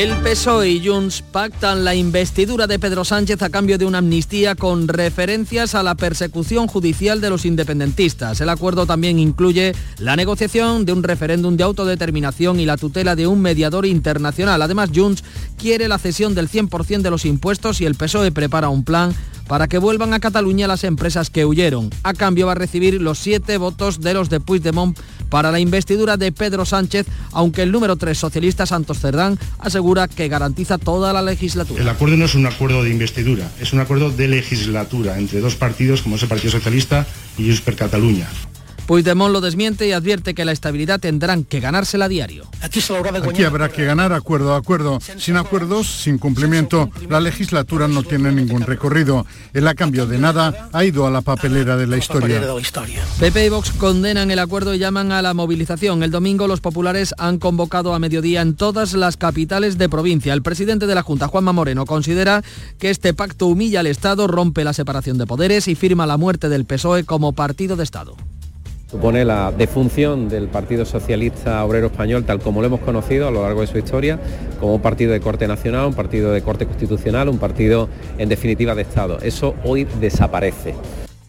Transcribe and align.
El 0.00 0.16
PSOE 0.22 0.70
y 0.70 0.88
Junts 0.88 1.20
pactan 1.20 1.84
la 1.84 1.94
investidura 1.94 2.66
de 2.66 2.78
Pedro 2.78 3.04
Sánchez 3.04 3.42
a 3.42 3.50
cambio 3.50 3.76
de 3.76 3.84
una 3.84 3.98
amnistía 3.98 4.54
con 4.54 4.88
referencias 4.88 5.74
a 5.74 5.82
la 5.82 5.94
persecución 5.94 6.68
judicial 6.68 7.20
de 7.20 7.28
los 7.28 7.44
independentistas. 7.44 8.40
El 8.40 8.48
acuerdo 8.48 8.86
también 8.86 9.18
incluye 9.18 9.74
la 9.98 10.16
negociación 10.16 10.86
de 10.86 10.94
un 10.94 11.02
referéndum 11.02 11.58
de 11.58 11.64
autodeterminación 11.64 12.60
y 12.60 12.64
la 12.64 12.78
tutela 12.78 13.14
de 13.14 13.26
un 13.26 13.42
mediador 13.42 13.84
internacional. 13.84 14.62
Además, 14.62 14.88
Junts 14.94 15.22
quiere 15.58 15.86
la 15.86 15.98
cesión 15.98 16.34
del 16.34 16.48
100% 16.48 17.02
de 17.02 17.10
los 17.10 17.26
impuestos 17.26 17.82
y 17.82 17.84
el 17.84 17.94
PSOE 17.94 18.32
prepara 18.32 18.70
un 18.70 18.84
plan 18.84 19.14
para 19.50 19.66
que 19.66 19.78
vuelvan 19.78 20.14
a 20.14 20.20
Cataluña 20.20 20.68
las 20.68 20.84
empresas 20.84 21.28
que 21.28 21.44
huyeron. 21.44 21.90
A 22.04 22.14
cambio 22.14 22.46
va 22.46 22.52
a 22.52 22.54
recibir 22.54 23.02
los 23.02 23.18
siete 23.18 23.58
votos 23.58 24.00
de 24.00 24.14
los 24.14 24.30
de 24.30 24.38
Puigdemont 24.38 24.96
para 25.28 25.50
la 25.50 25.58
investidura 25.58 26.16
de 26.16 26.30
Pedro 26.30 26.64
Sánchez, 26.64 27.08
aunque 27.32 27.62
el 27.62 27.72
número 27.72 27.96
3 27.96 28.16
socialista 28.16 28.64
Santos 28.64 29.00
Cerdán 29.00 29.40
asegura 29.58 29.89
que 29.90 30.28
garantiza 30.28 30.78
toda 30.78 31.12
la 31.12 31.20
legislatura. 31.20 31.82
El 31.82 31.88
acuerdo 31.88 32.16
no 32.16 32.24
es 32.24 32.34
un 32.34 32.46
acuerdo 32.46 32.84
de 32.84 32.90
investidura, 32.90 33.50
es 33.60 33.72
un 33.72 33.80
acuerdo 33.80 34.10
de 34.10 34.28
legislatura 34.28 35.18
entre 35.18 35.40
dos 35.40 35.56
partidos 35.56 36.02
como 36.02 36.16
es 36.16 36.22
el 36.22 36.28
Partido 36.28 36.52
Socialista 36.52 37.06
y 37.36 37.46
Junts 37.46 37.60
per 37.60 37.74
Cataluña. 37.74 38.28
Puigdemont 38.90 39.32
lo 39.32 39.40
desmiente 39.40 39.86
y 39.86 39.92
advierte 39.92 40.34
que 40.34 40.44
la 40.44 40.50
estabilidad 40.50 40.98
tendrán 40.98 41.44
que 41.44 41.60
ganársela 41.60 42.06
a 42.06 42.08
diario. 42.08 42.48
Aquí 42.60 43.44
habrá 43.44 43.68
que 43.68 43.84
ganar 43.84 44.12
acuerdo 44.12 44.52
a 44.52 44.56
acuerdo. 44.56 44.98
Sin 45.16 45.36
acuerdos, 45.36 45.86
sin 45.86 46.18
cumplimiento, 46.18 46.90
la 47.08 47.20
legislatura 47.20 47.86
no 47.86 48.02
tiene 48.02 48.32
ningún 48.32 48.62
recorrido. 48.62 49.26
El 49.54 49.68
a 49.68 49.76
cambio 49.76 50.08
de 50.08 50.18
nada 50.18 50.70
ha 50.72 50.84
ido 50.84 51.06
a 51.06 51.10
la 51.12 51.20
papelera 51.20 51.76
de 51.76 51.86
la 51.86 51.98
historia. 51.98 52.42
PP 53.20 53.46
y 53.46 53.48
Vox 53.48 53.70
condenan 53.70 54.32
el 54.32 54.40
acuerdo 54.40 54.74
y 54.74 54.80
llaman 54.80 55.12
a 55.12 55.22
la 55.22 55.34
movilización. 55.34 56.02
El 56.02 56.10
domingo 56.10 56.48
los 56.48 56.60
populares 56.60 57.14
han 57.16 57.38
convocado 57.38 57.94
a 57.94 58.00
mediodía 58.00 58.42
en 58.42 58.56
todas 58.56 58.94
las 58.94 59.16
capitales 59.16 59.78
de 59.78 59.88
provincia. 59.88 60.34
El 60.34 60.42
presidente 60.42 60.88
de 60.88 60.96
la 60.96 61.04
Junta, 61.04 61.28
Juanma 61.28 61.52
Moreno, 61.52 61.86
considera 61.86 62.42
que 62.80 62.90
este 62.90 63.14
pacto 63.14 63.46
humilla 63.46 63.78
al 63.78 63.86
Estado, 63.86 64.26
rompe 64.26 64.64
la 64.64 64.72
separación 64.72 65.16
de 65.16 65.28
poderes 65.28 65.68
y 65.68 65.76
firma 65.76 66.08
la 66.08 66.16
muerte 66.16 66.48
del 66.48 66.64
PSOE 66.64 67.04
como 67.04 67.34
partido 67.34 67.76
de 67.76 67.84
Estado. 67.84 68.16
Supone 68.90 69.24
la 69.24 69.52
defunción 69.52 70.28
del 70.28 70.48
Partido 70.48 70.84
Socialista 70.84 71.64
Obrero 71.64 71.86
Español 71.86 72.24
tal 72.24 72.40
como 72.40 72.60
lo 72.60 72.66
hemos 72.66 72.80
conocido 72.80 73.28
a 73.28 73.30
lo 73.30 73.42
largo 73.42 73.60
de 73.60 73.68
su 73.68 73.78
historia, 73.78 74.18
como 74.58 74.74
un 74.74 74.82
partido 74.82 75.12
de 75.12 75.20
corte 75.20 75.46
nacional, 75.46 75.86
un 75.86 75.94
partido 75.94 76.32
de 76.32 76.42
corte 76.42 76.66
constitucional, 76.66 77.28
un 77.28 77.38
partido 77.38 77.88
en 78.18 78.28
definitiva 78.28 78.74
de 78.74 78.82
Estado. 78.82 79.18
Eso 79.22 79.54
hoy 79.62 79.86
desaparece. 80.00 80.74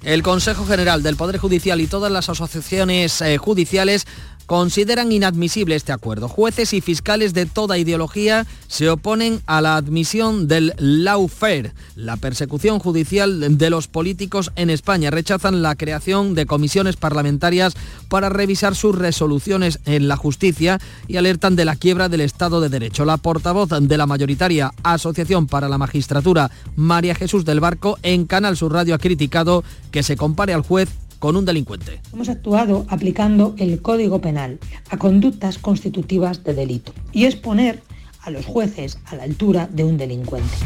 El 0.04 0.24
Consejo 0.24 0.66
General 0.66 1.04
del 1.04 1.16
Poder 1.16 1.38
Judicial 1.38 1.80
y 1.80 1.86
todas 1.86 2.12
las 2.12 2.28
asociaciones 2.28 3.22
eh, 3.22 3.38
judiciales 3.38 4.08
consideran 4.52 5.14
inadmisible 5.14 5.76
este 5.76 5.94
acuerdo. 5.94 6.28
Jueces 6.28 6.74
y 6.74 6.82
fiscales 6.82 7.34
de 7.34 7.46
toda 7.46 7.78
ideología 7.78 8.46
se 8.68 8.90
oponen 8.90 9.40
a 9.46 9.62
la 9.62 9.78
admisión 9.78 10.50
del 10.50 10.74
lawfare, 10.78 11.72
la 11.96 12.18
persecución 12.18 12.78
judicial 12.78 13.58
de 13.58 13.70
los 13.70 13.88
políticos 13.88 14.52
en 14.58 14.70
España. 14.70 15.10
Rechazan 15.10 15.62
la 15.62 15.76
creación 15.76 16.36
de 16.36 16.48
comisiones 16.48 16.98
parlamentarias 16.98 17.76
para 18.10 18.28
revisar 18.28 18.76
sus 18.76 18.94
resoluciones 18.94 19.80
en 19.86 20.10
la 20.10 20.18
justicia 20.18 20.82
y 21.08 21.16
alertan 21.16 21.56
de 21.56 21.64
la 21.64 21.78
quiebra 21.78 22.10
del 22.10 22.20
Estado 22.20 22.60
de 22.60 22.68
Derecho. 22.68 23.06
La 23.06 23.16
portavoz 23.16 23.70
de 23.70 23.98
la 23.98 24.06
mayoritaria 24.06 24.74
Asociación 24.84 25.48
para 25.48 25.70
la 25.70 25.78
Magistratura, 25.78 26.52
María 26.76 27.16
Jesús 27.16 27.46
del 27.46 27.62
Barco, 27.62 27.98
en 28.04 28.26
Canal 28.26 28.58
Sur 28.58 28.74
Radio 28.74 28.96
ha 28.96 29.00
criticado 29.00 29.64
que 29.92 30.04
se 30.04 30.18
compare 30.18 30.54
al 30.54 30.64
juez 30.64 30.90
con 31.22 31.36
un 31.36 31.46
delincuente. 31.46 32.02
Hemos 32.12 32.30
actuado 32.30 32.84
aplicando 32.90 33.54
el 33.60 33.80
Código 33.80 34.20
Penal 34.20 34.58
a 34.90 34.98
conductas 34.98 35.60
constitutivas 35.60 36.44
de 36.44 36.56
delito 36.56 36.94
y 37.14 37.26
es 37.26 37.36
poner 37.36 37.84
a 38.22 38.32
los 38.32 38.46
jueces 38.46 38.98
a 39.06 39.16
la 39.16 39.24
altura 39.24 39.70
de 39.72 39.84
un 39.84 40.00
delincuente. 40.00 40.58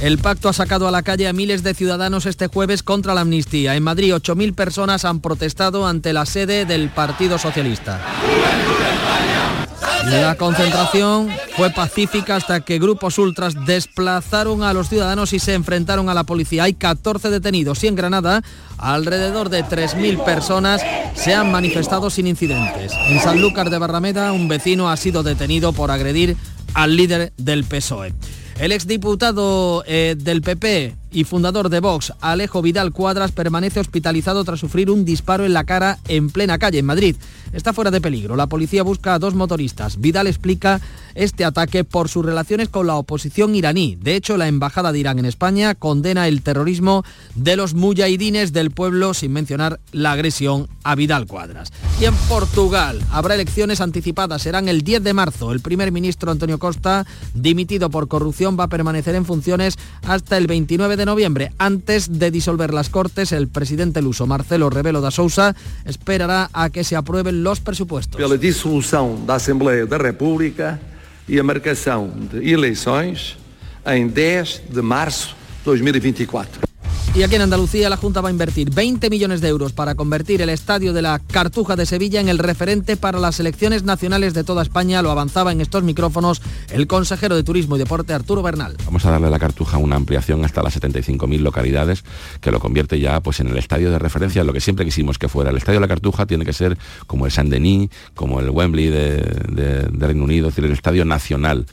El 0.00 0.16
pacto 0.18 0.48
ha 0.48 0.54
sacado 0.54 0.88
a 0.88 0.90
la 0.90 1.02
calle 1.02 1.28
a 1.28 1.34
miles 1.34 1.62
de 1.62 1.74
ciudadanos 1.74 2.24
este 2.24 2.46
jueves 2.46 2.82
contra 2.82 3.14
la 3.14 3.20
amnistía. 3.20 3.76
En 3.76 3.82
Madrid, 3.82 4.14
8.000 4.14 4.54
personas 4.54 5.04
han 5.04 5.20
protestado 5.20 5.86
ante 5.86 6.14
la 6.14 6.24
sede 6.24 6.64
del 6.64 6.88
Partido 6.88 7.38
Socialista. 7.38 8.00
La 10.10 10.36
concentración 10.36 11.28
fue 11.56 11.70
pacífica 11.70 12.36
hasta 12.36 12.60
que 12.60 12.78
grupos 12.78 13.18
ultras 13.18 13.54
desplazaron 13.64 14.62
a 14.62 14.72
los 14.72 14.88
ciudadanos 14.88 15.32
y 15.32 15.38
se 15.38 15.54
enfrentaron 15.54 16.08
a 16.08 16.14
la 16.14 16.24
policía. 16.24 16.64
Hay 16.64 16.74
14 16.74 17.30
detenidos 17.30 17.82
y 17.84 17.86
en 17.86 17.94
Granada 17.94 18.42
alrededor 18.76 19.48
de 19.48 19.64
3.000 19.64 20.22
personas 20.24 20.82
se 21.14 21.34
han 21.34 21.50
manifestado 21.50 22.10
sin 22.10 22.26
incidentes. 22.26 22.92
En 23.08 23.20
Sanlúcar 23.20 23.70
de 23.70 23.78
Barrameda 23.78 24.32
un 24.32 24.46
vecino 24.46 24.90
ha 24.90 24.96
sido 24.96 25.22
detenido 25.22 25.72
por 25.72 25.90
agredir 25.90 26.36
al 26.74 26.96
líder 26.96 27.32
del 27.38 27.64
PSOE. 27.64 28.12
El 28.58 28.72
exdiputado 28.72 29.84
eh, 29.86 30.16
del 30.18 30.42
PP 30.42 30.94
y 31.14 31.24
fundador 31.24 31.68
de 31.68 31.80
Vox, 31.80 32.12
Alejo 32.20 32.60
Vidal 32.60 32.92
Cuadras, 32.92 33.32
permanece 33.32 33.80
hospitalizado 33.80 34.44
tras 34.44 34.60
sufrir 34.60 34.90
un 34.90 35.04
disparo 35.04 35.46
en 35.46 35.52
la 35.52 35.64
cara 35.64 35.98
en 36.08 36.28
plena 36.28 36.58
calle 36.58 36.80
en 36.80 36.86
Madrid. 36.86 37.16
Está 37.52 37.72
fuera 37.72 37.92
de 37.92 38.00
peligro. 38.00 38.34
La 38.34 38.48
policía 38.48 38.82
busca 38.82 39.14
a 39.14 39.20
dos 39.20 39.34
motoristas. 39.34 40.00
Vidal 40.00 40.26
explica 40.26 40.80
este 41.14 41.44
ataque 41.44 41.84
por 41.84 42.08
sus 42.08 42.26
relaciones 42.26 42.68
con 42.68 42.88
la 42.88 42.96
oposición 42.96 43.54
iraní. 43.54 43.96
De 44.00 44.16
hecho, 44.16 44.36
la 44.36 44.48
Embajada 44.48 44.90
de 44.90 44.98
Irán 44.98 45.20
en 45.20 45.24
España 45.24 45.76
condena 45.76 46.26
el 46.26 46.42
terrorismo 46.42 47.04
de 47.36 47.54
los 47.54 47.74
mujahidines 47.74 48.52
del 48.52 48.72
pueblo 48.72 49.14
sin 49.14 49.32
mencionar 49.32 49.78
la 49.92 50.12
agresión 50.12 50.68
a 50.82 50.96
Vidal 50.96 51.26
Cuadras. 51.26 51.72
Y 52.00 52.06
en 52.06 52.14
Portugal 52.28 53.00
habrá 53.12 53.34
elecciones 53.34 53.80
anticipadas. 53.80 54.42
Serán 54.42 54.68
el 54.68 54.82
10 54.82 55.04
de 55.04 55.14
marzo. 55.14 55.52
El 55.52 55.60
primer 55.60 55.92
ministro 55.92 56.32
Antonio 56.32 56.58
Costa, 56.58 57.06
dimitido 57.34 57.88
por 57.88 58.08
corrupción, 58.08 58.58
va 58.58 58.64
a 58.64 58.68
permanecer 58.68 59.14
en 59.14 59.24
funciones 59.24 59.78
hasta 60.02 60.36
el 60.36 60.48
29 60.48 60.96
de 60.96 61.03
noviembre. 61.04 61.52
Antes 61.58 62.18
de 62.18 62.30
disolver 62.30 62.72
las 62.72 62.88
Cortes, 62.88 63.32
el 63.32 63.48
presidente 63.48 64.02
luso 64.02 64.26
Marcelo 64.26 64.70
Rebelo 64.70 65.00
da 65.00 65.10
Sousa 65.10 65.54
esperará 65.84 66.50
a 66.52 66.70
que 66.70 66.84
se 66.84 66.96
aprueben 66.96 67.42
los 67.42 67.60
presupuestos. 67.60 68.16
Pela 68.16 68.38
dissolução 68.38 69.24
da 69.24 69.36
Assembleia 69.36 69.86
da 69.86 69.98
República 69.98 70.80
e 71.28 71.38
a 71.38 71.42
marcação 71.42 72.10
de 72.32 72.50
eleições 72.50 73.36
em 73.86 74.08
10 74.08 74.62
de 74.70 74.82
março 74.82 75.36
de 75.58 75.64
2024. 75.64 76.73
Y 77.16 77.22
aquí 77.22 77.36
en 77.36 77.42
Andalucía 77.42 77.88
la 77.88 77.96
Junta 77.96 78.20
va 78.20 78.28
a 78.28 78.32
invertir 78.32 78.70
20 78.74 79.08
millones 79.08 79.40
de 79.40 79.46
euros 79.46 79.72
para 79.72 79.94
convertir 79.94 80.42
el 80.42 80.48
estadio 80.48 80.92
de 80.92 81.00
la 81.00 81.20
Cartuja 81.20 81.76
de 81.76 81.86
Sevilla 81.86 82.20
en 82.20 82.28
el 82.28 82.38
referente 82.38 82.96
para 82.96 83.20
las 83.20 83.36
selecciones 83.36 83.84
nacionales 83.84 84.34
de 84.34 84.42
toda 84.42 84.62
España. 84.62 85.00
Lo 85.00 85.12
avanzaba 85.12 85.52
en 85.52 85.60
estos 85.60 85.84
micrófonos 85.84 86.42
el 86.72 86.88
consejero 86.88 87.36
de 87.36 87.44
Turismo 87.44 87.76
y 87.76 87.78
Deporte 87.78 88.14
Arturo 88.14 88.42
Bernal. 88.42 88.76
Vamos 88.84 89.06
a 89.06 89.12
darle 89.12 89.28
a 89.28 89.30
la 89.30 89.38
Cartuja 89.38 89.78
una 89.78 89.94
ampliación 89.94 90.44
hasta 90.44 90.64
las 90.64 90.76
75.000 90.80 91.38
localidades 91.38 92.02
que 92.40 92.50
lo 92.50 92.58
convierte 92.58 92.98
ya 92.98 93.20
pues 93.20 93.38
en 93.38 93.46
el 93.46 93.58
estadio 93.58 93.92
de 93.92 94.00
referencia, 94.00 94.42
lo 94.42 94.52
que 94.52 94.60
siempre 94.60 94.84
quisimos 94.84 95.16
que 95.16 95.28
fuera. 95.28 95.50
El 95.50 95.56
estadio 95.56 95.78
de 95.78 95.86
la 95.86 95.88
Cartuja 95.88 96.26
tiene 96.26 96.44
que 96.44 96.52
ser 96.52 96.76
como 97.06 97.26
el 97.26 97.32
Saint-Denis, 97.32 97.90
como 98.14 98.40
el 98.40 98.50
Wembley 98.50 98.88
de, 98.88 99.18
de, 99.52 99.82
de 99.88 100.06
Reino 100.06 100.24
Unido, 100.24 100.48
es 100.48 100.56
decir, 100.56 100.64
el 100.64 100.72
estadio 100.72 101.04
nacional. 101.04 101.64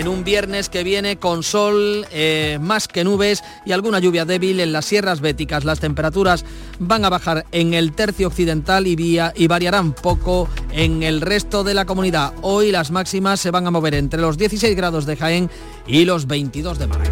En 0.00 0.08
un 0.08 0.24
viernes 0.24 0.70
que 0.70 0.82
viene 0.82 1.18
con 1.18 1.42
sol, 1.42 2.06
eh, 2.10 2.56
más 2.58 2.88
que 2.88 3.04
nubes 3.04 3.44
y 3.66 3.72
alguna 3.72 3.98
lluvia 3.98 4.24
débil 4.24 4.58
en 4.60 4.72
las 4.72 4.86
sierras 4.86 5.20
béticas. 5.20 5.64
Las 5.64 5.78
temperaturas 5.78 6.46
van 6.78 7.04
a 7.04 7.10
bajar 7.10 7.44
en 7.52 7.74
el 7.74 7.92
tercio 7.92 8.28
occidental 8.28 8.86
y, 8.86 8.96
y 9.34 9.46
variarán 9.46 9.92
poco 9.92 10.48
en 10.72 11.02
el 11.02 11.20
resto 11.20 11.64
de 11.64 11.74
la 11.74 11.84
comunidad. 11.84 12.32
Hoy 12.40 12.72
las 12.72 12.90
máximas 12.90 13.40
se 13.40 13.50
van 13.50 13.66
a 13.66 13.70
mover 13.70 13.94
entre 13.94 14.22
los 14.22 14.38
16 14.38 14.74
grados 14.74 15.04
de 15.04 15.16
Jaén 15.16 15.50
y 15.86 16.06
los 16.06 16.26
22 16.26 16.78
de 16.78 16.86
Málaga. 16.86 17.10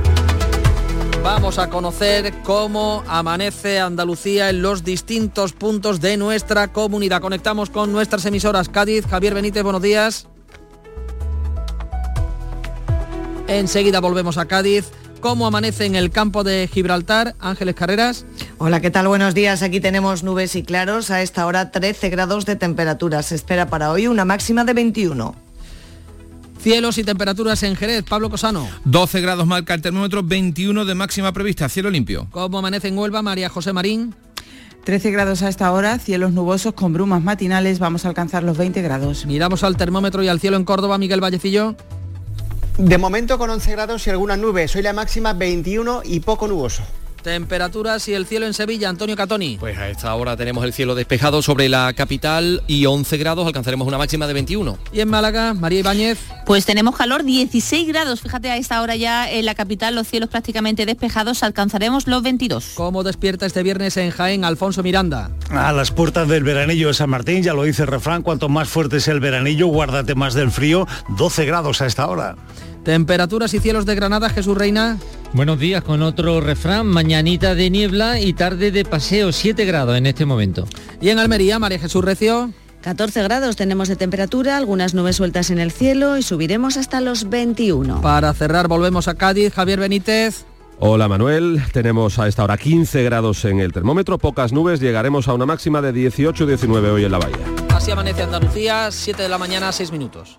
Vamos 1.22 1.58
a 1.58 1.68
conocer 1.68 2.32
cómo 2.42 3.04
amanece 3.06 3.80
Andalucía 3.80 4.48
en 4.48 4.62
los 4.62 4.82
distintos 4.82 5.52
puntos 5.52 6.00
de 6.00 6.16
nuestra 6.16 6.72
comunidad. 6.72 7.20
Conectamos 7.20 7.68
con 7.68 7.92
nuestras 7.92 8.24
emisoras 8.24 8.70
Cádiz. 8.70 9.04
Javier 9.06 9.34
Benítez, 9.34 9.62
buenos 9.62 9.82
días. 9.82 10.26
Enseguida 13.48 14.00
volvemos 14.00 14.36
a 14.36 14.44
Cádiz. 14.44 14.90
¿Cómo 15.20 15.46
amanece 15.46 15.86
en 15.86 15.96
el 15.96 16.10
campo 16.10 16.44
de 16.44 16.68
Gibraltar? 16.72 17.34
Ángeles 17.40 17.74
Carreras. 17.74 18.26
Hola, 18.58 18.80
¿qué 18.80 18.90
tal? 18.90 19.08
Buenos 19.08 19.34
días. 19.34 19.62
Aquí 19.62 19.80
tenemos 19.80 20.22
nubes 20.22 20.54
y 20.54 20.62
claros. 20.62 21.10
A 21.10 21.22
esta 21.22 21.46
hora 21.46 21.70
13 21.70 22.10
grados 22.10 22.44
de 22.44 22.56
temperatura. 22.56 23.22
Se 23.22 23.34
espera 23.34 23.68
para 23.68 23.90
hoy 23.90 24.06
una 24.06 24.26
máxima 24.26 24.64
de 24.64 24.74
21. 24.74 25.34
Cielos 26.60 26.98
y 26.98 27.04
temperaturas 27.04 27.62
en 27.62 27.74
Jerez. 27.74 28.04
Pablo 28.04 28.28
Cosano. 28.28 28.68
12 28.84 29.20
grados 29.22 29.46
marca 29.46 29.72
el 29.72 29.80
termómetro, 29.80 30.22
21 30.22 30.84
de 30.84 30.94
máxima 30.94 31.32
prevista. 31.32 31.70
Cielo 31.70 31.90
limpio. 31.90 32.28
¿Cómo 32.30 32.58
amanece 32.58 32.88
en 32.88 32.98
Huelva? 32.98 33.22
María 33.22 33.48
José 33.48 33.72
Marín. 33.72 34.14
13 34.84 35.10
grados 35.10 35.42
a 35.42 35.48
esta 35.48 35.72
hora, 35.72 35.98
cielos 35.98 36.32
nubosos 36.32 36.72
con 36.72 36.94
brumas 36.94 37.22
matinales, 37.22 37.78
vamos 37.78 38.06
a 38.06 38.08
alcanzar 38.08 38.42
los 38.42 38.56
20 38.56 38.80
grados. 38.80 39.26
Miramos 39.26 39.62
al 39.62 39.76
termómetro 39.76 40.22
y 40.22 40.28
al 40.28 40.40
cielo 40.40 40.56
en 40.56 40.64
Córdoba, 40.64 40.96
Miguel 40.96 41.20
Vallecillo. 41.20 41.76
De 42.78 42.96
momento 42.96 43.38
con 43.38 43.50
11 43.50 43.72
grados 43.72 44.06
y 44.06 44.10
algunas 44.10 44.38
nubes, 44.38 44.76
hoy 44.76 44.82
la 44.82 44.92
máxima 44.92 45.32
21 45.32 46.02
y 46.04 46.20
poco 46.20 46.46
nuboso. 46.46 46.84
Temperaturas 47.24 48.06
y 48.06 48.14
el 48.14 48.24
cielo 48.24 48.46
en 48.46 48.54
Sevilla, 48.54 48.88
Antonio 48.88 49.16
Catoni. 49.16 49.56
Pues 49.58 49.76
a 49.76 49.88
esta 49.88 50.14
hora 50.14 50.36
tenemos 50.36 50.64
el 50.64 50.72
cielo 50.72 50.94
despejado 50.94 51.42
sobre 51.42 51.68
la 51.68 51.92
capital 51.94 52.62
y 52.68 52.86
11 52.86 53.16
grados, 53.16 53.48
alcanzaremos 53.48 53.88
una 53.88 53.98
máxima 53.98 54.28
de 54.28 54.34
21. 54.34 54.78
¿Y 54.92 55.00
en 55.00 55.08
Málaga, 55.08 55.54
María 55.54 55.80
Ibáñez? 55.80 56.20
Pues 56.46 56.64
tenemos 56.66 56.96
calor, 56.96 57.24
16 57.24 57.88
grados. 57.88 58.20
Fíjate, 58.20 58.48
a 58.48 58.56
esta 58.56 58.80
hora 58.80 58.94
ya 58.94 59.28
en 59.28 59.44
la 59.44 59.56
capital 59.56 59.96
los 59.96 60.06
cielos 60.06 60.30
prácticamente 60.30 60.86
despejados, 60.86 61.42
alcanzaremos 61.42 62.06
los 62.06 62.22
22. 62.22 62.74
¿Cómo 62.76 63.02
despierta 63.02 63.44
este 63.44 63.64
viernes 63.64 63.96
en 63.96 64.12
Jaén 64.12 64.44
Alfonso 64.44 64.84
Miranda? 64.84 65.32
A 65.50 65.72
las 65.72 65.90
puertas 65.90 66.28
del 66.28 66.44
veranillo 66.44 66.86
de 66.86 66.94
San 66.94 67.10
Martín, 67.10 67.42
ya 67.42 67.54
lo 67.54 67.64
dice 67.64 67.82
el 67.82 67.88
refrán, 67.88 68.22
cuanto 68.22 68.48
más 68.48 68.68
fuerte 68.68 68.98
es 68.98 69.08
el 69.08 69.18
veranillo, 69.18 69.66
guárdate 69.66 70.14
más 70.14 70.34
del 70.34 70.52
frío, 70.52 70.86
12 71.08 71.44
grados 71.44 71.82
a 71.82 71.86
esta 71.86 72.06
hora. 72.06 72.36
Temperaturas 72.84 73.52
y 73.54 73.58
cielos 73.58 73.86
de 73.86 73.94
Granada, 73.94 74.30
Jesús 74.30 74.56
Reina. 74.56 74.98
Buenos 75.32 75.58
días 75.58 75.82
con 75.82 76.02
otro 76.02 76.40
refrán, 76.40 76.86
mañanita 76.86 77.54
de 77.54 77.68
niebla 77.70 78.18
y 78.18 78.32
tarde 78.32 78.70
de 78.70 78.84
paseo, 78.84 79.30
7 79.32 79.64
grados 79.66 79.96
en 79.96 80.06
este 80.06 80.24
momento. 80.24 80.66
Y 81.00 81.10
en 81.10 81.18
Almería, 81.18 81.58
María 81.58 81.78
Jesús 81.78 82.04
Recio. 82.04 82.50
14 82.80 83.22
grados 83.24 83.56
tenemos 83.56 83.88
de 83.88 83.96
temperatura, 83.96 84.56
algunas 84.56 84.94
nubes 84.94 85.16
sueltas 85.16 85.50
en 85.50 85.58
el 85.58 85.72
cielo 85.72 86.16
y 86.16 86.22
subiremos 86.22 86.76
hasta 86.76 87.00
los 87.00 87.28
21. 87.28 88.00
Para 88.00 88.32
cerrar 88.32 88.68
volvemos 88.68 89.08
a 89.08 89.14
Cádiz, 89.14 89.52
Javier 89.52 89.80
Benítez. 89.80 90.46
Hola 90.78 91.08
Manuel, 91.08 91.60
tenemos 91.72 92.20
a 92.20 92.28
esta 92.28 92.44
hora 92.44 92.56
15 92.56 93.02
grados 93.02 93.44
en 93.44 93.58
el 93.58 93.72
termómetro, 93.72 94.16
pocas 94.16 94.52
nubes, 94.52 94.78
llegaremos 94.78 95.26
a 95.26 95.34
una 95.34 95.44
máxima 95.44 95.82
de 95.82 95.92
18-19 95.92 96.92
hoy 96.92 97.04
en 97.04 97.10
la 97.10 97.18
bahía. 97.18 97.36
Así 97.70 97.90
amanece 97.90 98.22
Andalucía, 98.22 98.90
7 98.92 99.24
de 99.24 99.28
la 99.28 99.38
mañana, 99.38 99.72
6 99.72 99.90
minutos. 99.90 100.38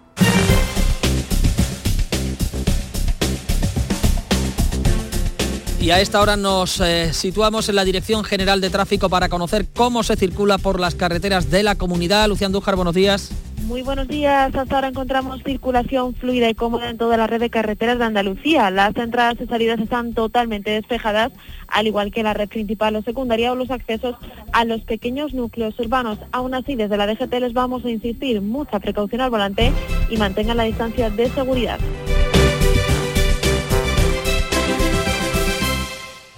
Y 5.89 5.91
a 5.91 5.99
esta 5.99 6.21
hora 6.21 6.37
nos 6.37 6.79
eh, 6.81 7.13
situamos 7.13 7.67
en 7.67 7.73
la 7.73 7.83
Dirección 7.83 8.23
General 8.23 8.61
de 8.61 8.69
Tráfico 8.69 9.09
para 9.09 9.27
conocer 9.27 9.65
cómo 9.73 10.03
se 10.03 10.15
circula 10.15 10.59
por 10.59 10.79
las 10.79 10.93
carreteras 10.93 11.49
de 11.49 11.63
la 11.63 11.73
comunidad. 11.73 12.27
Lucián 12.27 12.51
Dújar, 12.51 12.75
buenos 12.75 12.93
días. 12.93 13.31
Muy 13.63 13.81
buenos 13.81 14.07
días. 14.07 14.53
Hasta 14.53 14.75
ahora 14.75 14.89
encontramos 14.89 15.41
circulación 15.41 16.13
fluida 16.13 16.47
y 16.47 16.53
cómoda 16.53 16.91
en 16.91 16.99
toda 16.99 17.17
la 17.17 17.25
red 17.25 17.39
de 17.39 17.49
carreteras 17.49 17.97
de 17.97 18.05
Andalucía. 18.05 18.69
Las 18.69 18.95
entradas 18.97 19.37
y 19.41 19.47
salidas 19.47 19.79
están 19.79 20.13
totalmente 20.13 20.69
despejadas, 20.69 21.31
al 21.67 21.87
igual 21.87 22.11
que 22.11 22.21
la 22.21 22.35
red 22.35 22.49
principal 22.49 22.95
o 22.95 23.01
secundaria 23.01 23.51
o 23.51 23.55
los 23.55 23.71
accesos 23.71 24.15
a 24.51 24.65
los 24.65 24.81
pequeños 24.81 25.33
núcleos 25.33 25.79
urbanos. 25.79 26.19
Aún 26.31 26.53
así, 26.53 26.75
desde 26.75 26.97
la 26.97 27.07
DGT 27.07 27.33
les 27.39 27.53
vamos 27.53 27.83
a 27.83 27.89
insistir 27.89 28.41
mucha 28.41 28.79
precaución 28.79 29.21
al 29.21 29.31
volante 29.31 29.73
y 30.11 30.17
mantengan 30.17 30.57
la 30.57 30.65
distancia 30.65 31.09
de 31.09 31.31
seguridad. 31.31 31.79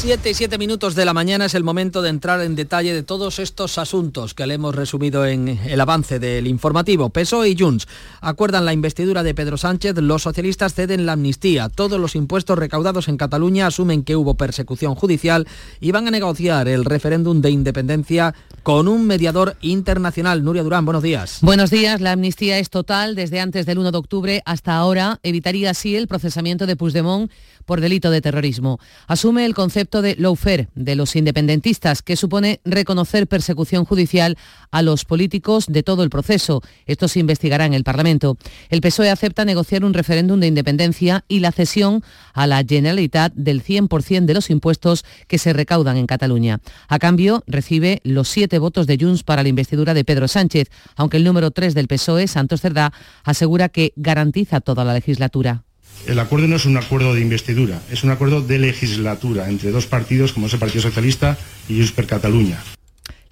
7 0.00 0.30
y 0.30 0.32
7 0.32 0.56
minutos 0.56 0.94
de 0.94 1.04
la 1.04 1.12
mañana 1.12 1.44
es 1.44 1.54
el 1.54 1.62
momento 1.62 2.00
de 2.00 2.08
entrar 2.08 2.40
en 2.40 2.56
detalle 2.56 2.94
de 2.94 3.02
todos 3.02 3.38
estos 3.38 3.76
asuntos 3.76 4.32
que 4.32 4.46
le 4.46 4.54
hemos 4.54 4.74
resumido 4.74 5.26
en 5.26 5.60
el 5.66 5.78
avance 5.78 6.18
del 6.18 6.46
informativo. 6.46 7.10
PSOE 7.10 7.50
y 7.50 7.56
Junts 7.58 7.86
acuerdan 8.22 8.64
la 8.64 8.72
investidura 8.72 9.22
de 9.22 9.34
Pedro 9.34 9.58
Sánchez, 9.58 9.98
los 9.98 10.22
socialistas 10.22 10.72
ceden 10.72 11.04
la 11.04 11.12
amnistía, 11.12 11.68
todos 11.68 12.00
los 12.00 12.16
impuestos 12.16 12.58
recaudados 12.58 13.08
en 13.08 13.18
Cataluña 13.18 13.66
asumen 13.66 14.02
que 14.02 14.16
hubo 14.16 14.36
persecución 14.36 14.94
judicial 14.94 15.46
y 15.80 15.90
van 15.90 16.08
a 16.08 16.10
negociar 16.10 16.66
el 16.68 16.86
referéndum 16.86 17.42
de 17.42 17.50
independencia 17.50 18.34
con 18.62 18.88
un 18.88 19.06
mediador 19.06 19.56
internacional. 19.60 20.42
Nuria 20.42 20.62
Durán, 20.62 20.86
buenos 20.86 21.02
días. 21.02 21.40
Buenos 21.42 21.68
días, 21.68 22.00
la 22.00 22.12
amnistía 22.12 22.58
es 22.58 22.70
total 22.70 23.14
desde 23.14 23.38
antes 23.38 23.66
del 23.66 23.78
1 23.78 23.92
de 23.92 23.98
octubre 23.98 24.42
hasta 24.46 24.76
ahora, 24.76 25.20
evitaría 25.22 25.72
así 25.72 25.94
el 25.94 26.08
procesamiento 26.08 26.64
de 26.64 26.76
Puigdemont 26.76 27.30
por 27.66 27.82
delito 27.82 28.10
de 28.10 28.22
terrorismo. 28.22 28.80
Asume 29.06 29.44
el 29.44 29.54
concepto 29.54 29.89
de 29.90 30.14
lawfare 30.16 30.68
de 30.74 30.94
los 30.94 31.16
independentistas, 31.16 32.02
que 32.02 32.16
supone 32.16 32.60
reconocer 32.64 33.26
persecución 33.26 33.84
judicial 33.84 34.38
a 34.70 34.82
los 34.82 35.04
políticos 35.04 35.66
de 35.66 35.82
todo 35.82 36.04
el 36.04 36.10
proceso. 36.10 36.62
Esto 36.86 37.08
se 37.08 37.18
investigará 37.18 37.66
en 37.66 37.74
el 37.74 37.82
Parlamento. 37.82 38.38
El 38.68 38.80
PSOE 38.80 39.10
acepta 39.10 39.44
negociar 39.44 39.84
un 39.84 39.92
referéndum 39.92 40.38
de 40.38 40.46
independencia 40.46 41.24
y 41.26 41.40
la 41.40 41.52
cesión 41.52 42.02
a 42.32 42.46
la 42.46 42.64
Generalitat 42.66 43.32
del 43.34 43.64
100% 43.64 44.24
de 44.24 44.34
los 44.34 44.50
impuestos 44.50 45.04
que 45.26 45.38
se 45.38 45.52
recaudan 45.52 45.96
en 45.96 46.06
Cataluña. 46.06 46.60
A 46.88 46.98
cambio, 46.98 47.42
recibe 47.48 48.00
los 48.04 48.28
siete 48.28 48.58
votos 48.58 48.86
de 48.86 48.98
Junts 49.00 49.24
para 49.24 49.42
la 49.42 49.48
investidura 49.48 49.94
de 49.94 50.04
Pedro 50.04 50.28
Sánchez, 50.28 50.70
aunque 50.94 51.16
el 51.16 51.24
número 51.24 51.50
3 51.50 51.74
del 51.74 51.88
PSOE, 51.88 52.28
Santos 52.28 52.60
Cerdá, 52.60 52.92
asegura 53.24 53.68
que 53.68 53.92
garantiza 53.96 54.60
toda 54.60 54.84
la 54.84 54.94
legislatura. 54.94 55.64
El 56.06 56.18
acuerdo 56.18 56.48
no 56.48 56.56
es 56.56 56.64
un 56.64 56.76
acuerdo 56.76 57.14
de 57.14 57.20
investidura, 57.20 57.80
es 57.90 58.04
un 58.04 58.10
acuerdo 58.10 58.40
de 58.40 58.58
legislatura 58.58 59.48
entre 59.48 59.70
dos 59.70 59.86
partidos 59.86 60.32
como 60.32 60.46
es 60.46 60.52
el 60.54 60.58
Partido 60.58 60.82
Socialista 60.82 61.36
y 61.68 61.76
Junts 61.76 61.92
per 61.92 62.06
Catalunya. 62.06 62.58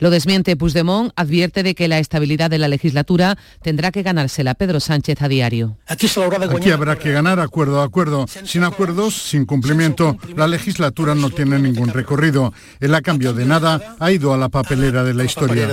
Lo 0.00 0.10
desmiente 0.10 0.54
Puigdemont, 0.54 1.10
advierte 1.16 1.64
de 1.64 1.74
que 1.74 1.88
la 1.88 1.98
estabilidad 1.98 2.50
de 2.50 2.58
la 2.58 2.68
legislatura 2.68 3.36
tendrá 3.62 3.90
que 3.90 4.04
ganársela 4.04 4.54
Pedro 4.54 4.78
Sánchez 4.78 5.20
a 5.22 5.28
diario. 5.28 5.76
Aquí, 5.88 6.70
habrá 6.70 6.96
que 6.96 7.10
ganar 7.10 7.40
acuerdo 7.40 7.80
a 7.80 7.84
acuerdo. 7.84 8.26
Sin 8.44 8.62
acuerdos, 8.62 9.14
sin 9.14 9.44
cumplimiento, 9.44 10.16
la 10.36 10.46
legislatura 10.46 11.16
no 11.16 11.30
tiene 11.30 11.58
ningún 11.58 11.88
recorrido. 11.88 12.52
El 12.78 12.94
a 12.94 13.02
cambio 13.02 13.32
de 13.32 13.44
nada 13.44 13.96
ha 13.98 14.12
ido 14.12 14.32
a 14.32 14.36
la 14.36 14.48
papelera 14.48 15.02
de 15.02 15.14
la 15.14 15.24
historia. 15.24 15.68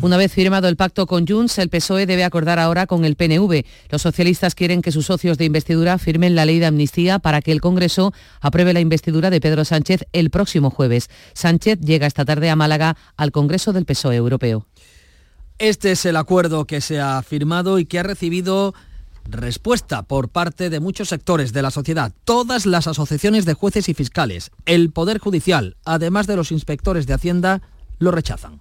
Una 0.00 0.16
vez 0.16 0.32
firmado 0.32 0.66
el 0.68 0.76
pacto 0.76 1.06
con 1.06 1.26
Junts, 1.26 1.58
el 1.58 1.68
PSOE 1.68 2.06
debe 2.06 2.24
acordar 2.24 2.58
ahora 2.58 2.86
con 2.86 3.04
el 3.04 3.16
PNV. 3.16 3.64
Los 3.90 4.00
socialistas 4.00 4.54
quieren 4.54 4.80
que 4.80 4.92
sus 4.92 5.04
socios 5.04 5.36
de 5.36 5.44
investidura 5.44 5.98
firmen 5.98 6.34
la 6.34 6.46
ley 6.46 6.58
de 6.58 6.66
amnistía 6.66 7.18
para 7.18 7.42
que 7.42 7.52
el 7.52 7.60
Congreso 7.60 8.14
apruebe 8.40 8.72
la 8.72 8.80
investidura 8.80 9.28
de 9.28 9.42
Pedro 9.42 9.66
Sánchez 9.66 10.06
el 10.12 10.30
próximo 10.30 10.70
jueves. 10.70 11.10
Sánchez 11.34 11.80
llega 11.80 12.06
esta 12.06 12.24
tarde 12.24 12.48
a 12.48 12.56
Málaga 12.56 12.96
al 13.18 13.30
Congreso 13.30 13.41
Congreso 13.42 13.72
del 13.72 13.86
PSOE 13.86 14.14
Europeo. 14.14 14.68
Este 15.58 15.90
es 15.90 16.06
el 16.06 16.14
acuerdo 16.14 16.64
que 16.64 16.80
se 16.80 17.00
ha 17.00 17.20
firmado 17.22 17.80
y 17.80 17.86
que 17.86 17.98
ha 17.98 18.04
recibido 18.04 18.72
respuesta 19.28 20.04
por 20.04 20.28
parte 20.28 20.70
de 20.70 20.78
muchos 20.78 21.08
sectores 21.08 21.52
de 21.52 21.62
la 21.62 21.72
sociedad, 21.72 22.12
todas 22.24 22.66
las 22.66 22.86
asociaciones 22.86 23.44
de 23.44 23.54
jueces 23.54 23.88
y 23.88 23.94
fiscales, 23.94 24.52
el 24.64 24.92
Poder 24.92 25.18
Judicial, 25.18 25.76
además 25.84 26.28
de 26.28 26.36
los 26.36 26.52
inspectores 26.52 27.08
de 27.08 27.14
Hacienda, 27.14 27.62
lo 27.98 28.12
rechazan. 28.12 28.60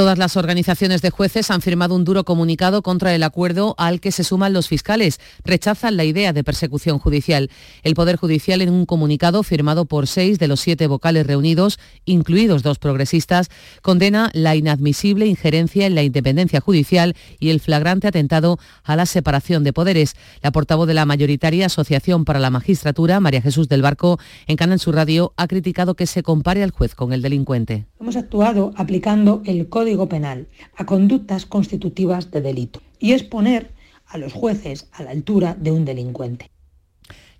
Todas 0.00 0.16
las 0.16 0.38
organizaciones 0.38 1.02
de 1.02 1.10
jueces 1.10 1.50
han 1.50 1.60
firmado 1.60 1.94
un 1.94 2.06
duro 2.06 2.24
comunicado 2.24 2.80
contra 2.80 3.14
el 3.14 3.22
acuerdo 3.22 3.74
al 3.76 4.00
que 4.00 4.12
se 4.12 4.24
suman 4.24 4.54
los 4.54 4.66
fiscales. 4.66 5.20
Rechazan 5.44 5.98
la 5.98 6.04
idea 6.04 6.32
de 6.32 6.42
persecución 6.42 6.98
judicial. 6.98 7.50
El 7.82 7.94
Poder 7.94 8.16
Judicial, 8.16 8.62
en 8.62 8.70
un 8.70 8.86
comunicado 8.86 9.42
firmado 9.42 9.84
por 9.84 10.06
seis 10.06 10.38
de 10.38 10.48
los 10.48 10.60
siete 10.60 10.86
vocales 10.86 11.26
reunidos, 11.26 11.78
incluidos 12.06 12.62
dos 12.62 12.78
progresistas, 12.78 13.50
condena 13.82 14.30
la 14.32 14.56
inadmisible 14.56 15.26
injerencia 15.26 15.84
en 15.84 15.94
la 15.94 16.02
independencia 16.02 16.62
judicial 16.62 17.14
y 17.38 17.50
el 17.50 17.60
flagrante 17.60 18.08
atentado 18.08 18.58
a 18.84 18.96
la 18.96 19.04
separación 19.04 19.64
de 19.64 19.74
poderes. 19.74 20.14
La 20.40 20.50
portavoz 20.50 20.88
de 20.88 20.94
la 20.94 21.04
mayoritaria 21.04 21.66
Asociación 21.66 22.24
para 22.24 22.40
la 22.40 22.48
Magistratura, 22.48 23.20
María 23.20 23.42
Jesús 23.42 23.68
del 23.68 23.82
Barco, 23.82 24.18
en 24.46 24.56
Canal 24.56 24.80
Sur 24.80 24.94
Radio, 24.94 25.34
ha 25.36 25.46
criticado 25.46 25.94
que 25.94 26.06
se 26.06 26.22
compare 26.22 26.62
al 26.62 26.70
juez 26.70 26.94
con 26.94 27.12
el 27.12 27.20
delincuente. 27.20 27.84
Hemos 28.00 28.16
actuado 28.16 28.72
aplicando 28.76 29.42
el 29.44 29.68
Código 29.68 29.89
Código 29.90 30.08
Penal 30.08 30.46
a 30.76 30.86
conductas 30.86 31.46
constitutivas 31.46 32.30
de 32.30 32.40
delito 32.40 32.80
y 33.00 33.10
es 33.10 33.24
poner 33.24 33.72
a 34.06 34.18
los 34.18 34.32
jueces 34.32 34.86
a 34.92 35.02
la 35.02 35.10
altura 35.10 35.56
de 35.58 35.72
un 35.72 35.84
delincuente. 35.84 36.48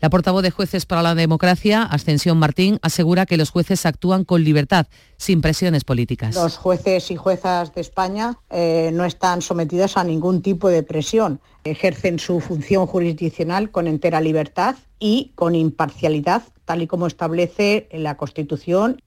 La 0.00 0.11
portavoz 0.11 0.42
de 0.42 0.50
Jueces 0.50 0.85
para 0.85 1.02
la 1.02 1.14
Democracia, 1.14 1.85
Ascensión 1.85 2.38
Martín, 2.38 2.80
asegura 2.83 3.25
que 3.25 3.37
los 3.37 3.50
jueces 3.50 3.87
actúan 3.87 4.25
con 4.25 4.42
libertad, 4.42 4.88
sin 5.16 5.42
presiones 5.42 5.85
políticas. 5.85 6.35
Los 6.35 6.57
jueces 6.57 7.12
y 7.12 7.16
juezas 7.16 7.73
de 7.73 7.83
España 7.83 8.37
eh, 8.50 8.90
no 8.92 9.04
están 9.04 9.40
sometidos 9.40 9.97
a 9.97 10.02
ningún 10.02 10.42
tipo 10.42 10.71
de 10.71 10.83
presión. 10.83 11.40
Ejercen 11.62 12.19
su 12.19 12.40
función 12.40 12.88
jurisdiccional 12.88 13.71
con 13.71 13.87
entera 13.87 14.21
libertad 14.21 14.75
y 14.99 15.30
con 15.37 15.54
imparcialidad, 15.54 16.42
tal 16.64 16.83
y 16.83 16.88
como 16.88 17.07
establece 17.07 17.88
la 17.92 18.16
Constitución 18.16 19.00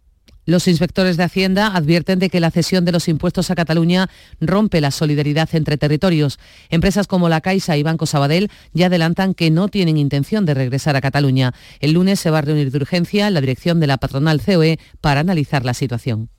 los 0.45 0.67
inspectores 0.67 1.17
de 1.17 1.23
Hacienda 1.23 1.67
advierten 1.75 2.19
de 2.19 2.29
que 2.29 2.39
la 2.39 2.51
cesión 2.51 2.83
de 2.85 2.91
los 2.91 3.07
impuestos 3.07 3.49
a 3.49 3.55
Cataluña 3.55 4.09
rompe 4.41 4.81
la 4.81 4.91
solidaridad 4.91 5.49
entre 5.53 5.77
territorios. 5.77 6.39
Empresas 6.69 7.07
como 7.07 7.29
la 7.29 7.41
Caixa 7.41 7.77
y 7.77 7.83
Banco 7.83 8.05
Sabadell 8.05 8.51
ya 8.73 8.87
adelantan 8.87 9.33
que 9.33 9.51
no 9.51 9.69
tienen 9.69 9.97
intención 9.97 10.45
de 10.45 10.53
regresar 10.53 10.95
a 10.95 11.01
Cataluña. 11.01 11.53
El 11.79 11.93
lunes 11.93 12.19
se 12.19 12.29
va 12.29 12.39
a 12.39 12.41
reunir 12.41 12.71
de 12.71 12.77
urgencia 12.77 13.29
la 13.29 13.41
dirección 13.41 13.79
de 13.79 13.87
la 13.87 13.97
patronal 13.97 14.41
COE 14.41 14.79
para 14.99 15.21
analizar 15.21 15.63
la 15.63 15.73
situación. 15.73 16.29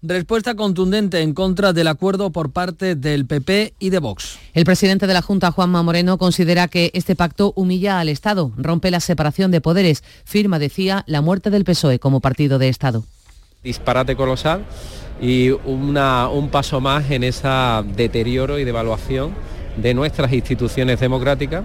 Respuesta 0.00 0.54
contundente 0.54 1.22
en 1.22 1.34
contra 1.34 1.72
del 1.72 1.88
acuerdo 1.88 2.30
por 2.30 2.52
parte 2.52 2.94
del 2.94 3.26
PP 3.26 3.74
y 3.80 3.90
de 3.90 3.98
Vox. 3.98 4.38
El 4.54 4.64
presidente 4.64 5.08
de 5.08 5.14
la 5.14 5.22
Junta, 5.22 5.50
Juanma 5.50 5.82
Moreno, 5.82 6.18
considera 6.18 6.68
que 6.68 6.92
este 6.94 7.16
pacto 7.16 7.52
humilla 7.56 7.98
al 7.98 8.08
Estado, 8.08 8.52
rompe 8.56 8.92
la 8.92 9.00
separación 9.00 9.50
de 9.50 9.60
poderes, 9.60 10.04
firma, 10.24 10.60
decía, 10.60 11.02
la 11.08 11.20
muerte 11.20 11.50
del 11.50 11.64
PSOE 11.64 11.98
como 11.98 12.20
partido 12.20 12.60
de 12.60 12.68
Estado 12.68 13.04
disparate 13.62 14.16
colosal 14.16 14.64
y 15.20 15.50
un 15.50 16.48
paso 16.50 16.80
más 16.80 17.10
en 17.10 17.24
ese 17.24 17.48
deterioro 17.96 18.58
y 18.58 18.64
devaluación 18.64 19.32
de 19.76 19.94
nuestras 19.94 20.32
instituciones 20.32 21.00
democráticas 21.00 21.64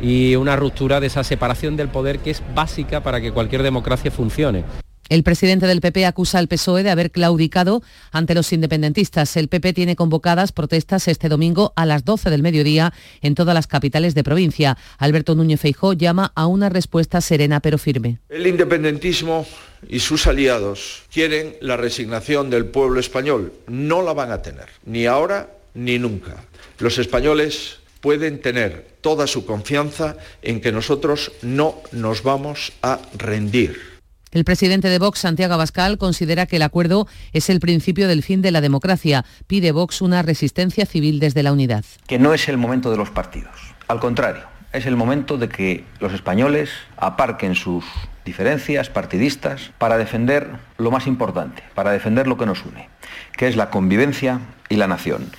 y 0.00 0.36
una 0.36 0.56
ruptura 0.56 1.00
de 1.00 1.06
esa 1.06 1.24
separación 1.24 1.76
del 1.76 1.88
poder 1.88 2.18
que 2.18 2.30
es 2.30 2.42
básica 2.54 3.02
para 3.02 3.20
que 3.20 3.32
cualquier 3.32 3.62
democracia 3.62 4.10
funcione. 4.10 4.64
El 5.08 5.22
presidente 5.22 5.66
del 5.66 5.80
PP 5.80 6.04
acusa 6.04 6.38
al 6.38 6.48
PSOE 6.48 6.82
de 6.82 6.90
haber 6.90 7.10
claudicado 7.10 7.82
ante 8.10 8.34
los 8.34 8.52
independentistas. 8.52 9.36
El 9.36 9.48
PP 9.48 9.72
tiene 9.72 9.96
convocadas 9.96 10.52
protestas 10.52 11.06
este 11.06 11.28
domingo 11.28 11.72
a 11.76 11.86
las 11.86 12.04
12 12.04 12.30
del 12.30 12.42
mediodía 12.42 12.92
en 13.22 13.34
todas 13.34 13.54
las 13.54 13.66
capitales 13.66 14.14
de 14.14 14.24
provincia. 14.24 14.76
Alberto 14.98 15.34
Núñez 15.34 15.60
Feijó 15.60 15.92
llama 15.92 16.32
a 16.34 16.46
una 16.46 16.68
respuesta 16.68 17.20
serena 17.20 17.60
pero 17.60 17.78
firme. 17.78 18.18
El 18.28 18.46
independentismo 18.46 19.46
y 19.88 20.00
sus 20.00 20.26
aliados 20.26 21.04
quieren 21.12 21.56
la 21.60 21.76
resignación 21.76 22.50
del 22.50 22.66
pueblo 22.66 22.98
español. 22.98 23.52
No 23.68 24.02
la 24.02 24.12
van 24.12 24.32
a 24.32 24.42
tener, 24.42 24.68
ni 24.84 25.06
ahora 25.06 25.50
ni 25.74 25.98
nunca. 25.98 26.44
Los 26.78 26.98
españoles 26.98 27.78
pueden 28.00 28.40
tener 28.40 28.86
toda 29.00 29.26
su 29.26 29.46
confianza 29.46 30.16
en 30.42 30.60
que 30.60 30.72
nosotros 30.72 31.32
no 31.42 31.80
nos 31.92 32.22
vamos 32.22 32.72
a 32.82 33.00
rendir. 33.16 33.95
El 34.32 34.44
presidente 34.44 34.88
de 34.88 34.98
Vox, 34.98 35.20
Santiago 35.20 35.54
Abascal, 35.54 35.98
considera 35.98 36.46
que 36.46 36.56
el 36.56 36.62
acuerdo 36.62 37.06
es 37.32 37.48
el 37.48 37.60
principio 37.60 38.08
del 38.08 38.22
fin 38.22 38.42
de 38.42 38.50
la 38.50 38.60
democracia. 38.60 39.24
Pide 39.46 39.72
Vox 39.72 40.02
una 40.02 40.22
resistencia 40.22 40.84
civil 40.84 41.20
desde 41.20 41.42
la 41.42 41.52
unidad. 41.52 41.84
Que 42.06 42.18
no 42.18 42.34
es 42.34 42.48
el 42.48 42.56
momento 42.56 42.90
de 42.90 42.96
los 42.96 43.10
partidos. 43.10 43.54
Al 43.88 44.00
contrario, 44.00 44.42
es 44.72 44.86
el 44.86 44.96
momento 44.96 45.38
de 45.38 45.48
que 45.48 45.84
los 46.00 46.12
españoles 46.12 46.70
aparquen 46.96 47.54
sus 47.54 47.84
diferencias 48.24 48.90
partidistas 48.90 49.70
para 49.78 49.96
defender 49.96 50.50
lo 50.76 50.90
más 50.90 51.06
importante, 51.06 51.62
para 51.74 51.92
defender 51.92 52.26
lo 52.26 52.36
que 52.36 52.46
nos 52.46 52.64
une, 52.64 52.88
que 53.36 53.46
es 53.46 53.56
la 53.56 53.70
convivencia 53.70 54.40
y 54.68 54.76
la 54.76 54.88
nación. 54.88 55.30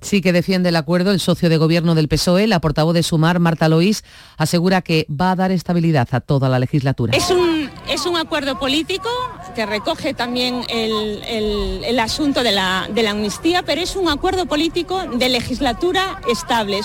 Sí 0.00 0.20
que 0.20 0.32
defiende 0.32 0.68
el 0.68 0.76
acuerdo 0.76 1.10
el 1.10 1.18
socio 1.20 1.48
de 1.48 1.56
gobierno 1.56 1.94
del 1.94 2.08
PSOE, 2.08 2.46
la 2.46 2.60
portavoz 2.60 2.94
de 2.94 3.02
Sumar, 3.02 3.40
Marta 3.40 3.68
Loís, 3.68 4.04
asegura 4.36 4.82
que 4.82 5.06
va 5.08 5.32
a 5.32 5.36
dar 5.36 5.50
estabilidad 5.50 6.08
a 6.12 6.20
toda 6.20 6.48
la 6.48 6.58
legislatura. 6.58 7.16
Es 7.16 7.30
un, 7.30 7.57
es 7.88 8.06
un 8.06 8.16
acuerdo 8.16 8.58
político 8.58 9.08
que 9.54 9.66
recoge 9.66 10.14
también 10.14 10.64
el, 10.68 11.98
asunto 11.98 12.42
de 12.42 12.52
la, 12.52 12.86
de 12.90 13.02
la 13.02 13.10
amnistía, 13.10 13.62
pero 13.62 13.80
es 13.80 13.96
un 13.96 14.08
acuerdo 14.08 14.46
político 14.46 15.04
de 15.04 15.28
legislatura 15.28 16.20
estable. 16.30 16.80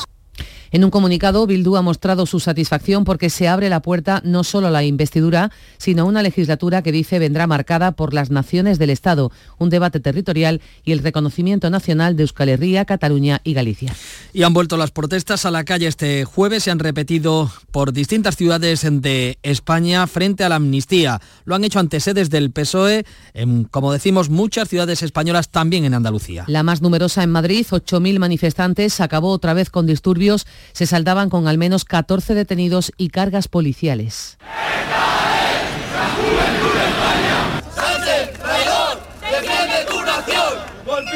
En 0.74 0.84
un 0.84 0.90
comunicado, 0.90 1.46
Bildu 1.46 1.76
ha 1.76 1.84
mostrado 1.84 2.26
su 2.26 2.40
satisfacción 2.40 3.04
porque 3.04 3.30
se 3.30 3.48
abre 3.48 3.70
la 3.70 3.84
puerta 3.84 4.24
no 4.26 4.44
solo 4.44 4.70
a 4.70 4.72
la 4.72 4.84
investidura, 4.84 5.52
sino 5.78 6.02
a 6.02 6.06
una 6.06 6.24
legislatura 6.24 6.82
que 6.82 6.92
dice 6.92 7.20
vendrá 7.20 7.46
marcada 7.46 7.92
por 7.92 8.12
las 8.12 8.32
naciones 8.32 8.80
del 8.80 8.90
Estado, 8.90 9.32
un 9.60 9.70
debate 9.70 10.00
territorial 10.00 10.62
y 10.84 10.94
el 10.94 11.04
reconocimiento 11.04 11.70
nacional 11.70 12.16
de 12.16 12.24
Euskal 12.24 12.50
Herria, 12.50 12.86
Cataluña 12.86 13.40
y 13.44 13.54
Galicia. 13.54 13.96
Y 14.34 14.42
han 14.42 14.56
vuelto 14.56 14.76
las 14.76 14.90
protestas 14.90 15.46
a 15.46 15.52
la 15.52 15.64
calle 15.64 15.86
este 15.86 16.26
jueves, 16.26 16.64
se 16.64 16.72
han 16.72 16.80
repetido 16.80 17.52
por 17.70 17.94
distintas 17.94 18.36
ciudades 18.36 18.82
de 18.84 19.38
España 19.44 20.08
frente 20.08 20.44
a 20.44 20.50
la 20.50 20.56
amnistía. 20.56 21.22
Lo 21.46 21.54
han 21.54 21.64
hecho 21.66 21.78
ante 21.78 22.00
sedes 22.00 22.32
del 22.32 22.50
PSOE, 22.50 23.06
en, 23.36 23.66
como 23.66 23.94
decimos, 23.94 24.32
muchas 24.32 24.70
ciudades 24.70 25.04
españolas 25.04 25.50
también 25.50 25.86
en 25.86 25.94
Andalucía. 25.94 26.46
La 26.48 26.64
más 26.64 26.82
numerosa 26.82 27.22
en 27.22 27.30
Madrid, 27.30 27.64
8.000 27.70 28.18
manifestantes, 28.18 29.00
acabó 29.02 29.30
otra 29.30 29.54
vez 29.54 29.70
con 29.70 29.86
disturbios 29.86 30.48
se 30.72 30.86
saldaban 30.86 31.30
con 31.30 31.48
al 31.48 31.58
menos 31.58 31.86
14 31.86 32.34
detenidos 32.34 32.92
y 32.98 33.10
cargas 33.10 33.48
policiales. 33.48 34.38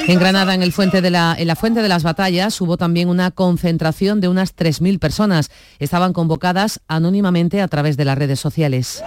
En 0.07 0.19
Granada, 0.19 0.53
en, 0.53 0.63
el 0.63 0.71
fuente 0.71 1.01
de 1.01 1.09
la, 1.09 1.35
en 1.37 1.47
la 1.47 1.57
Fuente 1.57 1.81
de 1.81 1.89
las 1.89 2.03
Batallas, 2.03 2.61
hubo 2.61 2.77
también 2.77 3.09
una 3.09 3.29
concentración 3.31 4.21
de 4.21 4.29
unas 4.29 4.55
3.000 4.55 4.99
personas. 4.99 5.51
Estaban 5.79 6.13
convocadas 6.13 6.79
anónimamente 6.87 7.61
a 7.61 7.67
través 7.67 7.97
de 7.97 8.05
las 8.05 8.17
redes 8.17 8.39
sociales. 8.39 9.03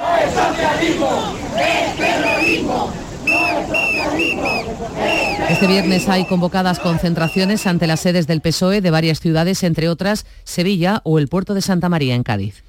Este 5.51 5.67
viernes 5.67 6.09
hay 6.09 6.27
convocadas 6.27 6.79
concentraciones 6.79 7.67
ante 7.67 7.89
las 7.89 7.99
sedes 7.99 8.29
del 8.29 8.41
PSOE 8.41 8.81
de 8.81 8.91
varias 8.93 9.19
ciudades, 9.19 9.65
entre 9.65 9.89
otras 9.89 10.25
Sevilla 10.45 11.01
o 11.03 11.19
el 11.19 11.27
puerto 11.27 11.55
de 11.55 11.61
Santa 11.61 11.89
María 11.89 12.15
en 12.15 12.23
Cádiz. 12.23 12.63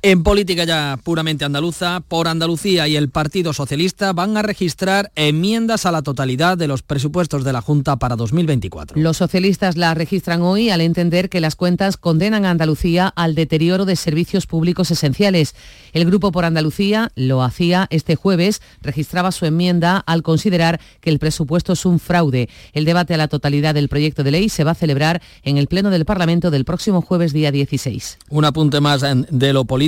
En 0.00 0.22
política 0.22 0.62
ya 0.62 0.96
puramente 1.02 1.44
andaluza, 1.44 2.04
por 2.06 2.28
Andalucía 2.28 2.86
y 2.86 2.94
el 2.94 3.10
Partido 3.10 3.52
Socialista 3.52 4.12
van 4.12 4.36
a 4.36 4.42
registrar 4.42 5.10
enmiendas 5.16 5.86
a 5.86 5.90
la 5.90 6.02
totalidad 6.02 6.56
de 6.56 6.68
los 6.68 6.82
presupuestos 6.82 7.42
de 7.42 7.52
la 7.52 7.62
Junta 7.62 7.96
para 7.96 8.14
2024. 8.14 8.96
Los 8.96 9.16
socialistas 9.16 9.76
la 9.76 9.94
registran 9.94 10.42
hoy 10.42 10.70
al 10.70 10.82
entender 10.82 11.28
que 11.28 11.40
las 11.40 11.56
cuentas 11.56 11.96
condenan 11.96 12.44
a 12.44 12.50
Andalucía 12.50 13.08
al 13.08 13.34
deterioro 13.34 13.86
de 13.86 13.96
servicios 13.96 14.46
públicos 14.46 14.92
esenciales. 14.92 15.56
El 15.92 16.04
Grupo 16.04 16.30
por 16.30 16.44
Andalucía 16.44 17.10
lo 17.16 17.42
hacía 17.42 17.88
este 17.90 18.14
jueves, 18.14 18.62
registraba 18.80 19.32
su 19.32 19.46
enmienda 19.46 19.96
al 19.96 20.22
considerar 20.22 20.80
que 21.00 21.10
el 21.10 21.18
presupuesto 21.18 21.72
es 21.72 21.84
un 21.84 21.98
fraude. 21.98 22.48
El 22.72 22.84
debate 22.84 23.14
a 23.14 23.16
la 23.16 23.26
totalidad 23.26 23.74
del 23.74 23.88
proyecto 23.88 24.22
de 24.22 24.30
ley 24.30 24.48
se 24.48 24.62
va 24.62 24.70
a 24.70 24.76
celebrar 24.76 25.20
en 25.42 25.58
el 25.58 25.66
Pleno 25.66 25.90
del 25.90 26.04
Parlamento 26.04 26.52
del 26.52 26.64
próximo 26.64 27.02
jueves 27.02 27.32
día 27.32 27.50
16. 27.50 28.18
Un 28.30 28.44
apunte 28.44 28.80
más 28.80 29.02
de 29.02 29.52
lo 29.52 29.64
político 29.64 29.87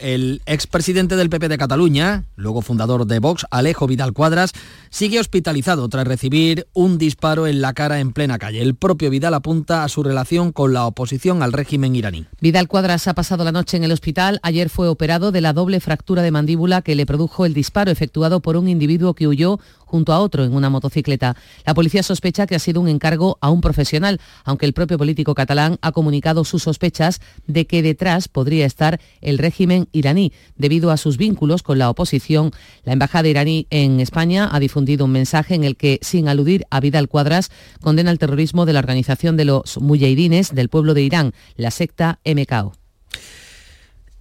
el 0.00 0.42
expresidente 0.46 1.16
del 1.16 1.30
PP 1.30 1.48
de 1.48 1.58
Cataluña, 1.58 2.24
luego 2.36 2.60
fundador 2.60 3.06
de 3.06 3.18
Vox, 3.18 3.46
Alejo 3.50 3.86
Vidal 3.86 4.12
Cuadras, 4.12 4.52
sigue 4.90 5.20
hospitalizado 5.20 5.88
tras 5.88 6.06
recibir 6.06 6.66
un 6.72 6.98
disparo 6.98 7.46
en 7.46 7.60
la 7.60 7.72
cara 7.72 8.00
en 8.00 8.12
plena 8.12 8.38
calle. 8.38 8.62
El 8.62 8.74
propio 8.74 9.10
Vidal 9.10 9.34
apunta 9.34 9.84
a 9.84 9.88
su 9.88 10.02
relación 10.02 10.52
con 10.52 10.72
la 10.72 10.86
oposición 10.86 11.42
al 11.42 11.52
régimen 11.52 11.94
iraní. 11.94 12.26
Vidal 12.40 12.68
Cuadras 12.68 13.06
ha 13.06 13.14
pasado 13.14 13.44
la 13.44 13.52
noche 13.52 13.76
en 13.76 13.84
el 13.84 13.92
hospital. 13.92 14.40
Ayer 14.42 14.70
fue 14.70 14.88
operado 14.88 15.30
de 15.30 15.40
la 15.40 15.52
doble 15.52 15.80
fractura 15.80 16.22
de 16.22 16.30
mandíbula 16.30 16.82
que 16.82 16.94
le 16.94 17.06
produjo 17.06 17.46
el 17.46 17.54
disparo 17.54 17.90
efectuado 17.90 18.40
por 18.40 18.56
un 18.56 18.68
individuo 18.68 19.14
que 19.14 19.28
huyó 19.28 19.60
junto 19.88 20.12
a 20.12 20.20
otro 20.20 20.44
en 20.44 20.54
una 20.54 20.70
motocicleta. 20.70 21.34
La 21.64 21.74
policía 21.74 22.02
sospecha 22.02 22.46
que 22.46 22.54
ha 22.54 22.58
sido 22.58 22.80
un 22.80 22.88
encargo 22.88 23.38
a 23.40 23.50
un 23.50 23.60
profesional, 23.60 24.20
aunque 24.44 24.66
el 24.66 24.74
propio 24.74 24.98
político 24.98 25.34
catalán 25.34 25.78
ha 25.80 25.92
comunicado 25.92 26.44
sus 26.44 26.62
sospechas 26.62 27.20
de 27.46 27.66
que 27.66 27.82
detrás 27.82 28.28
podría 28.28 28.66
estar 28.66 29.00
régimen 29.36 29.88
iraní, 29.92 30.32
debido 30.56 30.90
a 30.90 30.96
sus 30.96 31.18
vínculos 31.18 31.62
con 31.62 31.78
la 31.78 31.90
oposición. 31.90 32.52
La 32.84 32.94
embajada 32.94 33.28
iraní 33.28 33.66
en 33.68 34.00
España 34.00 34.48
ha 34.50 34.58
difundido 34.60 35.04
un 35.04 35.12
mensaje 35.12 35.54
en 35.54 35.64
el 35.64 35.76
que, 35.76 35.98
sin 36.00 36.28
aludir 36.28 36.64
a 36.70 36.80
Vidal 36.80 37.08
Cuadras, 37.08 37.50
condena 37.82 38.10
el 38.10 38.18
terrorismo 38.18 38.64
de 38.64 38.72
la 38.72 38.78
organización 38.78 39.36
de 39.36 39.44
los 39.44 39.78
mujahidines 39.78 40.54
del 40.54 40.70
pueblo 40.70 40.94
de 40.94 41.02
Irán, 41.02 41.34
la 41.56 41.70
secta 41.70 42.20
MKO. 42.24 42.72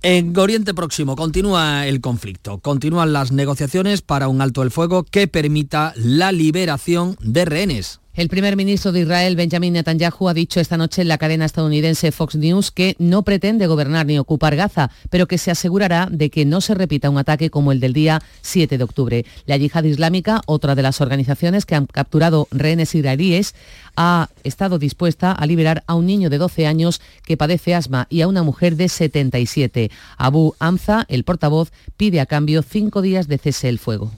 En 0.03 0.37
Oriente 0.37 0.73
Próximo 0.75 1.15
continúa 1.15 1.87
el 1.87 2.01
conflicto, 2.01 2.59
continúan 2.59 3.13
las 3.13 3.31
negociaciones 3.31 4.03
para 4.03 4.27
un 4.27 4.41
alto 4.41 4.61
el 4.61 4.69
fuego 4.69 5.03
que 5.03 5.27
permita 5.27 5.93
la 5.95 6.31
liberación 6.31 7.17
de 7.19 7.45
rehenes. 7.45 7.99
El 8.17 8.29
primer 8.29 8.55
ministro 8.55 8.91
de 8.91 9.01
Israel, 9.01 9.35
Benjamin 9.35 9.73
Netanyahu, 9.73 10.27
ha 10.27 10.33
dicho 10.33 10.59
esta 10.59 10.75
noche 10.75 11.03
en 11.03 11.07
la 11.07 11.19
cadena 11.19 11.45
estadounidense 11.45 12.11
Fox 12.11 12.35
News 12.35 12.71
que 12.71 12.95
no 12.97 13.21
pretende 13.21 13.67
gobernar 13.67 14.07
ni 14.07 14.17
ocupar 14.17 14.55
Gaza, 14.55 14.89
pero 15.11 15.27
que 15.27 15.37
se 15.37 15.51
asegurará 15.51 16.07
de 16.09 16.31
que 16.31 16.43
no 16.43 16.59
se 16.59 16.73
repita 16.73 17.11
un 17.11 17.19
ataque 17.19 17.51
como 17.51 17.71
el 17.71 17.79
del 17.79 17.93
día 17.93 18.23
7 18.41 18.79
de 18.79 18.83
octubre. 18.83 19.25
La 19.45 19.57
yihad 19.57 19.83
islámica, 19.83 20.41
otra 20.47 20.73
de 20.73 20.81
las 20.81 20.99
organizaciones 20.99 21.67
que 21.67 21.75
han 21.75 21.85
capturado 21.85 22.47
rehenes 22.49 22.95
israelíes, 22.95 23.53
ha 23.95 24.29
estado 24.43 24.79
dispuesta 24.79 25.31
a 25.31 25.45
liberar 25.45 25.83
a 25.85 25.93
un 25.93 26.07
niño 26.07 26.31
de 26.31 26.39
12 26.39 26.65
años 26.65 27.01
que 27.23 27.37
padece 27.37 27.75
asma 27.75 28.07
y 28.09 28.21
a 28.21 28.27
una 28.27 28.41
mujer 28.41 28.77
de 28.77 28.89
77. 28.89 29.91
Abu 30.17 30.55
Amza, 30.57 31.05
el 31.07 31.23
portavoz, 31.23 31.71
pide 31.97 32.19
a 32.19 32.25
cambio 32.25 32.63
cinco 32.63 33.03
días 33.03 33.27
de 33.27 33.37
cese 33.37 33.69
el 33.69 33.77
fuego. 33.77 34.11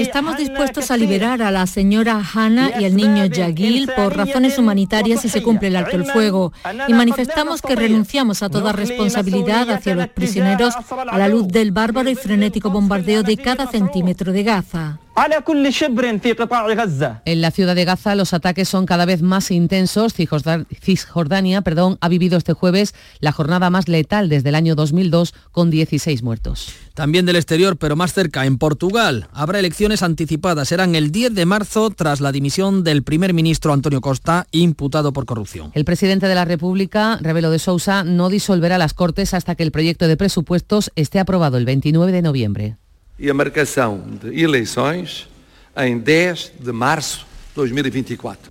Estamos 0.00 0.36
dispuestos 0.36 0.90
a 0.90 0.96
liberar 0.96 1.42
a 1.42 1.50
la 1.50 1.66
señora 1.66 2.22
Hanna 2.34 2.70
y 2.78 2.84
al 2.84 2.96
niño 2.96 3.26
Yagil 3.26 3.88
por 3.94 4.16
razones 4.16 4.58
humanitarias 4.58 5.20
si 5.20 5.28
se 5.28 5.42
cumple 5.42 5.68
el 5.68 5.76
alto 5.76 5.96
el 5.96 6.04
fuego. 6.06 6.52
y 6.88 6.92
manifestamos 6.92 7.62
que 7.62 7.76
renunciamos 7.76 8.42
a 8.42 8.48
toda 8.48 8.72
responsabilidad 8.72 9.70
hacia 9.70 9.94
los 9.94 10.08
prisioneros 10.08 10.74
a 10.74 11.18
la 11.18 11.28
luz 11.28 11.48
del 11.48 11.72
bárbaro 11.72 12.08
y 12.08 12.14
frenético 12.14 12.70
bombardeo 12.70 13.22
de 13.22 13.36
cada 13.36 13.66
centímetro 13.66 14.32
de 14.32 14.42
Gaza. 14.42 14.98
En 17.26 17.42
la 17.42 17.50
ciudad 17.50 17.74
de 17.74 17.84
Gaza 17.84 18.14
los 18.14 18.32
ataques 18.32 18.68
son 18.68 18.86
cada 18.86 19.04
vez 19.04 19.20
más 19.20 19.50
intensos. 19.50 20.14
Cisjordania 20.14 21.60
perdón, 21.60 21.98
ha 22.00 22.08
vivido 22.08 22.38
este 22.38 22.54
jueves 22.54 22.94
la 23.18 23.32
jornada 23.32 23.68
más 23.68 23.88
letal 23.88 24.28
desde 24.28 24.48
el 24.48 24.54
año 24.54 24.74
2002 24.74 25.34
con 25.52 25.70
16 25.70 26.22
muertos. 26.22 26.72
También 26.94 27.26
del 27.26 27.36
exterior, 27.36 27.76
pero 27.76 27.96
más 27.96 28.12
cerca, 28.12 28.46
en 28.46 28.58
Portugal, 28.58 29.28
habrá 29.32 29.58
elecciones 29.58 30.02
anticipadas. 30.02 30.68
Serán 30.68 30.94
el 30.94 31.10
10 31.10 31.34
de 31.34 31.46
marzo 31.46 31.90
tras 31.90 32.20
la 32.20 32.32
dimisión 32.32 32.84
del 32.84 33.02
primer 33.02 33.32
ministro 33.34 33.72
Antonio 33.72 34.00
Costa, 34.00 34.46
imputado 34.50 35.12
por 35.12 35.26
corrupción. 35.26 35.70
El 35.74 35.84
presidente 35.84 36.26
de 36.26 36.34
la 36.34 36.44
República, 36.44 37.18
Rebelo 37.20 37.50
de 37.50 37.58
Sousa, 37.58 38.04
no 38.04 38.28
disolverá 38.28 38.78
las 38.78 38.94
Cortes 38.94 39.34
hasta 39.34 39.54
que 39.54 39.62
el 39.62 39.72
proyecto 39.72 40.08
de 40.08 40.16
presupuestos 40.16 40.90
esté 40.96 41.18
aprobado 41.18 41.56
el 41.56 41.64
29 41.64 42.12
de 42.12 42.22
noviembre. 42.22 42.76
e 43.20 43.28
a 43.28 43.34
marcação 43.34 44.02
de 44.22 44.42
eleições 44.42 45.28
em 45.76 45.98
10 45.98 46.52
de 46.58 46.72
março 46.72 47.26
de 47.50 47.54
2024. 47.56 48.50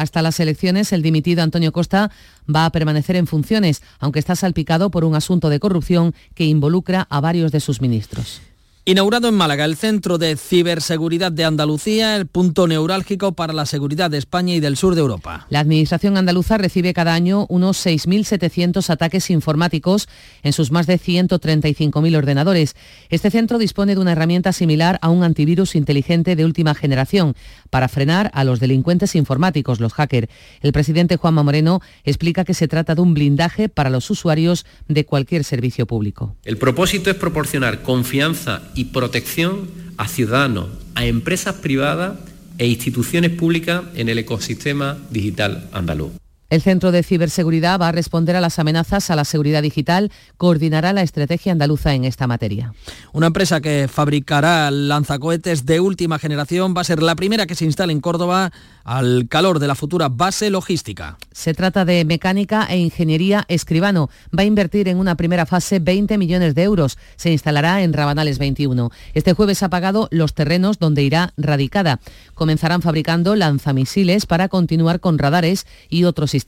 Hasta 0.00 0.22
las 0.22 0.40
elecciones, 0.40 0.94
el 0.94 1.02
dimitido 1.02 1.42
Antonio 1.42 1.72
Costa 1.72 2.10
va 2.48 2.64
a 2.64 2.72
permanecer 2.72 3.16
en 3.16 3.26
funciones, 3.26 3.82
aunque 3.98 4.18
está 4.18 4.34
salpicado 4.34 4.90
por 4.90 5.04
un 5.04 5.14
asunto 5.14 5.50
de 5.50 5.60
corrupción 5.60 6.14
que 6.34 6.46
involucra 6.46 7.06
a 7.10 7.20
varios 7.20 7.52
de 7.52 7.60
sus 7.60 7.82
ministros. 7.82 8.40
Inaugurado 8.86 9.28
en 9.28 9.34
Málaga 9.34 9.66
el 9.66 9.76
Centro 9.76 10.16
de 10.16 10.38
Ciberseguridad 10.38 11.30
de 11.30 11.44
Andalucía, 11.44 12.16
el 12.16 12.26
punto 12.26 12.66
neurálgico 12.66 13.32
para 13.32 13.52
la 13.52 13.66
seguridad 13.66 14.10
de 14.10 14.16
España 14.16 14.54
y 14.54 14.60
del 14.60 14.78
sur 14.78 14.94
de 14.94 15.02
Europa. 15.02 15.46
La 15.50 15.60
Administración 15.60 16.16
andaluza 16.16 16.56
recibe 16.56 16.94
cada 16.94 17.12
año 17.12 17.44
unos 17.50 17.84
6.700 17.84 18.88
ataques 18.88 19.28
informáticos 19.28 20.08
en 20.42 20.54
sus 20.54 20.70
más 20.70 20.86
de 20.86 20.98
135.000 20.98 22.16
ordenadores. 22.16 22.74
Este 23.10 23.30
centro 23.30 23.58
dispone 23.58 23.94
de 23.94 24.00
una 24.00 24.12
herramienta 24.12 24.54
similar 24.54 24.98
a 25.02 25.10
un 25.10 25.24
antivirus 25.24 25.74
inteligente 25.74 26.34
de 26.34 26.46
última 26.46 26.74
generación 26.74 27.34
para 27.68 27.86
frenar 27.86 28.30
a 28.32 28.44
los 28.44 28.60
delincuentes 28.60 29.14
informáticos, 29.14 29.78
los 29.78 29.92
hackers. 29.92 30.28
El 30.62 30.72
presidente 30.72 31.18
Juanma 31.18 31.42
Moreno 31.42 31.82
explica 32.04 32.46
que 32.46 32.54
se 32.54 32.66
trata 32.66 32.94
de 32.94 33.02
un 33.02 33.12
blindaje 33.12 33.68
para 33.68 33.90
los 33.90 34.08
usuarios 34.08 34.64
de 34.88 35.04
cualquier 35.04 35.44
servicio 35.44 35.86
público. 35.86 36.34
El 36.44 36.56
propósito 36.56 37.10
es 37.10 37.16
proporcionar 37.16 37.82
confianza 37.82 38.62
y 38.74 38.86
protección 38.86 39.68
a 39.96 40.08
ciudadanos, 40.08 40.68
a 40.94 41.06
empresas 41.06 41.56
privadas 41.56 42.18
e 42.58 42.66
instituciones 42.66 43.30
públicas 43.30 43.82
en 43.94 44.08
el 44.08 44.18
ecosistema 44.18 44.98
digital 45.10 45.68
andaluz. 45.72 46.12
El 46.50 46.62
Centro 46.62 46.90
de 46.90 47.04
Ciberseguridad 47.04 47.80
va 47.80 47.88
a 47.88 47.92
responder 47.92 48.34
a 48.34 48.40
las 48.40 48.58
amenazas 48.58 49.08
a 49.10 49.14
la 49.14 49.24
seguridad 49.24 49.62
digital, 49.62 50.10
coordinará 50.36 50.92
la 50.92 51.02
estrategia 51.02 51.52
andaluza 51.52 51.94
en 51.94 52.04
esta 52.04 52.26
materia. 52.26 52.74
Una 53.12 53.28
empresa 53.28 53.60
que 53.60 53.86
fabricará 53.88 54.68
lanzacohetes 54.72 55.64
de 55.64 55.78
última 55.78 56.18
generación 56.18 56.74
va 56.76 56.80
a 56.80 56.84
ser 56.84 57.04
la 57.04 57.14
primera 57.14 57.46
que 57.46 57.54
se 57.54 57.66
instale 57.66 57.92
en 57.92 58.00
Córdoba 58.00 58.50
al 58.82 59.28
calor 59.28 59.60
de 59.60 59.68
la 59.68 59.76
futura 59.76 60.08
base 60.08 60.50
logística. 60.50 61.18
Se 61.30 61.54
trata 61.54 61.84
de 61.84 62.04
mecánica 62.04 62.66
e 62.68 62.78
ingeniería 62.78 63.44
escribano. 63.46 64.10
Va 64.36 64.42
a 64.42 64.46
invertir 64.46 64.88
en 64.88 64.98
una 64.98 65.14
primera 65.14 65.46
fase 65.46 65.78
20 65.78 66.18
millones 66.18 66.56
de 66.56 66.64
euros. 66.64 66.98
Se 67.14 67.30
instalará 67.30 67.82
en 67.82 67.92
Rabanales 67.92 68.40
21. 68.40 68.90
Este 69.14 69.34
jueves 69.34 69.62
ha 69.62 69.70
pagado 69.70 70.08
los 70.10 70.34
terrenos 70.34 70.80
donde 70.80 71.04
irá 71.04 71.32
radicada. 71.36 72.00
Comenzarán 72.34 72.82
fabricando 72.82 73.36
lanzamisiles 73.36 74.26
para 74.26 74.48
continuar 74.48 74.98
con 74.98 75.16
radares 75.16 75.68
y 75.88 76.02
otros 76.02 76.32
sistemas. 76.32 76.39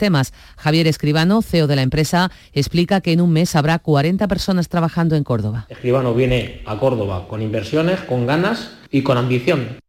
Javier 0.57 0.87
Escribano, 0.87 1.43
CEO 1.43 1.67
de 1.67 1.77
la 1.77 1.83
empresa, 1.83 2.31
explica 2.53 3.01
que 3.01 3.13
en 3.13 3.21
un 3.21 3.33
mes 3.33 3.57
habrá 3.57 3.79
40 3.79 4.29
personas 4.29 4.69
trabajando 4.69 5.17
en 5.17 5.25
Córdoba. 5.25 5.67
Escribano 5.69 6.15
viene 6.15 6.63
a 6.67 6.79
Córdoba 6.79 7.27
con 7.29 7.43
inversiones, 7.43 8.01
con 8.01 8.27
ganas 8.27 8.73
y 8.91 9.03
con 9.03 9.19
ambición. 9.19 9.82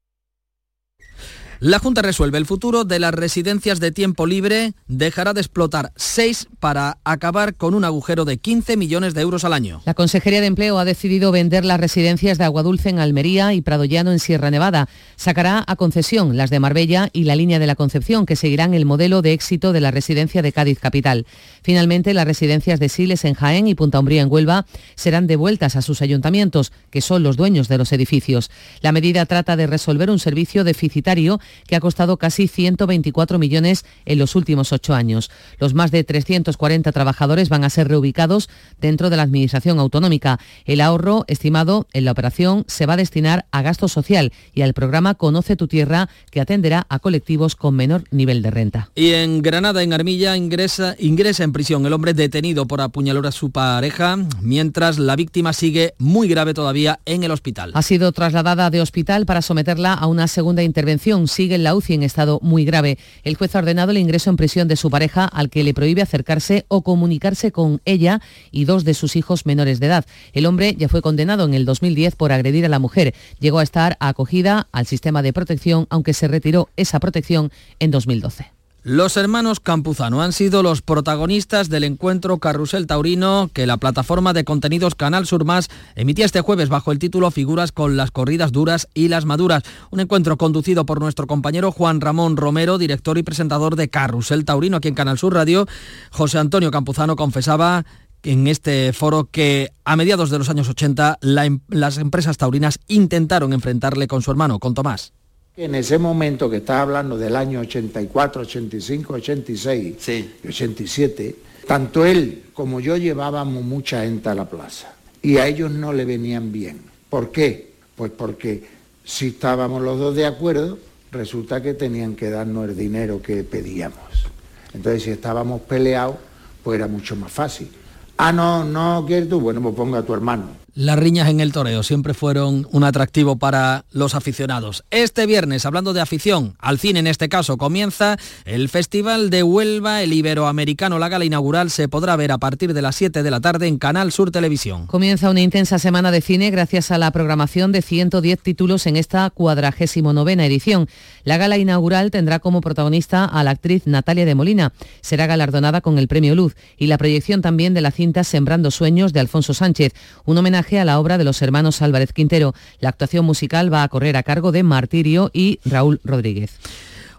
La 1.66 1.80
Junta 1.80 2.02
resuelve 2.02 2.38
el 2.38 2.46
futuro 2.46 2.84
de 2.84 3.00
las 3.00 3.14
residencias 3.14 3.80
de 3.80 3.94
tiempo 3.94 4.26
libre, 4.26 4.74
dejará 4.90 5.32
de 5.32 5.40
explotar 5.40 5.94
seis 5.96 6.50
para 6.60 6.98
acabar 7.06 7.56
con 7.56 7.74
un 7.74 7.86
agujero 7.86 8.26
de 8.26 8.38
15 8.38 8.76
millones 8.76 9.14
de 9.14 9.22
euros 9.22 9.46
al 9.46 9.54
año. 9.54 9.82
La 9.86 9.94
Consejería 9.94 10.42
de 10.42 10.48
Empleo 10.48 10.78
ha 10.78 10.84
decidido 10.84 11.32
vender 11.32 11.64
las 11.64 11.80
residencias 11.80 12.38
de 12.38 12.44
Aguadulce 12.44 12.90
en 12.90 13.00
Almería 13.00 13.54
y 13.54 13.62
Pradollano 13.62 14.12
en 14.12 14.20
Sierra 14.20 14.52
Nevada. 14.52 14.90
Sacará 15.16 15.64
a 15.66 15.78
concesión 15.78 16.36
las 16.36 16.50
de 16.50 16.60
Marbella 16.60 17.10
y 17.14 17.24
la 17.24 17.38
línea 17.38 17.60
de 17.60 17.68
la 17.68 17.76
Concepción, 17.76 18.26
que 18.26 18.36
seguirán 18.36 18.74
el 18.74 18.84
modelo 18.84 19.22
de 19.22 19.32
éxito 19.32 19.72
de 19.72 19.80
la 19.80 19.92
residencia 19.92 20.42
de 20.42 20.52
Cádiz 20.52 20.80
Capital. 20.80 21.26
Finalmente, 21.64 22.14
las 22.14 22.26
residencias 22.26 22.80
de 22.80 22.90
Siles 22.90 23.26
en 23.26 23.34
Jaén 23.34 23.68
y 23.68 23.76
Punta 23.76 24.00
Umbría 24.00 24.22
en 24.22 24.32
Huelva 24.32 24.66
serán 24.96 25.28
devueltas 25.28 25.76
a 25.76 25.82
sus 25.82 26.02
ayuntamientos, 26.02 26.72
que 26.90 27.02
son 27.02 27.24
los 27.24 27.38
dueños 27.38 27.68
de 27.68 27.78
los 27.78 27.92
edificios. 27.94 28.52
La 28.82 28.92
medida 28.92 29.26
trata 29.26 29.56
de 29.56 29.68
resolver 29.68 30.10
un 30.10 30.20
servicio 30.20 30.64
deficitario 30.64 31.40
que 31.68 31.76
ha 31.76 31.80
costado 31.80 32.18
casi 32.18 32.48
124 32.48 33.40
millones 33.40 33.86
en 34.06 34.20
los 34.20 34.36
últimos 34.36 34.74
ocho 34.74 34.94
años. 34.94 35.32
Los 35.58 35.74
más 35.74 35.92
de 35.92 36.04
340 36.04 36.92
trabajadores 36.92 37.50
van 37.50 37.64
a 37.64 37.70
ser 37.70 37.88
reubicados 37.88 38.50
dentro 38.80 39.10
de 39.10 39.18
la 39.18 39.24
Administración 39.24 39.80
Autonómica. 39.80 40.40
El 40.66 40.82
ahorro 40.82 41.24
estimado 41.28 41.88
en 41.94 42.06
la 42.06 42.12
operación 42.12 42.66
se 42.68 42.86
va 42.86 42.94
a 42.94 42.98
destinar 42.98 43.46
a 43.52 43.62
gasto 43.62 43.88
social 43.88 44.34
y 44.54 44.62
al 44.62 44.74
programa 44.74 45.16
Conoce 45.16 45.56
tu 45.56 45.68
Tierra, 45.68 46.10
que 46.30 46.42
atenderá 46.42 46.86
a 46.90 47.00
colectivos 47.00 47.56
con 47.56 47.76
menor 47.76 48.04
nivel 48.12 48.42
de 48.42 48.52
renta. 48.52 48.92
Y 48.96 49.12
en 49.12 49.42
Granada, 49.42 49.84
en 49.84 49.94
Armilla, 49.94 50.36
ingresa, 50.36 50.96
ingresa 51.00 51.44
en 51.44 51.53
prisión 51.54 51.86
el 51.86 51.94
hombre 51.94 52.14
detenido 52.14 52.68
por 52.68 52.82
apuñalar 52.82 53.28
a 53.28 53.32
su 53.32 53.52
pareja, 53.52 54.18
mientras 54.42 55.00
la 55.00 55.16
víctima 55.16 55.54
sigue 55.54 55.94
muy 55.98 56.28
grave 56.28 56.54
todavía 56.54 57.00
en 57.06 57.24
el 57.24 57.32
hospital. 57.32 57.72
Ha 57.74 57.82
sido 57.82 58.12
trasladada 58.12 58.70
de 58.70 58.82
hospital 58.82 59.26
para 59.26 59.42
someterla 59.42 59.94
a 59.94 60.08
una 60.08 60.28
segunda 60.28 60.64
intervención. 60.64 61.28
Sigue 61.28 61.56
en 61.56 61.64
la 61.64 61.76
UCI 61.76 61.94
en 61.94 62.04
estado 62.04 62.40
muy 62.42 62.66
grave. 62.66 62.98
El 63.24 63.36
juez 63.36 63.56
ha 63.56 63.60
ordenado 63.60 63.92
el 63.92 63.98
ingreso 63.98 64.30
en 64.30 64.36
prisión 64.36 64.68
de 64.68 64.76
su 64.76 64.90
pareja, 64.90 65.26
al 65.26 65.50
que 65.50 65.64
le 65.64 65.74
prohíbe 65.74 66.02
acercarse 66.02 66.66
o 66.68 66.82
comunicarse 66.82 67.52
con 67.52 67.82
ella 67.86 68.22
y 68.52 68.66
dos 68.66 68.84
de 68.84 68.94
sus 68.94 69.16
hijos 69.16 69.46
menores 69.46 69.80
de 69.80 69.86
edad. 69.86 70.06
El 70.34 70.46
hombre 70.46 70.76
ya 70.78 70.90
fue 70.90 71.02
condenado 71.02 71.46
en 71.46 71.54
el 71.54 71.66
2010 71.66 72.16
por 72.16 72.32
agredir 72.32 72.66
a 72.66 72.70
la 72.70 72.80
mujer. 72.80 73.14
Llegó 73.40 73.60
a 73.60 73.64
estar 73.64 73.96
acogida 74.00 74.68
al 74.72 74.88
sistema 74.88 75.22
de 75.22 75.32
protección, 75.32 75.88
aunque 75.90 76.14
se 76.14 76.28
retiró 76.28 76.70
esa 76.76 77.00
protección 77.00 77.52
en 77.80 77.92
2012. 77.92 78.63
Los 78.86 79.16
hermanos 79.16 79.62
Campuzano 79.62 80.22
han 80.22 80.34
sido 80.34 80.62
los 80.62 80.82
protagonistas 80.82 81.70
del 81.70 81.86
encuentro 81.86 82.40
Carrusel 82.40 82.86
Taurino 82.86 83.50
que 83.54 83.66
la 83.66 83.78
plataforma 83.78 84.34
de 84.34 84.44
contenidos 84.44 84.94
Canal 84.94 85.26
Sur 85.26 85.46
Más 85.46 85.70
emitía 85.96 86.26
este 86.26 86.42
jueves 86.42 86.68
bajo 86.68 86.92
el 86.92 87.00
título 87.00 87.32
Figuras 87.32 87.72
con 87.72 87.96
las 87.96 88.12
corridas 88.12 88.52
duras 88.52 88.90
y 88.94 89.08
las 89.08 89.24
maduras. 89.24 89.64
Un 89.90 90.02
encuentro 90.02 90.38
conducido 90.38 90.86
por 90.86 91.00
nuestro 91.00 91.28
compañero 91.28 91.72
Juan 91.72 92.02
Ramón 92.02 92.36
Romero, 92.36 92.78
director 92.78 93.18
y 93.18 93.24
presentador 93.24 93.78
de 93.78 93.88
Carrusel 93.88 94.44
Taurino 94.44 94.76
aquí 94.76 94.90
en 94.90 94.96
Canal 94.96 95.18
Sur 95.18 95.34
Radio. 95.34 95.66
José 96.12 96.40
Antonio 96.40 96.70
Campuzano 96.70 97.16
confesaba 97.16 97.86
en 98.22 98.48
este 98.48 98.92
foro 98.92 99.30
que 99.32 99.72
a 99.86 99.96
mediados 99.96 100.30
de 100.30 100.40
los 100.40 100.50
años 100.50 100.68
80 100.68 101.20
la, 101.22 101.58
las 101.70 102.00
empresas 102.00 102.36
taurinas 102.36 102.80
intentaron 102.90 103.54
enfrentarle 103.54 104.08
con 104.08 104.22
su 104.22 104.30
hermano, 104.30 104.60
con 104.60 104.74
Tomás. 104.74 105.14
En 105.56 105.76
ese 105.76 106.00
momento 106.00 106.50
que 106.50 106.58
estás 106.58 106.78
hablando 106.78 107.16
del 107.16 107.36
año 107.36 107.60
84, 107.60 108.42
85, 108.42 109.14
86 109.14 110.10
y 110.44 110.48
87, 110.48 111.36
tanto 111.68 112.04
él 112.04 112.46
como 112.54 112.80
yo 112.80 112.98
llevábamos 112.98 113.64
mucha 113.64 114.02
gente 114.02 114.30
a 114.30 114.34
la 114.34 114.50
plaza 114.50 114.96
y 115.22 115.38
a 115.38 115.46
ellos 115.46 115.70
no 115.70 115.94
le 115.94 116.06
venían 116.06 116.52
bien. 116.52 116.82
¿Por 117.08 117.32
qué? 117.32 117.72
Pues 117.96 118.12
porque 118.12 118.64
si 119.04 119.28
estábamos 119.28 119.84
los 119.84 120.00
dos 120.00 120.16
de 120.16 120.26
acuerdo, 120.26 120.80
resulta 121.12 121.62
que 121.62 121.76
tenían 121.76 122.16
que 122.16 122.32
darnos 122.32 122.70
el 122.70 122.76
dinero 122.76 123.22
que 123.22 123.44
pedíamos. 123.44 124.26
Entonces 124.74 125.04
si 125.04 125.12
estábamos 125.12 125.62
peleados, 125.62 126.16
pues 126.64 126.80
era 126.80 126.88
mucho 126.88 127.16
más 127.16 127.32
fácil. 127.32 127.70
Ah, 128.18 128.32
no, 128.32 128.64
no 128.64 129.04
quieres 129.06 129.30
tú, 129.30 129.40
bueno, 129.40 129.62
pues 129.62 129.76
ponga 129.76 130.00
a 130.00 130.04
tu 130.04 130.16
hermano. 130.16 130.63
Las 130.76 130.98
riñas 130.98 131.30
en 131.30 131.40
el 131.40 131.52
toreo 131.52 131.84
siempre 131.84 132.16
fueron 132.16 132.68
un 132.72 132.84
atractivo 132.84 133.36
para 133.36 133.86
los 133.92 134.16
aficionados. 134.16 134.84
Este 134.90 135.28
viernes, 135.28 135.68
hablando 135.68 135.94
de 135.94 136.02
afición, 136.02 136.56
al 136.58 136.80
cine 136.80 136.98
en 136.98 137.06
este 137.06 137.30
caso, 137.30 137.58
comienza 137.58 138.18
el 138.46 138.70
Festival 138.70 139.30
de 139.30 139.44
Huelva, 139.44 140.02
el 140.02 140.14
Iberoamericano. 140.14 140.98
La 140.98 141.10
gala 141.10 141.26
inaugural 141.26 141.70
se 141.70 141.88
podrá 141.88 142.16
ver 142.16 142.32
a 142.32 142.40
partir 142.40 142.74
de 142.74 142.82
las 142.82 142.96
7 142.96 143.22
de 143.22 143.30
la 143.30 143.40
tarde 143.40 143.68
en 143.68 143.78
Canal 143.78 144.12
Sur 144.12 144.32
Televisión. 144.32 144.88
Comienza 144.88 145.30
una 145.30 145.42
intensa 145.42 145.78
semana 145.78 146.10
de 146.10 146.22
cine 146.22 146.50
gracias 146.50 146.90
a 146.90 146.98
la 146.98 147.12
programación 147.12 147.72
de 147.72 147.84
110 147.84 148.40
títulos 148.40 148.88
en 148.88 148.96
esta 148.96 149.30
cuadragésimo 149.30 150.12
novena 150.12 150.44
edición. 150.44 150.88
La 151.24 151.38
gala 151.38 151.58
inaugural 151.58 152.12
tendrá 152.12 152.40
como 152.40 152.62
protagonista 152.62 153.26
a 153.26 153.44
la 153.44 153.52
actriz 153.52 153.88
Natalia 153.88 154.26
de 154.26 154.36
Molina. 154.36 154.74
Será 155.02 155.26
galardonada 155.26 155.82
con 155.82 155.98
el 155.98 156.08
Premio 156.08 156.36
Luz 156.36 156.56
y 156.78 156.88
la 156.88 156.98
proyección 156.98 157.42
también 157.42 157.74
de 157.74 157.82
la 157.82 157.92
cinta 157.92 158.24
Sembrando 158.24 158.72
Sueños 158.72 159.14
de 159.14 159.20
Alfonso 159.20 159.54
Sánchez, 159.54 159.94
un 160.26 160.38
homenaje 160.38 160.80
a 160.80 160.86
la 160.86 161.00
obra 161.00 161.18
de 161.18 161.24
los 161.24 161.42
hermanos 161.42 161.82
Álvarez 161.82 162.14
Quintero. 162.14 162.54
La 162.80 162.90
actuación 162.90 163.26
musical 163.26 163.74
va 163.74 163.84
a 163.84 163.88
correr 163.88 164.18
a 164.18 164.24
cargo 164.24 164.52
de 164.52 164.64
Martirio 164.64 165.32
y 165.34 165.60
Raúl 165.66 166.02
Rodríguez. 166.04 166.60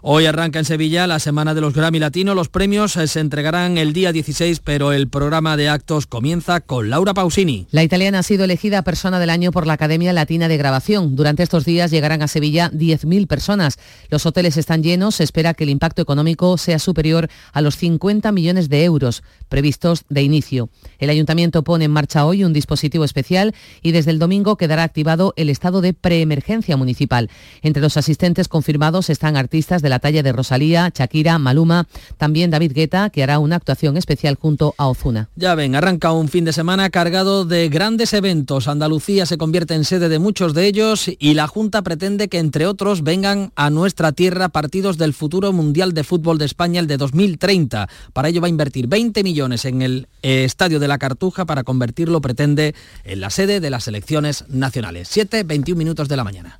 Hoy 0.07 0.27
arranca 0.27 0.59
en 0.59 0.65
Sevilla 0.65 1.07
la 1.07 1.17
semana 1.17 1.55
de 1.55 1.61
los 1.61 1.73
Grammy 1.73 1.97
Latino. 1.97 2.35
Los 2.35 2.47
premios 2.47 2.95
eh, 2.95 3.07
se 3.07 3.19
entregarán 3.19 3.79
el 3.79 3.91
día 3.91 4.11
16, 4.11 4.59
pero 4.59 4.93
el 4.93 5.07
programa 5.07 5.57
de 5.57 5.67
actos 5.67 6.05
comienza 6.05 6.61
con 6.61 6.91
Laura 6.91 7.15
Pausini. 7.15 7.65
La 7.71 7.81
italiana 7.81 8.19
ha 8.19 8.23
sido 8.23 8.43
elegida 8.43 8.83
persona 8.83 9.19
del 9.19 9.31
año 9.31 9.51
por 9.51 9.65
la 9.65 9.73
Academia 9.73 10.13
Latina 10.13 10.47
de 10.47 10.57
Grabación. 10.57 11.15
Durante 11.15 11.41
estos 11.41 11.65
días 11.65 11.89
llegarán 11.89 12.21
a 12.21 12.27
Sevilla 12.27 12.69
10.000 12.71 13.25
personas. 13.25 13.79
Los 14.11 14.27
hoteles 14.27 14.57
están 14.57 14.83
llenos. 14.83 15.15
Se 15.15 15.23
espera 15.23 15.55
que 15.55 15.63
el 15.63 15.71
impacto 15.71 16.03
económico 16.03 16.55
sea 16.59 16.77
superior 16.77 17.27
a 17.51 17.61
los 17.61 17.75
50 17.75 18.31
millones 18.31 18.69
de 18.69 18.83
euros 18.83 19.23
previstos 19.49 20.05
de 20.09 20.21
inicio. 20.21 20.69
El 20.99 21.09
ayuntamiento 21.09 21.63
pone 21.63 21.85
en 21.85 21.91
marcha 21.91 22.27
hoy 22.27 22.43
un 22.43 22.53
dispositivo 22.53 23.05
especial 23.05 23.55
y 23.81 23.91
desde 23.91 24.11
el 24.11 24.19
domingo 24.19 24.55
quedará 24.55 24.83
activado 24.83 25.33
el 25.35 25.49
estado 25.49 25.81
de 25.81 25.93
preemergencia 25.93 26.77
municipal. 26.77 27.31
Entre 27.63 27.81
los 27.81 27.97
asistentes 27.97 28.47
confirmados 28.47 29.09
están 29.09 29.35
artistas 29.35 29.81
de 29.81 29.89
la 29.89 29.94
talla 29.99 30.23
de 30.23 30.31
Rosalía, 30.31 30.91
Shakira, 30.93 31.37
Maluma, 31.39 31.87
también 32.17 32.51
David 32.51 32.73
Guetta, 32.73 33.09
que 33.09 33.23
hará 33.23 33.39
una 33.39 33.55
actuación 33.55 33.97
especial 33.97 34.35
junto 34.35 34.75
a 34.77 34.87
Ozuna. 34.87 35.29
Ya 35.35 35.55
ven, 35.55 35.75
arranca 35.75 36.11
un 36.11 36.27
fin 36.27 36.45
de 36.45 36.53
semana 36.53 36.89
cargado 36.89 37.45
de 37.45 37.69
grandes 37.69 38.13
eventos. 38.13 38.67
Andalucía 38.67 39.25
se 39.25 39.37
convierte 39.37 39.73
en 39.73 39.85
sede 39.85 40.09
de 40.09 40.19
muchos 40.19 40.53
de 40.53 40.65
ellos 40.65 41.09
y 41.19 41.33
la 41.33 41.47
Junta 41.47 41.81
pretende 41.81 42.27
que, 42.27 42.39
entre 42.39 42.65
otros, 42.65 43.03
vengan 43.03 43.51
a 43.55 43.69
nuestra 43.69 44.11
tierra 44.11 44.49
partidos 44.49 44.97
del 44.97 45.13
futuro 45.13 45.53
Mundial 45.53 45.93
de 45.93 46.03
Fútbol 46.03 46.37
de 46.37 46.45
España, 46.45 46.79
el 46.79 46.87
de 46.87 46.97
2030. 46.97 47.89
Para 48.13 48.29
ello 48.29 48.41
va 48.41 48.47
a 48.47 48.49
invertir 48.49 48.87
20 48.87 49.23
millones 49.23 49.65
en 49.65 49.81
el 49.81 50.07
eh, 50.21 50.43
Estadio 50.43 50.79
de 50.79 50.87
la 50.87 50.97
Cartuja 50.97 51.45
para 51.45 51.63
convertirlo, 51.63 52.21
pretende, 52.21 52.75
en 53.03 53.21
la 53.21 53.29
sede 53.29 53.59
de 53.59 53.69
las 53.69 53.87
elecciones 53.87 54.45
nacionales. 54.49 55.07
7, 55.09 55.43
21 55.43 55.77
minutos 55.77 56.07
de 56.07 56.17
la 56.17 56.23
mañana. 56.23 56.59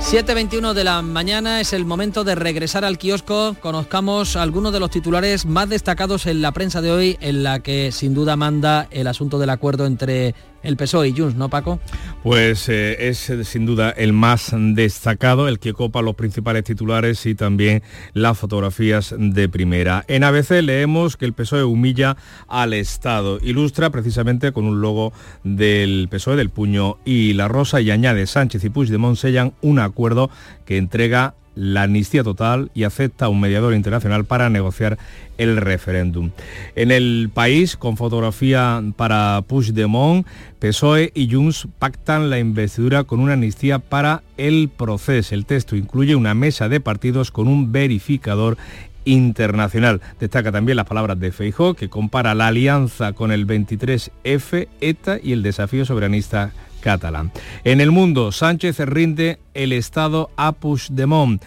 7.21 0.00 0.72
de 0.72 0.82
la 0.82 1.02
mañana 1.02 1.60
es 1.60 1.72
el 1.72 1.84
momento 1.84 2.24
de 2.24 2.34
regresar 2.34 2.84
al 2.84 2.98
kiosco. 2.98 3.54
Conozcamos 3.60 4.34
algunos 4.34 4.72
de 4.72 4.80
los 4.80 4.90
titulares 4.90 5.46
más 5.46 5.68
destacados 5.68 6.26
en 6.26 6.42
la 6.42 6.50
prensa 6.50 6.80
de 6.80 6.90
hoy, 6.90 7.16
en 7.20 7.44
la 7.44 7.60
que 7.60 7.92
sin 7.92 8.12
duda 8.12 8.34
manda 8.34 8.88
el 8.90 9.06
asunto 9.06 9.38
del 9.38 9.50
acuerdo 9.50 9.86
entre 9.86 10.34
el 10.62 10.76
PSOE 10.76 11.08
y 11.08 11.16
Junts, 11.16 11.36
¿no, 11.36 11.48
Paco? 11.48 11.80
Pues 12.22 12.68
eh, 12.68 13.08
es 13.08 13.30
eh, 13.30 13.44
sin 13.44 13.66
duda 13.66 13.90
el 13.90 14.12
más 14.12 14.54
destacado, 14.54 15.48
el 15.48 15.58
que 15.58 15.72
copa 15.72 16.02
los 16.02 16.14
principales 16.14 16.64
titulares 16.64 17.24
y 17.26 17.34
también 17.34 17.82
las 18.12 18.38
fotografías 18.38 19.14
de 19.18 19.48
primera. 19.48 20.04
En 20.08 20.24
ABC 20.24 20.62
leemos 20.62 21.16
que 21.16 21.24
el 21.24 21.32
PSOE 21.32 21.64
humilla 21.64 22.16
al 22.48 22.72
Estado. 22.72 23.38
Ilustra 23.42 23.90
precisamente 23.90 24.52
con 24.52 24.64
un 24.64 24.80
logo 24.80 25.12
del 25.44 26.08
PSOE, 26.10 26.36
del 26.36 26.50
puño 26.50 26.98
y 27.04 27.32
la 27.32 27.48
rosa, 27.48 27.80
y 27.80 27.90
añade 27.90 28.26
Sánchez 28.26 28.64
y 28.64 28.70
Puigdemont 28.70 29.16
sellan 29.16 29.54
un 29.62 29.78
acuerdo 29.78 30.30
que 30.64 30.76
entrega 30.76 31.34
la 31.60 31.82
amnistía 31.82 32.24
total 32.24 32.70
y 32.72 32.84
acepta 32.84 33.28
un 33.28 33.38
mediador 33.38 33.74
internacional 33.74 34.24
para 34.24 34.48
negociar 34.48 34.96
el 35.36 35.58
referéndum. 35.58 36.30
En 36.74 36.90
el 36.90 37.30
país, 37.32 37.76
con 37.76 37.98
fotografía 37.98 38.82
para 38.96 39.42
Puigdemont, 39.46 40.26
PSOE 40.58 41.12
y 41.14 41.30
Junts 41.30 41.68
pactan 41.78 42.30
la 42.30 42.38
investidura 42.38 43.04
con 43.04 43.20
una 43.20 43.34
amnistía 43.34 43.78
para 43.78 44.22
el 44.38 44.70
proceso. 44.74 45.34
El 45.34 45.44
texto 45.44 45.76
incluye 45.76 46.14
una 46.14 46.32
mesa 46.32 46.70
de 46.70 46.80
partidos 46.80 47.30
con 47.30 47.46
un 47.46 47.72
verificador 47.72 48.56
internacional. 49.04 50.00
Destaca 50.18 50.52
también 50.52 50.76
las 50.76 50.86
palabras 50.86 51.20
de 51.20 51.30
Feijó, 51.30 51.74
que 51.74 51.90
compara 51.90 52.34
la 52.34 52.46
alianza 52.46 53.12
con 53.12 53.32
el 53.32 53.46
23F, 53.46 54.68
ETA 54.80 55.18
y 55.22 55.32
el 55.32 55.42
desafío 55.42 55.84
soberanista 55.84 56.52
catalán. 56.80 57.30
En 57.64 57.80
el 57.80 57.90
mundo, 57.90 58.32
Sánchez 58.32 58.78
rinde 58.80 59.38
el 59.54 59.72
Estado 59.72 60.30
a 60.36 60.52
Puigdemont. 60.52 61.42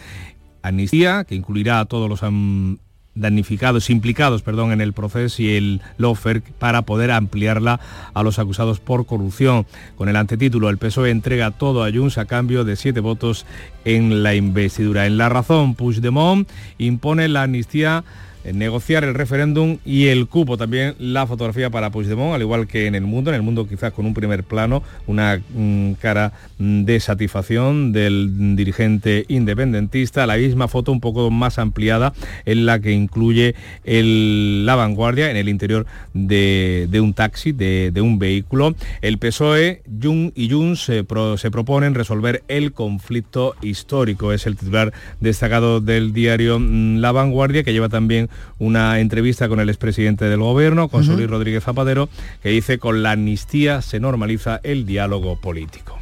Amnistía, 0.62 1.24
que 1.24 1.34
incluirá 1.34 1.80
a 1.80 1.84
todos 1.84 2.08
los 2.08 2.22
damnificados, 3.14 3.90
implicados 3.90 4.42
perdón, 4.42 4.72
en 4.72 4.80
el 4.80 4.92
proceso 4.92 5.42
y 5.42 5.56
el 5.56 5.82
lofer 5.98 6.42
para 6.58 6.82
poder 6.82 7.10
ampliarla 7.10 7.80
a 8.12 8.22
los 8.22 8.38
acusados 8.38 8.80
por 8.80 9.06
corrupción. 9.06 9.66
Con 9.96 10.08
el 10.08 10.16
antetítulo, 10.16 10.70
el 10.70 10.78
PSOE 10.78 11.10
entrega 11.10 11.50
todo 11.50 11.84
a 11.84 11.92
Junts 11.92 12.18
a 12.18 12.24
cambio 12.24 12.64
de 12.64 12.76
siete 12.76 13.00
votos 13.00 13.46
en 13.84 14.22
la 14.22 14.34
investidura. 14.34 15.06
En 15.06 15.18
la 15.18 15.28
razón, 15.28 15.74
Puigdemont 15.74 16.48
impone 16.78 17.28
la 17.28 17.42
amnistía 17.42 18.04
negociar 18.52 19.04
el 19.04 19.14
referéndum 19.14 19.78
y 19.84 20.06
el 20.06 20.28
cupo. 20.28 20.56
También 20.56 20.94
la 20.98 21.26
fotografía 21.26 21.70
para 21.70 21.90
Puigdemont, 21.90 22.34
al 22.34 22.42
igual 22.42 22.66
que 22.66 22.86
en 22.86 22.94
el 22.94 23.02
mundo, 23.02 23.30
en 23.30 23.36
el 23.36 23.42
mundo 23.42 23.66
quizás 23.66 23.92
con 23.92 24.06
un 24.06 24.14
primer 24.14 24.44
plano, 24.44 24.82
una 25.06 25.40
mm, 25.54 25.92
cara 25.94 26.32
mm, 26.58 26.84
de 26.84 27.00
satisfacción 27.00 27.92
del 27.92 28.56
dirigente 28.56 29.24
independentista, 29.28 30.26
la 30.26 30.36
misma 30.36 30.68
foto 30.68 30.92
un 30.92 31.00
poco 31.00 31.30
más 31.30 31.58
ampliada 31.58 32.12
en 32.44 32.66
la 32.66 32.80
que 32.80 32.92
incluye 32.92 33.54
la 33.84 34.74
vanguardia 34.74 35.30
en 35.30 35.36
el 35.36 35.48
interior 35.48 35.86
de, 36.12 36.88
un 37.00 37.14
taxi, 37.14 37.52
de, 37.52 37.92
un 38.00 38.18
vehículo. 38.18 38.74
El 39.00 39.18
PSOE 39.18 39.82
Jun 40.02 40.32
y 40.34 40.50
Junts 40.50 40.84
se, 40.84 41.04
se 41.36 41.50
proponen 41.50 41.94
resolver 41.94 42.42
el 42.48 42.72
conflicto 42.72 43.54
histórico, 43.62 44.32
es 44.32 44.46
el 44.46 44.56
titular 44.56 44.92
destacado 45.20 45.80
del 45.80 46.12
diario 46.12 46.58
mm, 46.58 46.98
La 46.98 47.12
Vanguardia, 47.12 47.62
que 47.62 47.72
lleva 47.72 47.88
también 47.88 48.28
una 48.58 49.00
entrevista 49.00 49.48
con 49.48 49.60
el 49.60 49.68
expresidente 49.68 50.26
del 50.26 50.40
gobierno, 50.40 50.88
con 50.88 51.08
uh 51.08 51.26
Rodríguez 51.26 51.64
Zapatero, 51.64 52.08
que 52.42 52.50
dice 52.50 52.78
con 52.78 53.02
la 53.02 53.12
amnistía 53.12 53.82
se 53.82 54.00
normaliza 54.00 54.60
el 54.62 54.86
diálogo 54.86 55.40
político. 55.40 55.98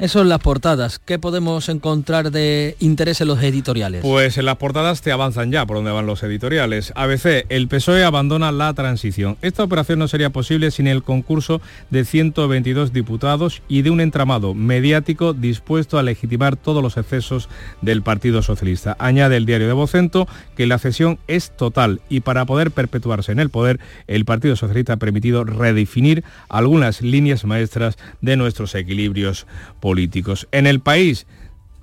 Eso 0.00 0.22
en 0.22 0.30
las 0.30 0.38
portadas. 0.38 0.98
¿Qué 0.98 1.18
podemos 1.18 1.68
encontrar 1.68 2.30
de 2.30 2.74
interés 2.80 3.20
en 3.20 3.28
los 3.28 3.42
editoriales? 3.42 4.00
Pues 4.00 4.38
en 4.38 4.46
las 4.46 4.56
portadas 4.56 5.02
te 5.02 5.12
avanzan 5.12 5.52
ya 5.52 5.66
por 5.66 5.76
donde 5.76 5.90
van 5.90 6.06
los 6.06 6.22
editoriales. 6.22 6.90
ABC, 6.96 7.44
el 7.50 7.68
PSOE 7.68 8.02
abandona 8.02 8.50
la 8.50 8.72
transición. 8.72 9.36
Esta 9.42 9.62
operación 9.62 9.98
no 9.98 10.08
sería 10.08 10.30
posible 10.30 10.70
sin 10.70 10.86
el 10.86 11.02
concurso 11.02 11.60
de 11.90 12.06
122 12.06 12.94
diputados 12.94 13.60
y 13.68 13.82
de 13.82 13.90
un 13.90 14.00
entramado 14.00 14.54
mediático 14.54 15.34
dispuesto 15.34 15.98
a 15.98 16.02
legitimar 16.02 16.56
todos 16.56 16.82
los 16.82 16.96
excesos 16.96 17.50
del 17.82 18.00
Partido 18.00 18.40
Socialista. 18.40 18.96
Añade 19.00 19.36
el 19.36 19.44
diario 19.44 19.66
de 19.66 19.74
Vocento 19.74 20.26
que 20.56 20.66
la 20.66 20.78
cesión 20.78 21.18
es 21.26 21.50
total 21.50 22.00
y 22.08 22.20
para 22.20 22.46
poder 22.46 22.70
perpetuarse 22.70 23.32
en 23.32 23.38
el 23.38 23.50
poder, 23.50 23.80
el 24.06 24.24
Partido 24.24 24.56
Socialista 24.56 24.94
ha 24.94 24.96
permitido 24.96 25.44
redefinir 25.44 26.24
algunas 26.48 27.02
líneas 27.02 27.44
maestras 27.44 27.98
de 28.22 28.38
nuestros 28.38 28.74
equilibrios 28.74 29.46
políticos 29.78 29.89
políticos. 29.90 30.46
En 30.52 30.68
el 30.68 30.78
país 30.78 31.26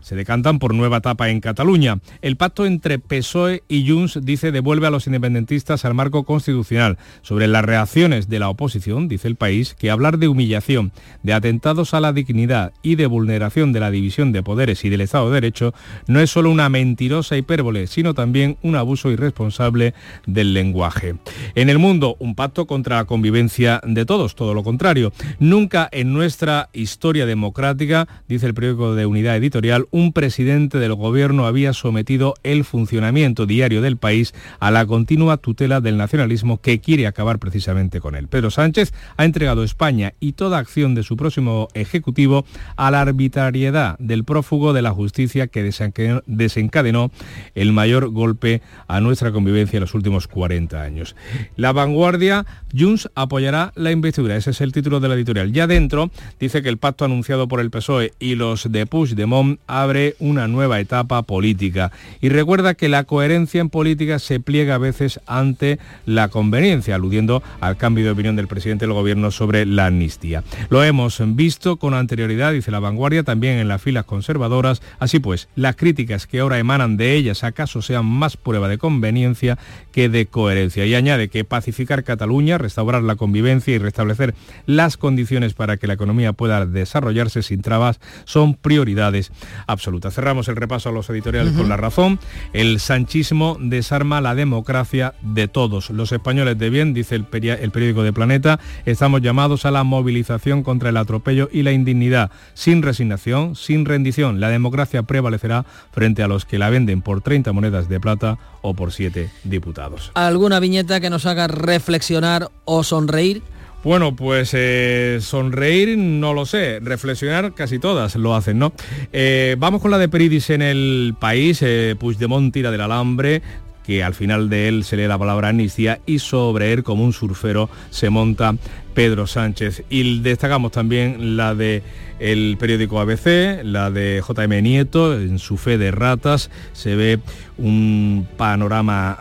se 0.08 0.16
decantan 0.16 0.58
por 0.58 0.74
nueva 0.74 0.98
etapa 0.98 1.30
en 1.30 1.42
Cataluña. 1.42 2.00
El 2.22 2.38
pacto 2.38 2.66
entre 2.66 2.98
PSOE 2.98 3.64
y 3.68 3.90
Junts 3.90 4.20
dice 4.24 4.54
devuelve 4.54 4.88
a 4.88 4.90
los 4.90 5.06
independentistas 5.06 5.84
al 5.84 5.96
marco 5.96 6.24
constitucional. 6.24 6.98
Sobre 7.24 7.48
las 7.48 7.66
reacciones 7.66 8.30
de 8.30 8.40
la 8.40 8.48
oposición, 8.48 9.10
dice 9.10 9.28
el 9.28 9.36
país, 9.36 9.76
que 9.78 9.92
hablar 9.92 10.18
de 10.18 10.30
humillación, 10.30 10.94
de 11.24 11.34
atentados 11.34 11.94
a 11.94 12.00
la 12.00 12.14
dignidad 12.14 12.72
y 12.82 12.96
de 12.96 13.06
vulneración 13.06 13.74
de 13.74 13.82
la 13.82 13.92
división 13.92 14.32
de 14.32 14.44
poderes 14.44 14.86
y 14.86 14.90
del 14.90 15.02
Estado 15.02 15.28
de 15.28 15.42
Derecho 15.42 15.74
no 16.08 16.22
es 16.22 16.30
solo 16.30 16.52
una 16.52 16.70
mentirosa 16.70 17.36
hipérbole, 17.36 17.88
sino 17.88 18.14
también 18.14 18.58
un 18.62 18.78
abuso 18.78 19.12
irresponsable 19.12 19.94
del 20.26 20.54
lenguaje. 20.54 21.16
En 21.56 21.70
el 21.70 21.80
mundo, 21.80 22.16
un 22.20 22.34
pacto 22.34 22.66
contra 22.66 22.96
la 22.96 23.06
convivencia 23.06 23.82
de 23.86 24.06
todos, 24.06 24.36
todo 24.36 24.54
lo 24.54 24.64
contrario. 24.64 25.12
Nunca 25.40 25.90
en 25.92 26.14
nuestra 26.14 26.70
historia 26.72 27.26
democrática, 27.26 28.08
dice 28.30 28.46
el 28.46 28.54
periódico 28.54 28.96
de 28.96 29.06
Unidad 29.06 29.36
Editorial, 29.36 29.88
un 29.98 30.14
presidente 30.14 30.78
del 30.78 30.94
gobierno 30.94 31.48
había 31.48 31.74
sometido 31.74 32.36
el 32.44 32.66
funcionamiento 32.66 33.48
diario 33.48 33.82
del 33.82 33.98
país 33.98 34.36
a 34.60 34.70
la 34.70 34.86
continua 34.86 35.38
tutela 35.38 35.82
del 35.82 35.98
nacionalismo 35.98 36.62
que 36.62 36.80
quiere 36.80 37.08
acabar 37.08 37.40
precisamente 37.40 38.00
con 38.00 38.14
él. 38.14 38.28
Pedro 38.28 38.52
Sánchez 38.52 38.94
ha 39.18 39.26
entregado 39.26 39.64
España 39.64 40.14
y 40.20 40.34
toda 40.34 40.60
acción 40.60 40.94
de 40.94 41.02
su 41.02 41.18
próximo 41.18 41.68
ejecutivo 41.74 42.46
a 42.76 42.92
la 42.92 43.02
arbitrariedad 43.02 43.98
del 43.98 44.24
prófugo 44.24 44.72
de 44.72 44.84
la 44.84 44.92
justicia 44.92 45.48
que 45.48 45.64
desencadenó 45.64 47.12
el 47.56 47.74
mayor 47.74 48.10
golpe 48.10 48.62
a 48.88 49.02
nuestra 49.02 49.32
convivencia 49.32 49.78
en 49.78 49.82
los 49.82 49.96
últimos 49.96 50.28
40 50.28 50.80
años. 50.80 51.16
La 51.56 51.72
vanguardia, 51.72 52.46
Junts 52.72 53.10
apoyará 53.16 53.72
la 53.74 53.92
investidura, 53.92 54.36
ese 54.36 54.52
es 54.52 54.62
el 54.62 54.74
título 54.74 55.00
de 55.00 55.08
la 55.08 55.16
editorial. 55.16 55.52
Ya 55.52 55.66
dentro 55.66 56.12
dice 56.40 56.62
que 56.62 56.70
el 56.70 56.78
pacto 56.78 57.04
anunciado 57.04 57.48
por 57.48 57.62
el 57.62 57.72
PSOE 57.72 58.14
y 58.20 58.36
los 58.36 58.72
de 58.72 58.86
Puigdemont 58.86 59.60
abre 59.82 60.16
una 60.20 60.48
nueva 60.48 60.80
etapa 60.80 61.22
política 61.24 61.92
y 62.22 62.30
recuerda 62.30 62.74
que 62.74 62.90
la 62.90 63.04
coherencia 63.04 63.62
en 63.62 63.70
política 63.70 64.20
se 64.20 64.40
pliega 64.40 64.76
a 64.76 64.80
veces 64.80 65.20
ante 65.26 65.80
la 66.06 66.30
conveniencia, 66.30 66.96
aludiendo 66.96 67.44
al 67.60 67.78
cambio 67.78 68.06
de 68.06 68.12
opinión 68.12 68.36
del 68.36 68.48
presidente 68.48 68.86
del 68.86 68.94
gobierno 68.94 69.32
sobre 69.32 69.66
la 69.66 69.88
amnistía. 69.88 70.44
Lo 70.70 70.84
hemos 70.84 71.22
visto 71.36 71.78
con 71.78 71.94
anterioridad, 71.94 72.54
dice 72.54 72.72
la 72.72 72.80
vanguardia, 72.80 73.24
también 73.24 73.58
en 73.58 73.68
las 73.68 73.82
filas 73.82 74.06
conservadoras. 74.06 74.82
Así 75.00 75.20
pues, 75.20 75.50
las 75.56 75.76
críticas 75.76 76.28
que 76.28 76.40
ahora 76.40 76.60
emanan 76.60 76.98
de 76.98 77.14
ellas 77.14 77.44
acaso 77.44 77.82
sean 77.82 78.06
más 78.06 78.38
prueba 78.38 78.68
de 78.68 78.78
conveniencia 78.78 79.58
que 79.92 80.10
de 80.10 80.26
coherencia. 80.26 80.86
Y 80.86 80.96
añade 80.96 81.30
que 81.30 81.44
pacificar 81.44 82.04
Cataluña, 82.04 82.58
restaurar 82.58 83.04
la 83.04 83.16
convivencia 83.16 83.76
y 83.76 83.78
restablecer 83.78 84.36
las 84.66 84.98
condiciones 84.98 85.54
para 85.54 85.78
que 85.78 85.88
la 85.88 85.94
economía 85.94 86.34
pueda 86.34 86.66
desarrollarse 86.66 87.42
sin 87.44 87.62
trabas 87.62 88.00
son 88.26 88.54
prioridades 88.56 89.32
absoluta. 89.68 90.12
Cerramos 90.12 90.48
el 90.48 90.56
repaso 90.56 90.90
a 90.90 90.92
los 90.92 91.10
editoriales 91.10 91.54
con 91.54 91.70
la 91.70 91.78
razón. 91.78 92.20
El 92.54 92.80
sanchismo 92.80 93.58
desarma 93.60 94.22
la 94.22 94.34
democracia 94.34 95.14
de 95.22 95.48
todos. 95.48 95.90
Los 95.90 96.12
españoles 96.12 96.58
de 96.58 96.70
bien, 96.70 96.94
dice 96.94 97.16
el, 97.16 97.28
el 97.32 97.72
periódico 97.72 98.04
de 98.04 98.14
Planeta, 98.14 98.60
estamos 98.86 99.22
llamados 99.22 99.66
a 99.66 99.72
la 99.72 99.84
movilización 99.84 100.64
contra 100.64 100.90
el 100.90 100.98
atropello 100.98 101.50
y 101.52 101.64
la 101.64 101.72
indignidad. 101.72 102.32
Sin 102.54 102.82
resignación, 102.82 103.56
sin 103.56 103.86
rendición, 103.86 104.40
la 104.40 104.50
democracia 104.50 105.04
prevalecerá 105.04 105.66
frente 105.92 106.24
a 106.24 106.28
los 106.28 106.46
que 106.46 106.58
la 106.58 106.70
venden 106.70 107.02
por 107.02 107.22
30 107.22 107.52
monedas 107.52 107.90
de 107.90 108.00
plata 108.00 108.38
o 108.62 108.74
por 108.74 108.92
7 108.92 109.30
diputados. 109.44 110.12
¿Alguna 110.14 110.60
viñeta 110.60 111.00
que 111.00 111.10
nos 111.10 111.26
haga 111.26 111.48
reflexionar 111.48 112.50
o 112.66 112.84
sonreír? 112.84 113.44
Bueno, 113.84 114.16
pues 114.16 114.52
eh, 114.54 115.20
sonreír 115.22 115.98
no 115.98 116.34
lo 116.34 116.46
sé, 116.46 116.80
reflexionar 116.82 117.54
casi 117.54 117.80
todas 117.80 118.16
lo 118.16 118.36
hacen, 118.36 118.58
¿no? 118.58 118.74
Eh, 119.14 119.56
vamos 119.60 119.82
con 119.82 119.92
la 119.92 119.98
de 119.98 120.10
Peridis 120.10 120.50
en 120.50 120.62
el 120.62 121.16
país, 121.18 121.60
eh, 121.62 121.96
Puigdemont 121.98 122.52
tira 122.52 122.72
del 122.72 122.82
alambre, 122.82 123.42
que 123.86 124.04
al 124.04 124.14
final 124.14 124.50
de 124.50 124.68
él 124.68 124.84
se 124.84 124.98
lee 124.98 125.08
la 125.08 125.18
palabra 125.18 125.50
amnistía 125.50 126.02
y 126.06 126.20
sobre 126.20 126.74
él 126.74 126.84
como 126.84 127.06
un 127.06 127.14
surfero 127.14 127.70
se 127.90 128.10
monta 128.10 128.56
Pedro 128.94 129.28
Sánchez. 129.28 129.84
Y 129.90 130.20
destacamos 130.20 130.74
también 130.74 131.38
la 131.38 131.56
de 131.56 131.84
el 132.20 132.58
periódico 132.60 133.00
ABC, 133.00 133.64
la 133.64 133.92
de 133.92 134.22
JM 134.28 134.62
Nieto, 134.62 135.18
en 135.18 135.40
su 135.40 135.56
fe 135.56 135.78
de 135.78 135.92
ratas, 135.92 136.50
se 136.74 136.96
ve 136.96 137.20
un 137.58 138.28
panorama 138.36 139.18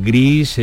gris 0.00 0.58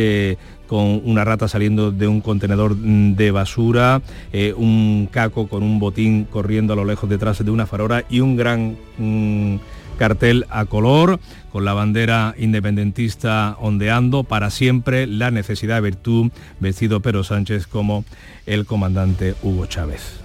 con 0.66 1.02
una 1.04 1.24
rata 1.24 1.48
saliendo 1.48 1.92
de 1.92 2.08
un 2.08 2.20
contenedor 2.20 2.76
de 2.76 3.30
basura, 3.30 4.02
eh, 4.32 4.52
un 4.56 5.08
caco 5.10 5.48
con 5.48 5.62
un 5.62 5.78
botín 5.78 6.24
corriendo 6.24 6.72
a 6.72 6.76
lo 6.76 6.84
lejos 6.84 7.08
detrás 7.08 7.44
de 7.44 7.50
una 7.50 7.66
farora 7.66 8.04
y 8.08 8.20
un 8.20 8.36
gran 8.36 8.76
mm, 8.98 9.56
cartel 9.98 10.46
a 10.50 10.64
color 10.66 11.18
con 11.52 11.64
la 11.64 11.74
bandera 11.74 12.34
independentista 12.38 13.56
ondeando 13.60 14.24
para 14.24 14.50
siempre 14.50 15.06
la 15.06 15.30
necesidad 15.30 15.76
de 15.76 15.80
virtud, 15.82 16.30
vestido 16.60 17.00
Pedro 17.00 17.24
Sánchez 17.24 17.66
como 17.66 18.04
el 18.46 18.66
comandante 18.66 19.34
Hugo 19.42 19.66
Chávez. 19.66 20.20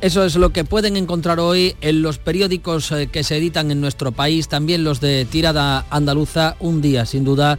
Eso 0.00 0.24
es 0.24 0.34
lo 0.36 0.48
que 0.48 0.64
pueden 0.64 0.96
encontrar 0.96 1.40
hoy 1.40 1.76
en 1.82 2.00
los 2.00 2.16
periódicos 2.16 2.90
eh, 2.90 3.08
que 3.08 3.22
se 3.22 3.36
editan 3.36 3.70
en 3.70 3.82
nuestro 3.82 4.12
país, 4.12 4.48
también 4.48 4.82
los 4.82 4.98
de 5.00 5.26
tirada 5.26 5.84
andaluza, 5.90 6.56
un 6.58 6.80
día 6.80 7.04
sin 7.04 7.22
duda 7.22 7.58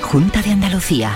Junta 0.00 0.42
de 0.42 0.50
Andalucía. 0.50 1.12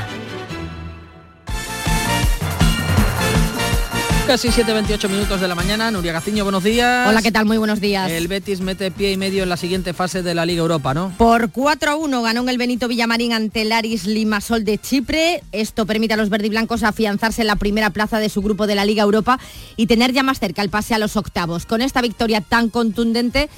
Casi 4.27 4.49
7.28 4.49 5.09
minutos 5.09 5.41
de 5.41 5.49
la 5.49 5.55
mañana. 5.55 5.91
Nuria 5.91 6.13
Gaciño, 6.13 6.45
buenos 6.45 6.63
días. 6.63 7.09
Hola, 7.09 7.23
¿qué 7.23 7.33
tal? 7.33 7.47
Muy 7.47 7.57
buenos 7.57 7.81
días. 7.81 8.11
El 8.11 8.29
Betis 8.29 8.61
mete 8.61 8.91
pie 8.91 9.13
y 9.13 9.17
medio 9.17 9.43
en 9.43 9.49
la 9.49 9.57
siguiente 9.57 9.95
fase 9.95 10.23
de 10.23 10.35
la 10.35 10.45
Liga 10.45 10.61
Europa, 10.61 10.93
¿no? 10.93 11.15
Por 11.17 11.51
4 11.51 11.93
a 11.93 11.97
1 11.97 12.23
ganó 12.23 12.43
en 12.43 12.49
el 12.51 12.59
Benito 12.59 12.89
Villamarín 12.89 13.33
ante 13.33 13.63
el 13.63 13.73
Aris 13.73 14.05
Limasol 14.05 14.65
de 14.65 14.77
Chipre. 14.77 15.43
Esto 15.53 15.87
permite 15.87 16.13
a 16.13 16.19
los 16.19 16.29
verdiblancos 16.29 16.83
afianzarse 16.83 17.41
en 17.41 17.47
la 17.47 17.57
primera 17.57 17.89
plaza 17.89 18.19
de 18.19 18.29
su 18.29 18.43
grupo 18.43 18.67
de 18.67 18.75
la 18.75 18.85
Liga 18.85 19.03
Europa 19.03 19.39
y 19.77 19.87
tener 19.87 20.13
ya 20.13 20.23
más 20.23 20.41
cerca 20.41 20.61
el 20.61 20.69
pase 20.69 20.95
a 20.95 20.99
los 20.99 21.17
octavos. 21.17 21.65
Con 21.65 21.81
esta 21.81 22.03
victoria 22.03 22.43
tan 22.43 22.69
contundente, 22.69 23.49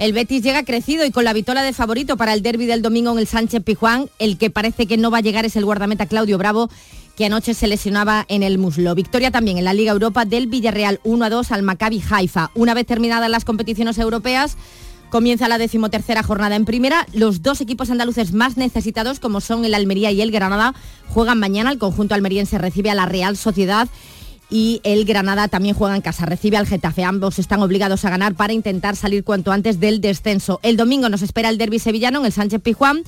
el 0.00 0.14
Betis 0.14 0.42
llega 0.42 0.64
crecido 0.64 1.04
y 1.04 1.10
con 1.10 1.24
la 1.24 1.34
vitola 1.34 1.62
de 1.62 1.74
favorito 1.74 2.16
para 2.16 2.32
el 2.32 2.40
derby 2.40 2.64
del 2.64 2.80
domingo 2.80 3.12
en 3.12 3.18
el 3.18 3.26
Sánchez 3.26 3.62
Pijuán. 3.62 4.08
El 4.18 4.38
que 4.38 4.48
parece 4.48 4.86
que 4.86 4.96
no 4.96 5.10
va 5.10 5.18
a 5.18 5.20
llegar 5.20 5.44
es 5.44 5.56
el 5.56 5.66
guardameta 5.66 6.06
Claudio 6.06 6.38
Bravo 6.38 6.70
que 7.18 7.26
anoche 7.26 7.52
se 7.52 7.66
lesionaba 7.66 8.24
en 8.28 8.42
el 8.42 8.56
muslo. 8.56 8.94
Victoria 8.94 9.30
también 9.30 9.58
en 9.58 9.64
la 9.64 9.74
Liga 9.74 9.92
Europa 9.92 10.24
del 10.24 10.46
Villarreal 10.46 11.00
1 11.04 11.22
a 11.22 11.28
2 11.28 11.52
al 11.52 11.62
Maccabi 11.62 12.02
Haifa. 12.10 12.50
Una 12.54 12.72
vez 12.72 12.86
terminadas 12.86 13.28
las 13.28 13.44
competiciones 13.44 13.98
europeas, 13.98 14.56
Comienza 15.10 15.48
la 15.48 15.58
decimotercera 15.58 16.22
jornada 16.22 16.54
en 16.54 16.64
primera. 16.64 17.04
Los 17.12 17.42
dos 17.42 17.60
equipos 17.60 17.90
andaluces 17.90 18.32
más 18.32 18.56
necesitados, 18.56 19.18
como 19.18 19.40
son 19.40 19.64
el 19.64 19.74
Almería 19.74 20.12
y 20.12 20.22
el 20.22 20.30
Granada, 20.30 20.72
juegan 21.08 21.40
mañana. 21.40 21.72
El 21.72 21.78
conjunto 21.78 22.14
almeriense 22.14 22.58
recibe 22.58 22.90
a 22.90 22.94
la 22.94 23.06
Real 23.06 23.36
Sociedad 23.36 23.88
y 24.50 24.80
el 24.82 25.04
Granada 25.04 25.48
también 25.48 25.74
juega 25.74 25.94
en 25.94 26.02
casa, 26.02 26.26
recibe 26.26 26.56
al 26.56 26.66
Getafe. 26.66 27.04
Ambos 27.04 27.38
están 27.38 27.62
obligados 27.62 28.04
a 28.04 28.10
ganar 28.10 28.34
para 28.34 28.52
intentar 28.52 28.96
salir 28.96 29.24
cuanto 29.24 29.52
antes 29.52 29.80
del 29.80 30.00
descenso. 30.00 30.58
El 30.62 30.76
domingo 30.76 31.08
nos 31.08 31.22
espera 31.22 31.48
el 31.48 31.58
derby 31.58 31.78
sevillano 31.78 32.20
en 32.20 32.26
el 32.26 32.32
Sánchez 32.32 32.60
Pijuán. 32.60 33.02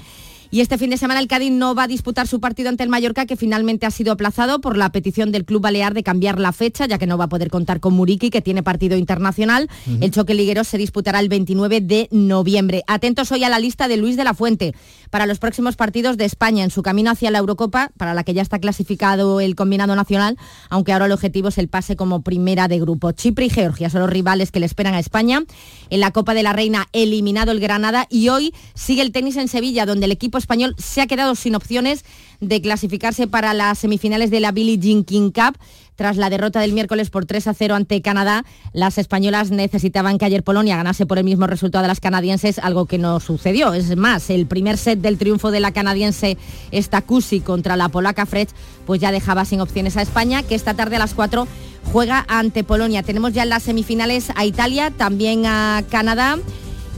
Y 0.53 0.61
este 0.61 0.77
fin 0.77 0.91
de 0.91 0.99
semana 0.99 1.19
el 1.19 1.29
Cádiz 1.29 1.51
no 1.51 1.75
va 1.75 1.85
a 1.85 1.89
disputar 1.89 2.29
su 2.29 2.39
partido 2.39 2.69
ante 2.69 2.83
el 2.83 2.91
Mallorca, 2.91 3.25
que 3.25 3.37
finalmente 3.37 3.87
ha 3.87 3.91
sido 3.91 4.13
aplazado 4.13 4.61
por 4.61 4.77
la 4.77 4.93
petición 4.93 5.33
del 5.33 5.47
Club 5.47 5.63
Balear 5.63 5.95
de 5.95 6.03
cambiar 6.03 6.39
la 6.39 6.53
fecha, 6.53 6.85
ya 6.85 6.99
que 6.99 7.07
no 7.07 7.17
va 7.17 7.25
a 7.25 7.29
poder 7.31 7.49
contar 7.49 7.81
con 7.81 7.95
Muriqui, 7.95 8.29
que 8.29 8.43
tiene 8.43 8.63
partido 8.63 8.99
internacional. 8.99 9.71
El 10.03 10.11
choque 10.11 10.35
liguero 10.35 10.63
se 10.65 10.77
disputará 10.77 11.21
el 11.21 11.31
29 11.31 11.81
de 11.81 12.07
noviembre. 12.11 12.83
Atentos 12.87 13.33
hoy 13.33 13.45
a 13.45 13.49
la 13.49 13.59
lista 13.59 13.89
de 13.89 13.97
Luis 13.97 14.19
de 14.19 14.25
la 14.25 14.35
Fuente 14.35 14.75
para 15.13 15.27
los 15.27 15.39
próximos 15.39 15.77
partidos 15.77 16.17
de 16.17 16.25
España 16.25 16.65
en 16.65 16.71
su 16.71 16.83
camino 16.83 17.11
hacia 17.11 17.31
la 17.31 17.37
Eurocopa, 17.37 17.91
para 17.99 18.15
la 18.15 18.25
que 18.25 18.33
ya 18.33 18.41
está 18.41 18.59
clasificado 18.59 19.41
el 19.41 19.55
combinado 19.55 19.95
nacional, 19.95 20.39
aunque 20.71 20.95
ahora 20.95 21.05
el 21.05 21.13
objetivo 21.13 21.49
es 21.49 21.59
el 21.59 21.69
pase 21.69 21.97
como 21.97 22.23
primera 22.23 22.67
de 22.67 22.81
grupo. 22.81 23.13
Chipre 23.13 23.45
y 23.45 23.51
Georgia 23.51 23.91
son 23.91 24.01
los 24.01 24.09
rivales 24.09 24.51
que 24.51 24.59
le 24.59 24.65
esperan 24.65 24.95
a 24.95 24.99
España. 24.99 25.43
En 25.91 26.01
la 26.01 26.13
Copa 26.13 26.33
de 26.33 26.43
la 26.43 26.55
Reina 26.55 26.89
eliminado 26.95 27.53
el 27.53 27.61
Granada 27.61 28.07
y 28.09 28.31
hoy 28.31 28.55
sigue 28.73 29.03
el 29.03 29.13
tenis 29.13 29.37
en 29.37 29.49
Sevilla, 29.49 29.85
donde 29.85 30.07
el 30.07 30.13
equipo 30.13 30.39
español 30.39 30.75
se 30.79 31.03
ha 31.03 31.07
quedado 31.07 31.35
sin 31.35 31.57
opciones 31.57 32.07
de 32.41 32.63
clasificarse 32.63 33.27
para 33.27 33.53
las 33.53 33.81
semifinales 33.81 34.31
de 34.31 34.41
la 34.41 34.51
Billie 34.51 34.79
Jean 34.79 35.05
King 35.05 35.31
Cup 35.31 35.59
Tras 36.03 36.17
la 36.17 36.31
derrota 36.31 36.59
del 36.59 36.73
miércoles 36.73 37.11
por 37.11 37.27
3 37.27 37.47
a 37.47 37.55
0 37.55 37.77
ante 37.77 38.03
Canadá, 38.03 38.45
las 38.73 38.99
españolas 38.99 39.53
necesitaban 39.53 40.19
que 40.19 40.25
ayer 40.25 40.43
Polonia 40.43 40.75
ganase 40.75 41.07
por 41.07 41.17
el 41.19 41.23
mismo 41.23 41.47
resultado 41.47 41.83
de 41.83 41.87
las 41.87 42.01
canadienses, 42.01 42.59
algo 42.59 42.87
que 42.87 42.99
no 42.99 43.21
sucedió. 43.21 43.73
Es 43.73 43.97
más, 43.97 44.29
el 44.29 44.47
primer 44.47 44.79
set 44.79 44.99
del 44.99 45.17
triunfo 45.17 45.53
de 45.53 45.61
la 45.61 45.71
canadiense 45.71 46.39
Stacusi 46.75 47.39
contra 47.39 47.77
la 47.77 47.89
polaca 47.89 48.27
Fred, 48.27 48.49
pues 48.85 49.01
ya 49.01 49.13
dejaba 49.13 49.45
sin 49.45 49.61
opciones 49.61 49.97
a 49.97 50.03
España, 50.03 50.43
que 50.43 50.57
esta 50.57 50.75
tarde 50.75 50.97
a 50.97 50.99
las 50.99 51.15
4 51.15 51.47
juega 51.93 52.25
ante 52.27 52.65
Polonia. 52.65 53.05
Tenemos 53.05 53.33
ya 53.33 53.45
en 53.45 53.51
las 53.51 53.63
semifinales 53.63 54.33
a 54.35 54.45
Italia, 54.45 54.91
también 54.91 55.47
a 55.47 55.85
Canadá 55.89 56.37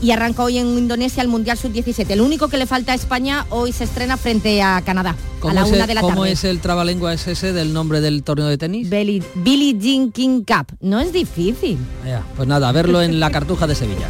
y 0.01 0.11
arranca 0.11 0.43
hoy 0.43 0.57
en 0.57 0.77
Indonesia 0.77 1.21
el 1.21 1.29
Mundial 1.29 1.57
Sub-17. 1.57 2.09
El 2.09 2.21
único 2.21 2.47
que 2.47 2.57
le 2.57 2.65
falta 2.65 2.91
a 2.91 2.95
España 2.95 3.45
hoy 3.49 3.71
se 3.71 3.83
estrena 3.85 4.17
frente 4.17 4.61
a 4.61 4.81
Canadá 4.85 5.15
a 5.41 5.53
la 5.53 5.65
una 5.65 5.87
de 5.87 5.93
la 5.93 6.01
¿Cómo 6.01 6.15
tarde. 6.15 6.31
es 6.31 6.43
el 6.43 6.59
trabalengua 6.59 7.13
ese 7.13 7.53
del 7.53 7.73
nombre 7.73 8.01
del 8.01 8.23
torneo 8.23 8.47
de 8.47 8.57
tenis? 8.57 8.89
Billie, 8.89 9.23
Billie 9.35 9.77
Jean 9.79 10.11
King 10.11 10.43
Cup. 10.43 10.75
No 10.81 10.99
es 10.99 11.13
difícil. 11.13 11.77
Ya, 12.05 12.25
pues 12.35 12.47
nada, 12.47 12.69
a 12.69 12.71
verlo 12.71 13.01
en 13.01 13.19
la 13.19 13.31
Cartuja 13.31 13.67
de 13.67 13.75
Sevilla. 13.75 14.07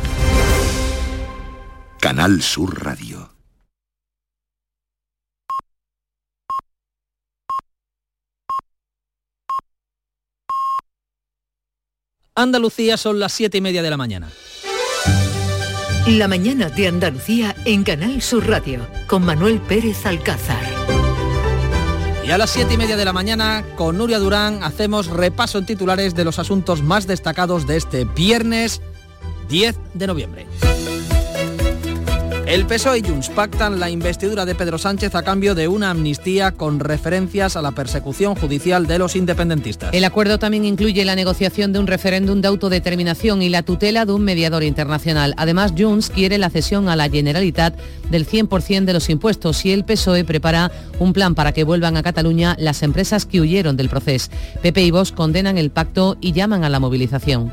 Canal 1.99 2.41
Sur 2.41 2.83
Radio. 2.83 3.31
Andalucía 12.35 12.97
son 12.97 13.19
las 13.19 13.31
siete 13.31 13.57
y 13.57 13.61
media 13.61 13.81
de 13.81 13.89
la 13.89 13.97
mañana. 13.97 14.29
La 16.07 16.27
mañana 16.27 16.69
de 16.69 16.87
Andalucía 16.87 17.55
en 17.65 17.83
Canal 17.83 18.21
Sur 18.21 18.47
Radio 18.47 18.85
con 19.07 19.25
Manuel 19.25 19.59
Pérez 19.59 20.05
Alcázar. 20.05 20.61
Y 22.23 22.29
a 22.29 22.37
las 22.37 22.51
siete 22.51 22.75
y 22.75 22.77
media 22.77 22.95
de 22.95 23.05
la 23.05 23.11
mañana, 23.11 23.65
con 23.75 23.97
Nuria 23.97 24.19
Durán, 24.19 24.63
hacemos 24.63 25.07
repaso 25.07 25.57
en 25.57 25.65
titulares 25.65 26.13
de 26.13 26.23
los 26.23 26.37
asuntos 26.37 26.83
más 26.83 27.07
destacados 27.07 27.65
de 27.65 27.77
este 27.77 28.05
viernes 28.05 28.83
10 29.49 29.79
de 29.95 30.07
noviembre. 30.07 30.45
El 32.45 32.67
PSOE 32.67 32.99
y 32.99 33.01
Junts 33.01 33.29
pactan 33.29 33.79
la 33.79 33.89
investidura 33.89 34.45
de 34.45 34.53
Pedro 34.53 34.77
Sánchez 34.77 35.15
a 35.15 35.23
cambio 35.23 35.55
de 35.55 35.67
una 35.67 35.89
amnistía 35.89 36.51
con 36.51 36.79
referencias 36.79 37.55
a 37.55 37.61
la 37.63 37.71
persecución 37.71 38.35
judicial 38.35 38.85
de 38.85 38.99
los 38.99 39.15
independentistas. 39.15 39.91
El 39.95 40.03
acuerdo 40.03 40.37
también 40.37 40.63
incluye 40.63 41.03
la 41.05 41.15
negociación 41.15 41.73
de 41.73 41.79
un 41.79 41.87
referéndum 41.87 42.41
de 42.41 42.47
autodeterminación 42.47 43.41
y 43.41 43.49
la 43.49 43.63
tutela 43.63 44.05
de 44.05 44.13
un 44.13 44.23
mediador 44.23 44.63
internacional. 44.63 45.33
Además, 45.37 45.73
Junts 45.75 46.11
quiere 46.11 46.37
la 46.37 46.51
cesión 46.51 46.87
a 46.87 46.95
la 46.95 47.09
Generalitat 47.09 47.75
del 48.11 48.27
100% 48.27 48.85
de 48.85 48.93
los 48.93 49.09
impuestos 49.09 49.65
y 49.65 49.71
el 49.71 49.83
PSOE 49.83 50.23
prepara 50.23 50.71
un 50.99 51.13
plan 51.13 51.33
para 51.33 51.51
que 51.51 51.63
vuelvan 51.63 51.97
a 51.97 52.03
Cataluña 52.03 52.55
las 52.59 52.83
empresas 52.83 53.25
que 53.25 53.41
huyeron 53.41 53.75
del 53.75 53.89
proceso. 53.89 54.29
PP 54.61 54.83
y 54.83 54.91
Vox 54.91 55.11
condenan 55.11 55.57
el 55.57 55.71
pacto 55.71 56.15
y 56.21 56.31
llaman 56.31 56.63
a 56.63 56.69
la 56.69 56.79
movilización. 56.79 57.51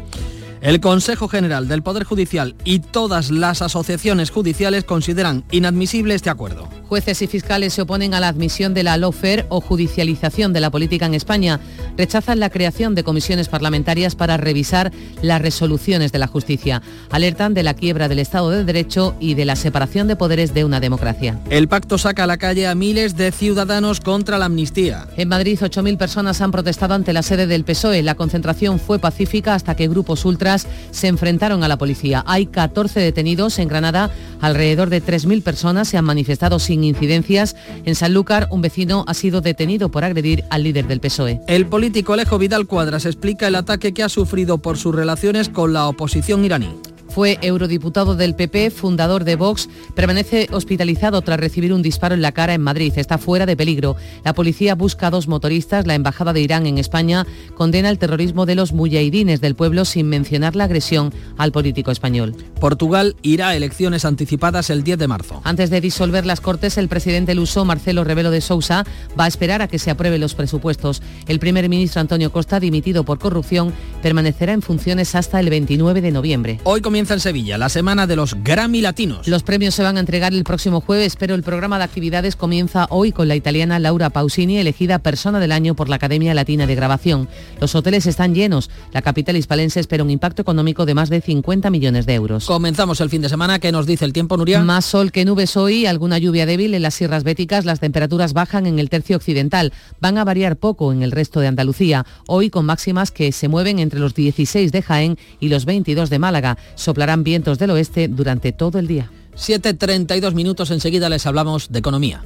El 0.62 0.79
Consejo 0.79 1.27
General 1.27 1.66
del 1.66 1.83
Poder 1.83 2.05
Judicial 2.05 2.55
y 2.64 2.79
todas 2.79 3.33
las 3.33 3.62
asociaciones 3.62 4.31
judiciales 4.31 4.85
consideran 4.85 5.42
inadmisible 5.51 6.14
este 6.14 6.31
acuerdo. 6.31 6.68
Jueces 6.88 7.20
y 7.22 7.27
fiscales 7.27 7.72
se 7.72 7.83
oponen 7.83 8.14
a 8.14 8.20
la 8.20 8.29
admisión 8.29 8.72
de 8.72 8.85
la 8.85 8.96
lawfare 8.96 9.46
o 9.48 9.61
judicialización 9.61 10.53
de 10.53 10.61
la 10.61 10.70
política 10.70 11.07
en 11.07 11.14
España. 11.14 11.59
Rechazan 11.96 12.38
la 12.38 12.51
creación 12.51 12.94
de 12.94 13.03
comisiones 13.03 13.48
parlamentarias 13.48 14.14
para 14.14 14.37
revisar 14.37 14.92
las 15.20 15.42
resoluciones 15.42 16.12
de 16.12 16.20
la 16.20 16.29
justicia. 16.29 16.81
Alertan 17.11 17.55
de 17.55 17.64
la 17.64 17.75
quiebra 17.75 18.07
del 18.07 18.20
Estado 18.20 18.51
de 18.51 18.64
Derecho 18.64 19.16
y 19.18 19.35
de 19.35 19.46
la 19.46 19.57
separación 19.57 20.07
de 20.07 20.14
poderes 20.14 20.55
de 20.55 20.64
una 20.64 20.79
democracia. 20.79 21.40
El 21.51 21.66
pacto 21.66 21.98
saca 21.98 22.22
a 22.22 22.29
la 22.29 22.37
calle 22.37 22.68
a 22.68 22.77
miles 22.77 23.16
de 23.16 23.33
ciudadanos 23.33 23.98
contra 23.98 24.38
la 24.38 24.44
amnistía. 24.44 25.09
En 25.16 25.29
Madrid, 25.29 25.59
8.000 25.61 25.96
personas 25.96 26.40
han 26.40 26.53
protestado 26.53 26.94
ante 26.94 27.12
la 27.12 27.22
sede 27.22 27.48
del 27.48 27.64
PSOE. 27.64 28.03
La 28.03 28.14
concentración 28.14 28.79
fue 28.79 29.01
pacífica 29.01 29.55
hasta 29.55 29.75
que 29.75 29.88
grupos 29.88 30.25
se 30.59 31.09
enfrentaron 31.09 31.65
a 31.65 31.69
la 31.69 31.79
policía. 31.79 32.23
Hay 32.27 32.47
14 32.47 33.01
detenidos 33.01 33.59
en 33.59 33.69
Granada, 33.69 34.11
alrededor 34.41 34.91
de 34.91 35.03
3.000 35.03 35.43
personas 35.43 35.88
se 35.88 35.99
han 35.99 36.05
manifestado 36.05 36.59
sin 36.59 36.85
incidencias. 36.85 37.57
En 37.85 37.95
Sanlúcar, 37.95 38.49
un 38.51 38.62
vecino 38.62 39.05
ha 39.07 39.15
sido 39.15 39.41
detenido 39.41 39.91
por 39.91 40.05
agredir 40.05 40.45
al 40.51 40.62
líder 40.65 40.87
del 40.87 41.01
PSOE. 41.01 41.41
El 41.47 41.67
político 41.67 42.12
Alejo 42.12 42.38
Vidal 42.38 42.67
Cuadras 42.67 43.07
explica 43.07 43.49
el 43.49 43.55
ataque 43.55 43.93
que 43.93 44.03
ha 44.03 44.09
sufrido 44.09 44.59
por 44.59 44.79
sus 44.79 44.95
relaciones 44.95 45.49
con 45.49 45.73
la 45.73 45.87
oposición 45.88 46.45
iraní 46.45 46.91
fue 47.12 47.38
eurodiputado 47.42 48.16
del 48.16 48.35
PP, 48.35 48.70
fundador 48.70 49.25
de 49.25 49.37
Vox, 49.37 49.68
permanece 49.94 50.48
hospitalizado 50.51 51.20
tras 51.20 51.38
recibir 51.38 51.75
un 51.75 51.83
disparo 51.83 52.14
en 52.14 52.22
la 52.22 52.33
cara 52.33 52.55
en 52.55 52.62
Madrid. 52.62 52.94
Está 52.96 53.18
fuera 53.18 53.44
de 53.44 53.55
peligro. 53.55 53.96
La 54.25 54.33
policía 54.33 54.75
busca 54.75 55.09
a 55.09 55.11
dos 55.11 55.29
motoristas. 55.29 55.87
La 55.87 55.94
Embajada 55.94 56.33
de 56.33 56.40
Irán 56.40 56.66
en 56.66 56.79
España 56.79 57.27
condena 57.55 57.90
el 57.90 57.98
terrorismo 57.98 58.46
de 58.46 58.55
los 58.55 58.72
muyahidines 58.72 59.42
del 59.42 59.55
pueblo 59.55 59.85
sin 59.85 60.09
mencionar 60.09 60.57
la 60.57 60.64
agresión 60.64 61.12
al 61.37 61.53
político 61.53 61.90
español. 61.90 62.35
Portugal 62.59 63.14
irá 63.20 63.48
a 63.48 63.57
elecciones 63.57 64.07
anticipadas 64.07 64.70
el 64.70 64.83
10 64.83 64.98
de 64.98 65.09
marzo. 65.09 65.42
Antes 65.44 65.68
de 65.68 65.83
disolver 65.83 66.25
las 66.25 66.40
Cortes, 66.40 66.79
el 66.79 66.88
presidente 66.88 67.35
luso, 67.35 67.66
Marcelo 67.66 68.05
Rebelo 68.05 68.31
de 68.31 68.40
Sousa, 68.40 68.87
va 69.20 69.25
a 69.25 69.29
esperar 69.29 69.61
a 69.61 69.68
que 69.68 69.79
se 69.79 69.90
aprueben 69.90 70.20
los 70.20 70.35
presupuestos. 70.35 71.03
El 71.29 71.40
primer 71.40 71.68
ministro 71.68 72.01
Antonio 72.01 72.33
Costa, 72.33 72.59
dimitido 72.59 73.05
por 73.05 73.18
corrupción, 73.18 73.75
permanecerá 74.01 74.55
en 74.55 74.62
funciones 74.62 75.14
hasta 75.14 75.40
el 75.40 75.51
29 75.51 76.01
de 76.01 76.11
noviembre. 76.11 76.61
Hoy 76.64 76.81
comienza 76.81 77.02
en 77.11 77.21
Sevilla, 77.21 77.59
la 77.59 77.69
semana 77.69 78.07
de 78.07 78.15
los 78.15 78.37
Grammy 78.45 78.81
Latinos. 78.81 79.27
Los 79.27 79.43
premios 79.43 79.75
se 79.75 79.83
van 79.83 79.97
a 79.97 80.01
entregar 80.01 80.33
el 80.33 80.45
próximo 80.45 80.81
jueves, 80.81 81.17
pero 81.19 81.35
el 81.35 81.43
programa 81.43 81.77
de 81.77 81.85
actividades 81.85 82.37
comienza 82.37 82.87
hoy 82.91 83.11
con 83.11 83.27
la 83.27 83.35
italiana 83.35 83.81
Laura 83.81 84.11
Pausini, 84.11 84.59
elegida 84.59 85.01
persona 85.01 85.41
del 85.41 85.51
año 85.51 85.75
por 85.75 85.88
la 85.88 85.97
Academia 85.97 86.33
Latina 86.33 86.67
de 86.67 86.77
Grabación. 86.77 87.29
Los 87.61 87.75
hoteles 87.75 88.07
están 88.07 88.37
llenos. 88.37 88.71
La 88.93 89.03
capital 89.03 89.37
hispalense 89.37 89.81
espera 89.81 90.05
un 90.05 90.11
impacto 90.11 90.43
económico 90.43 90.87
de 90.87 90.95
más 90.95 91.11
de 91.11 91.21
50 91.21 91.71
millones 91.71 92.07
de 92.07 92.15
euros. 92.15 92.47
Comenzamos 92.47 93.01
el 93.01 93.11
fin 93.11 93.21
de 93.21 93.29
semana. 93.29 93.59
¿Qué 93.59 93.73
nos 93.73 93.87
dice 93.87 94.05
el 94.05 94.12
tiempo, 94.12 94.37
Nuria? 94.37 94.61
Más 94.61 94.85
sol 94.85 95.11
que 95.11 95.25
nubes 95.25 95.57
hoy, 95.57 95.87
alguna 95.87 96.19
lluvia 96.19 96.47
débil 96.47 96.73
en 96.73 96.83
las 96.83 96.95
sierras 96.95 97.25
béticas. 97.25 97.65
Las 97.65 97.81
temperaturas 97.81 98.33
bajan 98.33 98.67
en 98.67 98.79
el 98.79 98.91
tercio 98.91 99.17
occidental. 99.17 99.73
Van 100.01 100.19
a 100.19 100.25
variar 100.25 100.57
poco 100.57 100.93
en 100.93 101.03
el 101.03 101.11
resto 101.11 101.41
de 101.41 101.49
Andalucía. 101.49 102.07
Hoy 102.29 102.49
con 102.49 102.65
máximas 102.65 103.11
que 103.11 103.33
se 103.33 103.49
mueven 103.49 103.81
entre 103.81 103.99
los 103.99 104.15
16 104.15 104.71
de 104.71 104.83
Jaén 104.83 105.19
y 105.41 105.49
los 105.49 105.65
22 105.65 106.09
de 106.09 106.19
Málaga 106.21 106.59
soplarán 106.92 107.24
vientos 107.24 107.59
del 107.59 107.70
oeste 107.70 108.09
durante 108.09 108.52
todo 108.52 108.78
el 108.78 108.87
día. 108.87 109.11
7.32 109.35 110.35
minutos, 110.35 110.70
enseguida 110.70 111.09
les 111.09 111.24
hablamos 111.24 111.72
de 111.72 111.78
economía. 111.78 112.22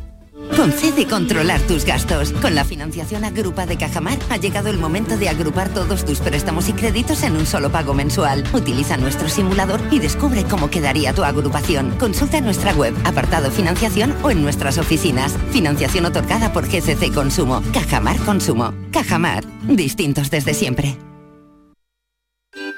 Concede 0.56 1.06
controlar 1.06 1.60
tus 1.62 1.84
gastos. 1.84 2.32
Con 2.32 2.56
la 2.56 2.64
financiación 2.64 3.24
Agrupa 3.24 3.64
de 3.66 3.76
Cajamar 3.76 4.18
ha 4.28 4.38
llegado 4.38 4.70
el 4.70 4.78
momento 4.78 5.16
de 5.16 5.28
agrupar 5.28 5.68
todos 5.68 6.04
tus 6.04 6.18
préstamos 6.18 6.68
y 6.68 6.72
créditos 6.72 7.22
en 7.22 7.36
un 7.36 7.46
solo 7.46 7.70
pago 7.70 7.94
mensual. 7.94 8.42
Utiliza 8.52 8.96
nuestro 8.96 9.28
simulador 9.28 9.80
y 9.92 10.00
descubre 10.00 10.44
cómo 10.44 10.68
quedaría 10.68 11.12
tu 11.12 11.22
agrupación. 11.22 11.92
Consulta 11.98 12.40
nuestra 12.40 12.74
web, 12.74 12.94
apartado 13.04 13.52
financiación 13.52 14.16
o 14.24 14.30
en 14.32 14.42
nuestras 14.42 14.78
oficinas. 14.78 15.36
Financiación 15.52 16.06
otorgada 16.06 16.52
por 16.52 16.66
GCC 16.66 17.14
Consumo. 17.14 17.62
Cajamar 17.72 18.16
Consumo. 18.24 18.74
Cajamar. 18.90 19.44
Distintos 19.68 20.30
desde 20.30 20.54
siempre. 20.54 20.96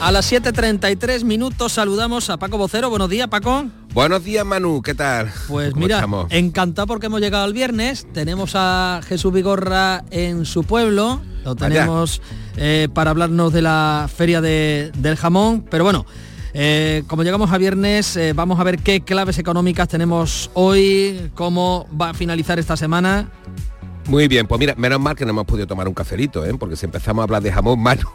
A 0.00 0.12
las 0.12 0.30
7.33 0.30 1.24
minutos 1.24 1.72
saludamos 1.72 2.30
a 2.30 2.36
Paco 2.36 2.56
Vocero. 2.56 2.88
Buenos 2.88 3.10
días, 3.10 3.26
Paco. 3.26 3.66
Buenos 3.92 4.22
días, 4.22 4.46
Manu. 4.46 4.80
¿Qué 4.80 4.94
tal? 4.94 5.32
Pues 5.48 5.74
mira, 5.74 5.96
estamos? 5.96 6.28
encantado 6.30 6.86
porque 6.86 7.06
hemos 7.06 7.20
llegado 7.20 7.42
al 7.42 7.52
viernes. 7.52 8.06
Tenemos 8.12 8.52
a 8.54 9.00
Jesús 9.08 9.32
Vigorra 9.32 10.04
en 10.12 10.46
su 10.46 10.62
pueblo. 10.62 11.20
Lo 11.44 11.56
tenemos 11.56 12.22
eh, 12.56 12.86
para 12.94 13.10
hablarnos 13.10 13.52
de 13.52 13.62
la 13.62 14.08
feria 14.14 14.40
de, 14.40 14.92
del 14.98 15.16
jamón. 15.16 15.64
Pero 15.68 15.82
bueno, 15.82 16.06
eh, 16.54 17.02
como 17.08 17.24
llegamos 17.24 17.50
a 17.50 17.58
viernes, 17.58 18.16
eh, 18.16 18.34
vamos 18.34 18.60
a 18.60 18.64
ver 18.64 18.78
qué 18.78 19.00
claves 19.00 19.38
económicas 19.38 19.88
tenemos 19.88 20.48
hoy, 20.54 21.32
cómo 21.34 21.88
va 22.00 22.10
a 22.10 22.14
finalizar 22.14 22.60
esta 22.60 22.76
semana. 22.76 23.30
Muy 24.08 24.26
bien, 24.26 24.46
pues 24.46 24.58
mira, 24.58 24.74
menos 24.76 24.98
mal 24.98 25.14
que 25.14 25.26
no 25.26 25.32
hemos 25.32 25.44
podido 25.44 25.66
tomar 25.66 25.86
un 25.86 25.92
cafelito, 25.92 26.42
¿eh? 26.46 26.54
porque 26.58 26.76
si 26.76 26.86
empezamos 26.86 27.20
a 27.20 27.24
hablar 27.24 27.42
de 27.42 27.52
jamón, 27.52 27.78
Manu, 27.82 28.08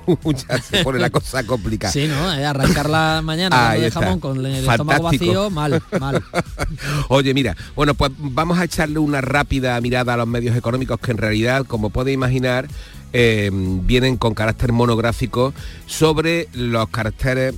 ya 0.47 0.59
se 0.59 0.83
pone 0.83 0.97
la 0.97 1.11
cosa 1.11 1.45
complicada. 1.45 1.93
Sí, 1.93 2.07
¿no? 2.07 2.33
Eh, 2.33 2.43
arrancar 2.43 2.89
la 2.89 3.21
mañana 3.23 3.73
de 3.73 3.91
jamón 3.91 4.19
con 4.19 4.43
el 4.43 4.67
estómago 4.67 5.03
vacío, 5.03 5.51
mal, 5.51 5.83
mal. 5.99 6.23
Oye, 7.09 7.35
mira, 7.35 7.55
bueno, 7.75 7.93
pues 7.93 8.11
vamos 8.17 8.57
a 8.57 8.63
echarle 8.63 8.97
una 8.97 9.21
rápida 9.21 9.79
mirada 9.81 10.15
a 10.15 10.17
los 10.17 10.27
medios 10.27 10.57
económicos 10.57 10.99
que 10.99 11.11
en 11.11 11.17
realidad, 11.19 11.63
como 11.67 11.91
puede 11.91 12.11
imaginar, 12.11 12.67
eh, 13.13 13.51
vienen 13.53 14.17
con 14.17 14.33
carácter 14.33 14.71
monográfico 14.71 15.53
sobre 15.85 16.47
los 16.53 16.89
caracteres 16.89 17.53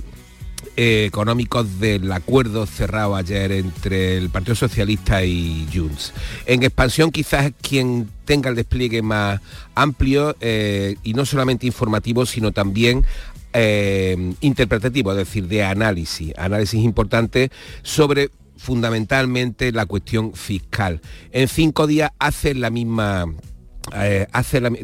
eh, 0.76 1.06
económicos 1.06 1.80
del 1.80 2.12
acuerdo 2.12 2.66
cerrado 2.66 3.16
ayer 3.16 3.50
entre 3.52 4.18
el 4.18 4.28
Partido 4.28 4.54
Socialista 4.54 5.24
y 5.24 5.66
Junts. 5.72 6.12
En 6.44 6.62
expansión 6.62 7.10
quizás 7.10 7.52
quien 7.62 8.10
tenga 8.26 8.50
el 8.50 8.56
despliegue 8.56 9.00
más 9.00 9.40
amplio 9.74 10.36
eh, 10.40 10.96
y 11.02 11.14
no 11.14 11.24
solamente 11.24 11.66
informativo, 11.66 12.26
sino 12.26 12.52
también 12.52 13.04
eh, 13.54 14.34
interpretativo, 14.42 15.12
es 15.12 15.16
decir, 15.16 15.48
de 15.48 15.64
análisis, 15.64 16.34
análisis 16.36 16.84
importante 16.84 17.50
sobre 17.82 18.30
fundamentalmente 18.58 19.72
la 19.72 19.86
cuestión 19.86 20.34
fiscal. 20.34 21.00
En 21.32 21.48
cinco 21.48 21.86
días 21.86 22.10
hacen 22.18 22.60
la 22.60 22.68
misma 22.68 23.26
eh, 23.94 24.26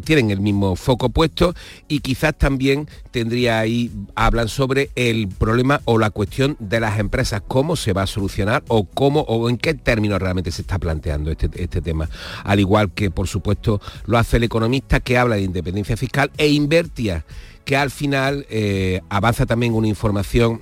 tienen 0.04 0.30
el 0.30 0.40
mismo 0.40 0.76
foco 0.76 1.10
puesto 1.10 1.54
y 1.88 2.00
quizás 2.00 2.36
también 2.36 2.88
tendría 3.10 3.58
ahí, 3.58 3.90
hablan 4.14 4.48
sobre 4.48 4.90
el 4.94 5.28
problema 5.28 5.80
o 5.84 5.98
la 5.98 6.10
cuestión 6.10 6.56
de 6.60 6.80
las 6.80 6.98
empresas, 6.98 7.42
cómo 7.46 7.76
se 7.76 7.92
va 7.92 8.02
a 8.02 8.06
solucionar 8.06 8.62
o 8.68 8.84
cómo 8.84 9.20
o 9.22 9.48
en 9.48 9.58
qué 9.58 9.74
términos 9.74 10.20
realmente 10.20 10.50
se 10.50 10.62
está 10.62 10.78
planteando 10.78 11.30
este, 11.30 11.50
este 11.54 11.80
tema. 11.80 12.08
Al 12.44 12.60
igual 12.60 12.92
que, 12.92 13.10
por 13.10 13.28
supuesto, 13.28 13.80
lo 14.06 14.18
hace 14.18 14.36
el 14.36 14.44
economista 14.44 15.00
que 15.00 15.18
habla 15.18 15.36
de 15.36 15.42
independencia 15.42 15.96
fiscal 15.96 16.30
e 16.36 16.48
invertia, 16.48 17.24
que 17.64 17.76
al 17.76 17.90
final 17.90 18.46
eh, 18.50 19.00
avanza 19.08 19.46
también 19.46 19.74
una 19.74 19.88
información 19.88 20.60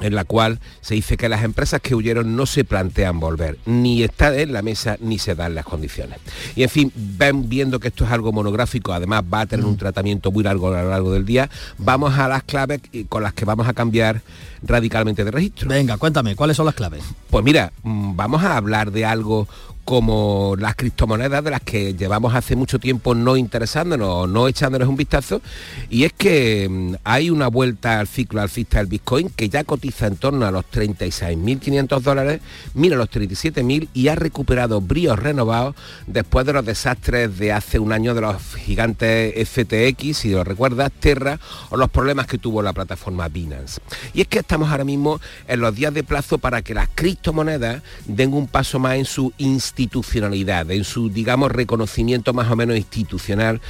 en 0.00 0.14
la 0.14 0.24
cual 0.24 0.58
se 0.80 0.94
dice 0.94 1.16
que 1.16 1.28
las 1.28 1.44
empresas 1.44 1.80
que 1.80 1.94
huyeron 1.94 2.36
no 2.36 2.46
se 2.46 2.64
plantean 2.64 3.20
volver, 3.20 3.58
ni 3.66 4.02
está 4.02 4.36
en 4.36 4.52
la 4.52 4.62
mesa 4.62 4.96
ni 5.00 5.18
se 5.18 5.34
dan 5.34 5.54
las 5.54 5.64
condiciones. 5.64 6.18
Y 6.56 6.62
en 6.62 6.68
fin, 6.68 6.92
ven 6.94 7.48
viendo 7.48 7.80
que 7.80 7.88
esto 7.88 8.04
es 8.04 8.10
algo 8.10 8.32
monográfico, 8.32 8.92
además 8.92 9.22
va 9.32 9.42
a 9.42 9.46
tener 9.46 9.64
un 9.66 9.74
mm. 9.74 9.78
tratamiento 9.78 10.30
muy 10.30 10.44
largo 10.44 10.68
a 10.68 10.82
lo 10.82 10.90
largo 10.90 11.12
del 11.12 11.24
día, 11.24 11.50
vamos 11.78 12.18
a 12.18 12.28
las 12.28 12.42
claves 12.42 12.80
con 13.08 13.22
las 13.22 13.34
que 13.34 13.44
vamos 13.44 13.68
a 13.68 13.74
cambiar 13.74 14.22
radicalmente 14.62 15.24
de 15.24 15.30
registro. 15.30 15.68
Venga, 15.68 15.96
cuéntame, 15.96 16.36
¿cuáles 16.36 16.56
son 16.56 16.66
las 16.66 16.74
claves? 16.74 17.02
Pues 17.30 17.44
mira, 17.44 17.72
mm, 17.82 18.16
vamos 18.16 18.42
a 18.42 18.56
hablar 18.56 18.92
de 18.92 19.04
algo 19.04 19.48
como 19.90 20.54
las 20.56 20.76
criptomonedas 20.76 21.42
de 21.42 21.50
las 21.50 21.62
que 21.62 21.94
llevamos 21.94 22.32
hace 22.36 22.54
mucho 22.54 22.78
tiempo 22.78 23.12
no 23.16 23.36
interesándonos, 23.36 24.28
no 24.28 24.46
echándoles 24.46 24.86
un 24.86 24.94
vistazo, 24.94 25.42
y 25.88 26.04
es 26.04 26.12
que 26.12 26.68
mm, 26.70 26.94
hay 27.02 27.28
una 27.28 27.48
vuelta 27.48 27.98
al 27.98 28.06
ciclo 28.06 28.40
alcista 28.40 28.78
del 28.78 28.86
Bitcoin 28.86 29.30
que 29.30 29.48
ya 29.48 29.64
cotiza 29.64 30.06
en 30.06 30.14
torno 30.14 30.46
a 30.46 30.52
los 30.52 30.64
36.500 30.66 32.02
dólares, 32.02 32.40
mira 32.74 32.96
los 32.96 33.10
37.000 33.10 33.88
y 33.92 34.06
ha 34.06 34.14
recuperado 34.14 34.80
bríos 34.80 35.18
renovados 35.18 35.74
después 36.06 36.46
de 36.46 36.52
los 36.52 36.64
desastres 36.64 37.36
de 37.36 37.52
hace 37.52 37.80
un 37.80 37.90
año 37.90 38.14
de 38.14 38.20
los 38.20 38.36
gigantes 38.54 39.34
FTX, 39.48 40.18
si 40.18 40.30
lo 40.30 40.44
recuerdas, 40.44 40.92
Terra, 41.00 41.40
o 41.70 41.76
los 41.76 41.90
problemas 41.90 42.28
que 42.28 42.38
tuvo 42.38 42.62
la 42.62 42.72
plataforma 42.72 43.26
Binance. 43.26 43.80
Y 44.14 44.20
es 44.20 44.28
que 44.28 44.38
estamos 44.38 44.70
ahora 44.70 44.84
mismo 44.84 45.20
en 45.48 45.58
los 45.58 45.74
días 45.74 45.92
de 45.92 46.04
plazo 46.04 46.38
para 46.38 46.62
que 46.62 46.74
las 46.74 46.88
criptomonedas 46.94 47.82
den 48.06 48.32
un 48.32 48.46
paso 48.46 48.78
más 48.78 48.94
en 48.94 49.04
su 49.04 49.32
institución 49.38 49.79
institucionalidad, 49.80 50.70
en 50.70 50.84
su, 50.84 51.08
digamos, 51.08 51.50
reconocimiento 51.50 52.32
más 52.32 52.50
o 52.50 52.56
menos 52.56 52.76
institucional. 52.76 53.60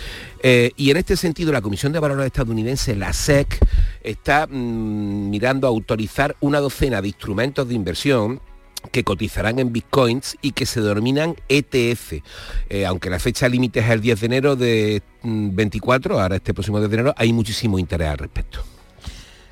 Eh, 0.43 0.73
y 0.77 0.91
en 0.91 0.97
este 0.97 1.17
sentido, 1.17 1.53
la 1.53 1.63
Comisión 1.63 1.93
de 1.93 2.01
Valores 2.01 2.27
estadounidense, 2.27 2.97
la 2.97 3.13
SEC, 3.13 3.59
está 4.03 4.47
mm, 4.47 5.31
mirando 5.31 5.67
a 5.67 5.71
autorizar 5.71 6.37
una 6.41 6.59
docena 6.59 7.01
de 7.01 7.09
instrumentos 7.09 7.69
de 7.69 7.75
inversión 7.75 8.41
que 8.93 9.05
cotizarán 9.05 9.59
en 9.59 9.73
bitcoins 9.73 10.39
y 10.41 10.53
que 10.53 10.65
se 10.67 10.81
denominan 10.81 11.37
ETF. 11.49 12.15
Eh, 12.69 12.87
aunque 12.87 13.11
la 13.11 13.19
fecha 13.19 13.49
límite 13.49 13.81
es 13.81 13.91
el 13.91 14.01
10 14.01 14.21
de 14.21 14.27
enero 14.27 14.57
de 14.57 15.03
24, 15.23 16.17
mm, 16.17 16.19
ahora 16.19 16.37
este 16.37 16.55
próximo 16.55 16.79
10 16.79 16.91
de 16.91 16.97
enero, 16.97 17.15
hay 17.17 17.33
muchísimo 17.33 17.79
interés 17.79 18.09
al 18.09 18.19
respecto. 18.19 18.61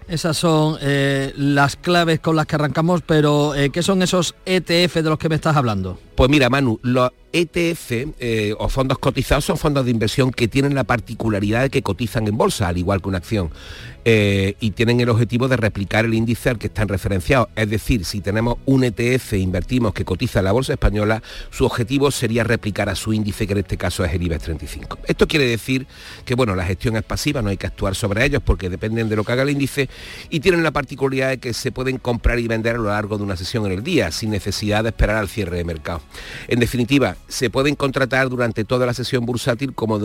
Esas 0.08 0.38
son 0.38 0.78
eh, 0.80 1.34
las 1.36 1.76
claves 1.76 2.20
con 2.20 2.34
las 2.34 2.46
que 2.46 2.56
arrancamos, 2.56 3.02
pero 3.02 3.52
¿qué 3.70 3.82
son 3.82 4.00
esos 4.00 4.34
ETF 4.46 4.94
de 4.94 5.02
los 5.02 5.18
que 5.18 5.28
me 5.28 5.34
estás 5.34 5.54
hablando? 5.54 5.98
Pues 6.18 6.28
mira, 6.30 6.50
Manu, 6.50 6.80
los 6.82 7.12
ETF 7.32 7.90
eh, 8.18 8.54
o 8.58 8.68
fondos 8.68 8.98
cotizados 8.98 9.44
son 9.44 9.58
fondos 9.58 9.84
de 9.84 9.90
inversión 9.90 10.30
que 10.32 10.48
tienen 10.48 10.74
la 10.74 10.84
particularidad 10.84 11.62
de 11.62 11.70
que 11.70 11.82
cotizan 11.82 12.26
en 12.26 12.36
bolsa, 12.36 12.66
al 12.66 12.78
igual 12.78 13.02
que 13.02 13.08
una 13.08 13.18
acción, 13.18 13.50
eh, 14.04 14.54
y 14.58 14.70
tienen 14.70 15.00
el 15.00 15.10
objetivo 15.10 15.48
de 15.48 15.58
replicar 15.58 16.06
el 16.06 16.14
índice 16.14 16.48
al 16.48 16.58
que 16.58 16.68
están 16.68 16.88
referenciados. 16.88 17.48
Es 17.54 17.68
decir, 17.68 18.04
si 18.04 18.20
tenemos 18.20 18.56
un 18.64 18.82
ETF 18.82 19.34
e 19.34 19.38
invertimos 19.38 19.92
que 19.92 20.04
cotiza 20.04 20.38
en 20.38 20.46
la 20.46 20.52
bolsa 20.52 20.72
española, 20.72 21.22
su 21.50 21.66
objetivo 21.66 22.10
sería 22.10 22.44
replicar 22.44 22.88
a 22.88 22.94
su 22.94 23.12
índice, 23.12 23.46
que 23.46 23.52
en 23.52 23.58
este 23.58 23.76
caso 23.76 24.04
es 24.04 24.12
el 24.12 24.22
IBEX 24.22 24.44
35. 24.44 24.98
Esto 25.06 25.28
quiere 25.28 25.46
decir 25.46 25.86
que, 26.24 26.34
bueno, 26.34 26.54
la 26.56 26.64
gestión 26.64 26.96
es 26.96 27.02
pasiva, 27.02 27.42
no 27.42 27.50
hay 27.50 27.58
que 27.58 27.66
actuar 27.66 27.94
sobre 27.94 28.24
ellos 28.24 28.42
porque 28.42 28.70
dependen 28.70 29.10
de 29.10 29.16
lo 29.16 29.24
que 29.24 29.32
haga 29.32 29.42
el 29.42 29.50
índice 29.50 29.90
y 30.30 30.40
tienen 30.40 30.62
la 30.62 30.70
particularidad 30.70 31.28
de 31.28 31.38
que 31.38 31.52
se 31.52 31.70
pueden 31.70 31.98
comprar 31.98 32.38
y 32.38 32.48
vender 32.48 32.76
a 32.76 32.78
lo 32.78 32.88
largo 32.88 33.18
de 33.18 33.24
una 33.24 33.36
sesión 33.36 33.66
en 33.66 33.72
el 33.72 33.82
día, 33.82 34.10
sin 34.10 34.30
necesidad 34.30 34.82
de 34.84 34.88
esperar 34.88 35.16
al 35.16 35.28
cierre 35.28 35.58
de 35.58 35.64
mercado. 35.64 36.00
En 36.48 36.60
definitiva, 36.60 37.16
se 37.28 37.50
pueden 37.50 37.74
contratar 37.74 38.28
durante 38.28 38.64
toda 38.64 38.86
la 38.86 38.94
sesión 38.94 39.26
bursátil 39.26 39.74
como 39.74 40.00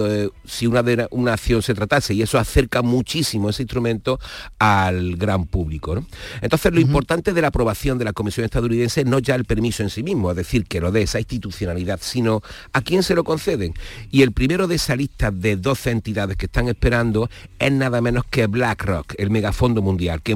si 0.45 0.68
una, 0.68 0.84
de, 0.84 1.08
una 1.12 1.34
acción 1.34 1.62
se 1.62 1.74
tratase 1.74 2.14
y 2.14 2.22
eso 2.22 2.38
acerca 2.38 2.82
muchísimo 2.82 3.49
ese 3.49 3.64
instrumento 3.64 4.20
al 4.60 5.16
gran 5.16 5.45
público. 5.45 6.06
Entonces, 6.41 6.74
lo 6.74 6.80
importante 6.80 7.34
de 7.34 7.41
la 7.41 7.47
aprobación 7.47 7.97
de 7.97 8.06
la 8.06 8.14
Comisión 8.14 8.45
estadounidense 8.45 9.04
no 9.06 9.20
ya 9.20 9.36
el 9.36 9.45
permiso 9.45 9.84
en 9.84 9.89
sí 9.89 10.04
mismo, 10.04 10.32
es 10.32 10.38
decir, 10.38 10.66
que 10.66 10.80
lo 10.80 10.91
dé 10.91 11.04
esa 11.04 11.20
institucionalidad, 11.20 11.99
sino 12.01 12.41
a 12.74 12.82
quién 12.82 13.04
se 13.04 13.16
lo 13.16 13.24
conceden. 13.24 13.74
Y 14.12 14.22
el 14.22 14.32
primero 14.32 14.68
de 14.68 14.76
esa 14.76 14.95
lista 14.95 15.32
de 15.32 15.56
12 15.58 15.91
entidades 15.91 16.38
que 16.38 16.45
están 16.45 16.68
esperando 16.68 17.30
es 17.60 17.72
nada 17.72 18.01
menos 18.01 18.26
que 18.30 18.47
BlackRock, 18.47 19.14
el 19.18 19.30
megafondo 19.30 19.82
mundial, 19.82 20.22
que 20.22 20.36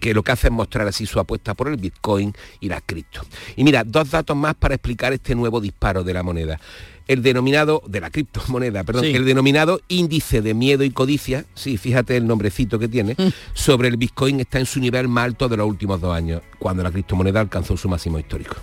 que 0.00 0.14
lo 0.14 0.22
que 0.22 0.32
hace 0.32 0.48
es 0.48 0.52
mostrar 0.52 0.86
así 0.86 1.06
su 1.06 1.20
apuesta 1.20 1.54
por 1.54 1.68
el 1.68 1.76
Bitcoin 1.76 2.32
y 2.60 2.68
las 2.68 2.82
cripto. 2.84 3.22
Y 3.56 3.64
mira, 3.64 3.84
dos 3.84 4.10
datos 4.10 4.36
más 4.36 4.54
para 4.54 4.74
explicar 4.74 5.12
este 5.12 5.34
nuevo 5.34 5.60
disparo 5.60 6.04
de 6.04 6.14
la 6.14 6.22
moneda 6.22 6.60
el 7.06 7.22
denominado, 7.22 7.82
de 7.86 8.00
la 8.00 8.10
criptomoneda, 8.10 8.84
perdón, 8.84 9.04
el 9.04 9.24
denominado 9.24 9.80
índice 9.88 10.40
de 10.40 10.54
miedo 10.54 10.84
y 10.84 10.90
codicia, 10.90 11.44
sí, 11.54 11.76
fíjate 11.76 12.16
el 12.16 12.26
nombrecito 12.26 12.78
que 12.78 12.88
tiene, 12.88 13.14
mm. 13.18 13.28
sobre 13.52 13.88
el 13.88 13.96
Bitcoin 13.96 14.40
está 14.40 14.58
en 14.58 14.66
su 14.66 14.80
nivel 14.80 15.08
más 15.08 15.24
alto 15.26 15.48
de 15.48 15.56
los 15.56 15.68
últimos 15.68 16.00
dos 16.00 16.14
años, 16.14 16.42
cuando 16.58 16.82
la 16.82 16.90
criptomoneda 16.90 17.40
alcanzó 17.40 17.76
su 17.76 17.88
máximo 17.88 18.18
histórico. 18.18 18.56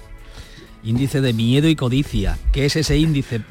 Índice 0.83 1.21
de 1.21 1.33
miedo 1.33 1.69
y 1.69 1.75
codicia. 1.75 2.39
¿Qué 2.51 2.65
es 2.65 2.75
ese 2.75 2.97
índice? 2.97 3.41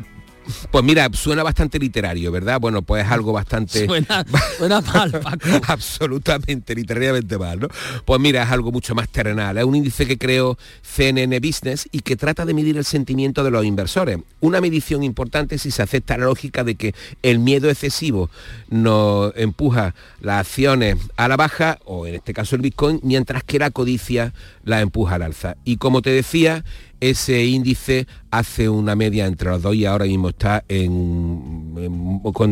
Pues 0.71 0.85
mira, 0.85 1.09
suena 1.13 1.43
bastante 1.43 1.79
literario, 1.79 2.31
¿verdad? 2.33 2.61
Bueno, 2.61 2.83
pues 2.83 3.05
es 3.05 3.11
algo 3.11 3.33
bastante... 3.33 3.87
Suena, 4.59 4.81
mal, 4.81 5.11
Paco. 5.23 5.49
Absolutamente, 5.67 6.75
literariamente 6.75 7.39
mal, 7.39 7.61
¿no? 7.61 7.69
Pues 8.05 8.21
mira, 8.21 8.43
es 8.43 8.51
algo 8.51 8.73
mucho 8.73 8.95
más 8.95 9.09
terrenal. 9.09 9.59
Es 9.59 9.65
un 9.65 9.77
índice 9.77 10.07
que 10.07 10.19
creó 10.19 10.59
CNN 10.83 11.39
Business 11.41 11.89
y 11.93 12.01
que 12.01 12.17
trata 12.17 12.45
de 12.45 12.55
medir 12.55 12.77
el 12.77 12.85
sentimiento 12.85 13.45
de 13.45 13.51
los 13.51 13.65
inversores. 13.65 14.19
Una 14.41 14.61
medición 14.61 15.03
importante 15.03 15.59
si 15.59 15.71
se 15.71 15.83
acepta 15.83 16.17
la 16.17 16.27
lógica 16.27 16.65
de 16.65 16.75
que 16.75 16.95
el 17.23 17.39
miedo 17.39 17.69
excesivo 17.71 18.31
nos 18.69 19.33
empuja 19.37 19.95
las 20.21 20.41
acciones 20.41 20.97
a 21.17 21.29
la 21.29 21.37
baja, 21.37 21.79
o 21.85 22.07
en 22.07 22.15
este 22.15 22.33
caso 22.35 22.57
el 22.57 22.63
Bitcoin, 22.63 23.01
mientras 23.03 23.45
que 23.45 23.59
la 23.59 23.71
codicia 23.71 24.33
la 24.65 24.81
empuja 24.81 25.17
al 25.17 25.23
alza. 25.23 25.57
Y 25.65 25.77
como 25.77 26.03
te 26.03 26.11
decía, 26.11 26.65
ese 27.01 27.45
índice 27.45 28.07
hace 28.31 28.69
una 28.69 28.95
media 28.95 29.27
entre 29.27 29.51
los 29.51 29.63
dos 29.63 29.75
y 29.75 29.87
ahora 29.87 30.05
mismo 30.05 30.29
está 30.29 30.65
en, 30.69 31.75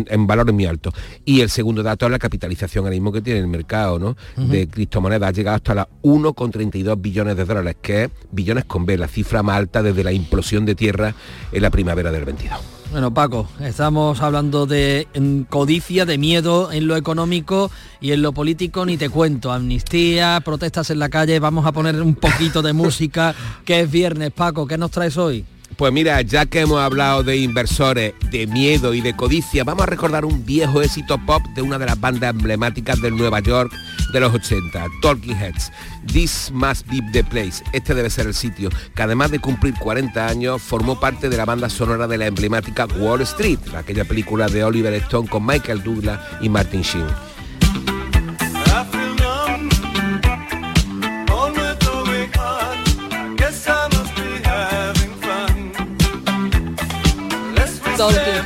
en, 0.08 0.26
valores 0.26 0.54
muy 0.54 0.66
altos. 0.66 0.94
Y 1.24 1.40
el 1.40 1.50
segundo 1.50 1.82
dato 1.82 2.06
es 2.06 2.12
la 2.12 2.18
capitalización 2.18 2.84
ahora 2.84 2.94
mismo 2.94 3.12
que 3.12 3.20
tiene 3.20 3.40
el 3.40 3.46
mercado 3.46 3.98
¿no? 3.98 4.16
de 4.36 4.68
criptomonedas. 4.68 5.28
Ha 5.28 5.32
llegado 5.32 5.56
hasta 5.56 5.74
las 5.74 5.86
1,32 6.02 7.00
billones 7.00 7.36
de 7.36 7.44
dólares, 7.44 7.76
que 7.80 8.04
es 8.04 8.10
billones 8.30 8.64
con 8.64 8.86
B, 8.86 8.96
la 8.96 9.08
cifra 9.08 9.42
más 9.42 9.56
alta 9.56 9.82
desde 9.82 10.04
la 10.04 10.12
implosión 10.12 10.64
de 10.64 10.74
tierra 10.74 11.14
en 11.52 11.62
la 11.62 11.70
primavera 11.70 12.10
del 12.10 12.24
22. 12.24 12.77
Bueno, 12.90 13.12
Paco, 13.12 13.46
estamos 13.60 14.22
hablando 14.22 14.64
de 14.64 15.06
codicia, 15.50 16.06
de 16.06 16.16
miedo 16.16 16.72
en 16.72 16.88
lo 16.88 16.96
económico 16.96 17.70
y 18.00 18.12
en 18.12 18.22
lo 18.22 18.32
político, 18.32 18.86
ni 18.86 18.96
te 18.96 19.10
cuento. 19.10 19.52
Amnistía, 19.52 20.40
protestas 20.42 20.88
en 20.88 20.98
la 20.98 21.10
calle, 21.10 21.38
vamos 21.38 21.66
a 21.66 21.72
poner 21.72 22.00
un 22.00 22.14
poquito 22.14 22.62
de 22.62 22.72
música, 22.72 23.34
que 23.66 23.80
es 23.80 23.90
viernes. 23.90 24.32
Paco, 24.32 24.66
¿qué 24.66 24.78
nos 24.78 24.90
traes 24.90 25.18
hoy? 25.18 25.44
Pues 25.76 25.92
mira, 25.92 26.20
ya 26.22 26.46
que 26.46 26.60
hemos 26.60 26.80
hablado 26.80 27.22
de 27.22 27.36
inversores, 27.36 28.14
de 28.30 28.46
miedo 28.46 28.94
y 28.94 29.00
de 29.00 29.14
codicia, 29.14 29.62
vamos 29.62 29.84
a 29.84 29.86
recordar 29.86 30.24
un 30.24 30.44
viejo 30.44 30.82
éxito 30.82 31.18
pop 31.24 31.42
de 31.54 31.62
una 31.62 31.78
de 31.78 31.86
las 31.86 32.00
bandas 32.00 32.30
emblemáticas 32.30 33.00
de 33.00 33.12
Nueva 33.12 33.40
York 33.40 33.72
de 34.12 34.20
los 34.20 34.34
80, 34.34 34.86
Talking 35.02 35.36
Heads. 35.36 35.70
This 36.12 36.50
must 36.52 36.86
be 36.88 37.00
the 37.12 37.22
place. 37.22 37.62
Este 37.72 37.94
debe 37.94 38.10
ser 38.10 38.26
el 38.26 38.34
sitio, 38.34 38.70
que 38.94 39.02
además 39.02 39.30
de 39.30 39.38
cumplir 39.38 39.74
40 39.74 40.26
años, 40.26 40.60
formó 40.60 40.98
parte 40.98 41.28
de 41.28 41.36
la 41.36 41.44
banda 41.44 41.68
sonora 41.68 42.08
de 42.08 42.18
la 42.18 42.26
emblemática 42.26 42.86
Wall 42.98 43.20
Street, 43.22 43.58
aquella 43.76 44.04
película 44.04 44.48
de 44.48 44.64
Oliver 44.64 44.94
Stone 44.94 45.28
con 45.28 45.46
Michael 45.46 45.82
Douglas 45.82 46.20
y 46.40 46.48
Martin 46.48 46.82
Sheen. 46.82 47.37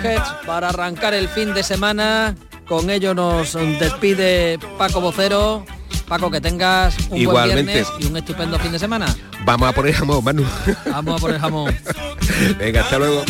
Heads 0.03 0.28
para 0.46 0.68
arrancar 0.70 1.14
el 1.14 1.28
fin 1.28 1.55
de 1.55 1.62
semana. 1.62 2.34
Con 2.66 2.90
ello 2.90 3.14
nos 3.14 3.53
despide 3.55 4.59
Paco 4.78 5.00
Vocero. 5.00 5.64
Paco, 6.09 6.30
que 6.30 6.40
tengas 6.40 6.94
un 7.11 7.18
Igualmente. 7.18 7.62
buen 7.62 7.66
viernes 7.66 7.88
y 8.00 8.07
un 8.11 8.16
estupendo 8.16 8.59
fin 8.59 8.72
de 8.72 8.78
semana. 8.78 9.14
Vamos 9.44 9.68
a 9.68 9.72
poner 9.72 9.94
jamón, 9.94 10.22
Manu. 10.22 10.44
Vamos 10.86 11.16
a 11.16 11.18
poner 11.18 11.40
jamón. 11.40 11.74
Venga, 12.59 12.82
hasta 12.82 12.98
luego. 12.98 13.24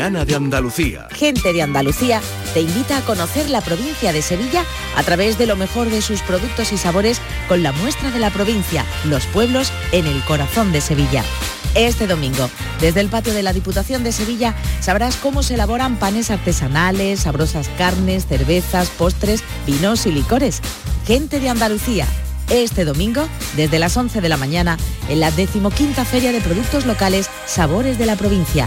De 0.00 0.34
Andalucía. 0.34 1.08
Gente 1.10 1.52
de 1.52 1.60
Andalucía 1.60 2.22
te 2.54 2.62
invita 2.62 2.96
a 2.96 3.00
conocer 3.02 3.50
la 3.50 3.60
provincia 3.60 4.14
de 4.14 4.22
Sevilla 4.22 4.64
a 4.96 5.02
través 5.02 5.36
de 5.36 5.44
lo 5.44 5.56
mejor 5.56 5.90
de 5.90 6.00
sus 6.00 6.22
productos 6.22 6.72
y 6.72 6.78
sabores 6.78 7.20
con 7.48 7.62
la 7.62 7.72
muestra 7.72 8.10
de 8.10 8.18
la 8.18 8.30
provincia, 8.30 8.86
los 9.04 9.26
pueblos 9.26 9.70
en 9.92 10.06
el 10.06 10.24
corazón 10.24 10.72
de 10.72 10.80
Sevilla. 10.80 11.22
Este 11.74 12.06
domingo, 12.06 12.48
desde 12.80 13.00
el 13.00 13.10
patio 13.10 13.34
de 13.34 13.42
la 13.42 13.52
Diputación 13.52 14.02
de 14.02 14.12
Sevilla, 14.12 14.54
sabrás 14.80 15.16
cómo 15.16 15.42
se 15.42 15.54
elaboran 15.54 15.96
panes 15.96 16.30
artesanales, 16.30 17.20
sabrosas 17.20 17.68
carnes, 17.76 18.26
cervezas, 18.26 18.88
postres, 18.88 19.44
vinos 19.66 20.06
y 20.06 20.12
licores. 20.12 20.62
Gente 21.06 21.40
de 21.40 21.50
Andalucía. 21.50 22.06
Este 22.48 22.86
domingo, 22.86 23.28
desde 23.54 23.78
las 23.78 23.98
11 23.98 24.22
de 24.22 24.28
la 24.30 24.38
mañana, 24.38 24.78
en 25.10 25.20
la 25.20 25.30
decimoquinta 25.30 26.06
Feria 26.06 26.32
de 26.32 26.40
Productos 26.40 26.86
Locales 26.86 27.28
Sabores 27.46 27.98
de 27.98 28.06
la 28.06 28.16
Provincia, 28.16 28.66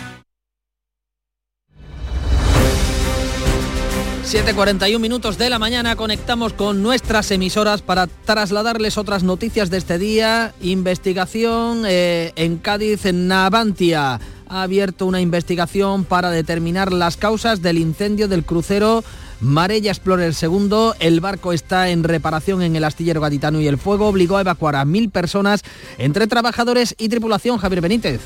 7.41 4.31 4.97
minutos 4.97 5.37
de 5.37 5.49
la 5.49 5.59
mañana 5.59 5.97
conectamos 5.97 6.53
con 6.53 6.81
nuestras 6.81 7.29
emisoras 7.31 7.81
para 7.81 8.07
trasladarles 8.07 8.97
otras 8.97 9.23
noticias 9.23 9.69
de 9.69 9.77
este 9.77 9.97
día. 9.97 10.53
Investigación 10.61 11.83
eh, 11.85 12.31
en 12.37 12.57
Cádiz, 12.57 13.05
en 13.05 13.27
Navantia. 13.27 14.21
Ha 14.47 14.61
abierto 14.61 15.05
una 15.05 15.19
investigación 15.19 16.05
para 16.05 16.29
determinar 16.31 16.93
las 16.93 17.17
causas 17.17 17.61
del 17.61 17.77
incendio 17.77 18.29
del 18.29 18.45
crucero 18.45 19.03
Marella 19.41 19.91
Explorer 19.91 20.33
II. 20.41 20.91
El 21.01 21.19
barco 21.19 21.51
está 21.51 21.89
en 21.89 22.05
reparación 22.05 22.61
en 22.61 22.77
el 22.77 22.85
astillero 22.85 23.19
gaditano 23.19 23.59
y 23.59 23.67
el 23.67 23.77
fuego 23.77 24.07
obligó 24.07 24.37
a 24.37 24.41
evacuar 24.41 24.77
a 24.77 24.85
mil 24.85 25.09
personas 25.09 25.61
entre 25.97 26.27
trabajadores 26.27 26.95
y 26.97 27.09
tripulación. 27.09 27.57
Javier 27.57 27.81
Benítez. 27.81 28.21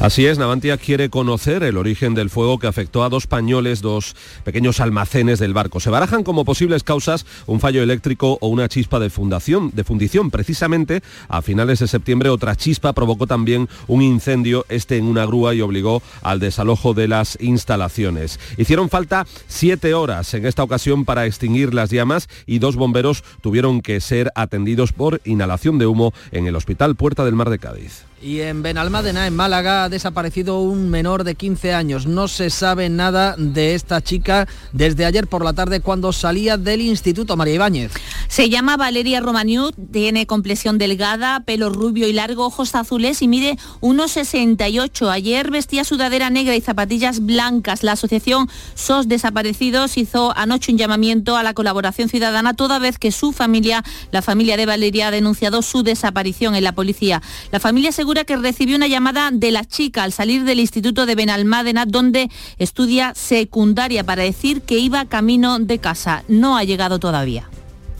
Así 0.00 0.24
es, 0.24 0.38
Navantia 0.38 0.78
quiere 0.78 1.10
conocer 1.10 1.62
el 1.62 1.76
origen 1.76 2.14
del 2.14 2.30
fuego 2.30 2.58
que 2.58 2.66
afectó 2.66 3.04
a 3.04 3.10
dos 3.10 3.26
pañoles, 3.26 3.82
dos 3.82 4.16
pequeños 4.44 4.80
almacenes 4.80 5.38
del 5.38 5.52
barco. 5.52 5.78
Se 5.78 5.90
barajan 5.90 6.24
como 6.24 6.46
posibles 6.46 6.84
causas 6.84 7.26
un 7.46 7.60
fallo 7.60 7.82
eléctrico 7.82 8.38
o 8.40 8.48
una 8.48 8.66
chispa 8.66 8.98
de 8.98 9.10
fundación, 9.10 9.72
de 9.74 9.84
fundición. 9.84 10.30
Precisamente 10.30 11.02
a 11.28 11.42
finales 11.42 11.80
de 11.80 11.86
septiembre 11.86 12.30
otra 12.30 12.56
chispa 12.56 12.94
provocó 12.94 13.26
también 13.26 13.68
un 13.88 14.00
incendio, 14.00 14.64
este 14.70 14.96
en 14.96 15.04
una 15.04 15.26
grúa 15.26 15.54
y 15.54 15.60
obligó 15.60 16.02
al 16.22 16.40
desalojo 16.40 16.94
de 16.94 17.06
las 17.06 17.36
instalaciones. 17.38 18.40
Hicieron 18.56 18.88
falta 18.88 19.26
siete 19.48 19.92
horas 19.92 20.32
en 20.32 20.46
esta 20.46 20.62
ocasión 20.62 21.04
para 21.04 21.26
extinguir 21.26 21.74
las 21.74 21.90
llamas 21.90 22.30
y 22.46 22.58
dos 22.58 22.76
bomberos 22.76 23.22
tuvieron 23.42 23.82
que 23.82 24.00
ser 24.00 24.32
atendidos 24.34 24.94
por 24.94 25.20
inhalación 25.26 25.78
de 25.78 25.84
humo 25.84 26.14
en 26.32 26.46
el 26.46 26.56
Hospital 26.56 26.96
Puerta 26.96 27.26
del 27.26 27.34
Mar 27.34 27.50
de 27.50 27.58
Cádiz. 27.58 28.09
Y 28.22 28.42
en 28.42 28.62
Benalmádena, 28.62 29.26
en 29.26 29.34
Málaga, 29.34 29.84
ha 29.84 29.88
desaparecido 29.88 30.60
un 30.60 30.90
menor 30.90 31.24
de 31.24 31.36
15 31.36 31.72
años. 31.72 32.06
No 32.06 32.28
se 32.28 32.50
sabe 32.50 32.90
nada 32.90 33.34
de 33.38 33.74
esta 33.74 34.02
chica 34.02 34.46
desde 34.72 35.06
ayer 35.06 35.26
por 35.26 35.42
la 35.42 35.54
tarde 35.54 35.80
cuando 35.80 36.12
salía 36.12 36.58
del 36.58 36.82
Instituto 36.82 37.34
María 37.38 37.54
Ibáñez. 37.54 37.92
Se 38.28 38.50
llama 38.50 38.76
Valeria 38.76 39.20
Romaniuk, 39.20 39.74
tiene 39.90 40.26
complexión 40.26 40.76
delgada, 40.76 41.40
pelo 41.40 41.70
rubio 41.70 42.08
y 42.08 42.12
largo, 42.12 42.44
ojos 42.44 42.74
azules 42.74 43.22
y 43.22 43.28
mide 43.28 43.56
1,68. 43.80 45.10
Ayer 45.10 45.50
vestía 45.50 45.84
sudadera 45.84 46.28
negra 46.28 46.54
y 46.56 46.60
zapatillas 46.60 47.24
blancas. 47.24 47.82
La 47.82 47.92
asociación 47.92 48.50
SOS 48.74 49.08
Desaparecidos 49.08 49.96
hizo 49.96 50.36
anoche 50.36 50.72
un 50.72 50.76
llamamiento 50.76 51.38
a 51.38 51.42
la 51.42 51.54
colaboración 51.54 52.10
ciudadana 52.10 52.52
toda 52.52 52.78
vez 52.78 52.98
que 52.98 53.12
su 53.12 53.32
familia, 53.32 53.82
la 54.12 54.20
familia 54.20 54.58
de 54.58 54.66
Valeria, 54.66 55.08
ha 55.08 55.10
denunciado 55.10 55.62
su 55.62 55.82
desaparición 55.82 56.54
en 56.54 56.64
la 56.64 56.72
policía. 56.72 57.22
La 57.50 57.60
familia 57.60 57.92
que 58.10 58.36
recibió 58.36 58.76
una 58.76 58.88
llamada 58.88 59.30
de 59.32 59.50
la 59.50 59.64
chica 59.64 60.02
al 60.02 60.12
salir 60.12 60.44
del 60.44 60.60
Instituto 60.60 61.06
de 61.06 61.14
Benalmádena, 61.14 61.86
donde 61.86 62.28
estudia 62.58 63.14
secundaria, 63.14 64.04
para 64.04 64.24
decir 64.24 64.62
que 64.62 64.78
iba 64.78 65.04
camino 65.04 65.58
de 65.58 65.78
casa. 65.78 66.24
No 66.28 66.56
ha 66.56 66.64
llegado 66.64 66.98
todavía. 66.98 67.48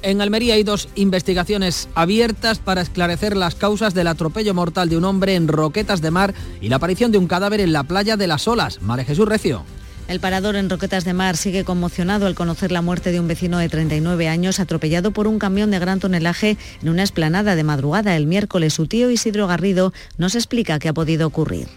En 0.03 0.21
Almería 0.21 0.55
hay 0.55 0.63
dos 0.63 0.89
investigaciones 0.95 1.89
abiertas 1.95 2.59
para 2.59 2.81
esclarecer 2.81 3.37
las 3.37 3.55
causas 3.55 3.95
del 3.95 4.09
atropello 4.09 4.55
mortal 4.55 4.89
de 4.89 4.97
un 4.97 5.05
hombre 5.05 5.35
en 5.35 5.47
Roquetas 5.47 6.01
de 6.01 6.11
Mar 6.11 6.35
y 6.61 6.69
la 6.69 6.77
aparición 6.77 7.13
de 7.13 7.19
un 7.19 7.27
cadáver 7.27 7.61
en 7.61 7.73
la 7.73 7.85
playa 7.85 8.17
de 8.17 8.27
las 8.27 8.49
Olas. 8.49 8.83
Mare 8.83 9.05
Jesús 9.05 9.29
Recio. 9.29 9.63
El 10.11 10.19
parador 10.19 10.57
en 10.57 10.69
Roquetas 10.69 11.05
de 11.05 11.13
Mar 11.13 11.37
sigue 11.37 11.63
conmocionado 11.63 12.27
al 12.27 12.35
conocer 12.35 12.73
la 12.73 12.83
muerte 12.83 13.13
de 13.13 13.21
un 13.21 13.29
vecino 13.29 13.59
de 13.59 13.69
39 13.69 14.27
años 14.27 14.59
atropellado 14.59 15.13
por 15.13 15.29
un 15.29 15.39
camión 15.39 15.71
de 15.71 15.79
gran 15.79 16.01
tonelaje 16.01 16.57
en 16.83 16.89
una 16.89 17.05
esplanada 17.05 17.55
de 17.55 17.63
madrugada 17.63 18.17
el 18.17 18.27
miércoles. 18.27 18.75
Su 18.75 18.89
tío 18.89 19.09
Isidro 19.09 19.47
Garrido 19.47 19.93
nos 20.19 20.35
explica 20.35 20.81
qué 20.81 20.89
ha 20.89 20.93
podido 20.93 21.29
ocurrir. 21.29 21.69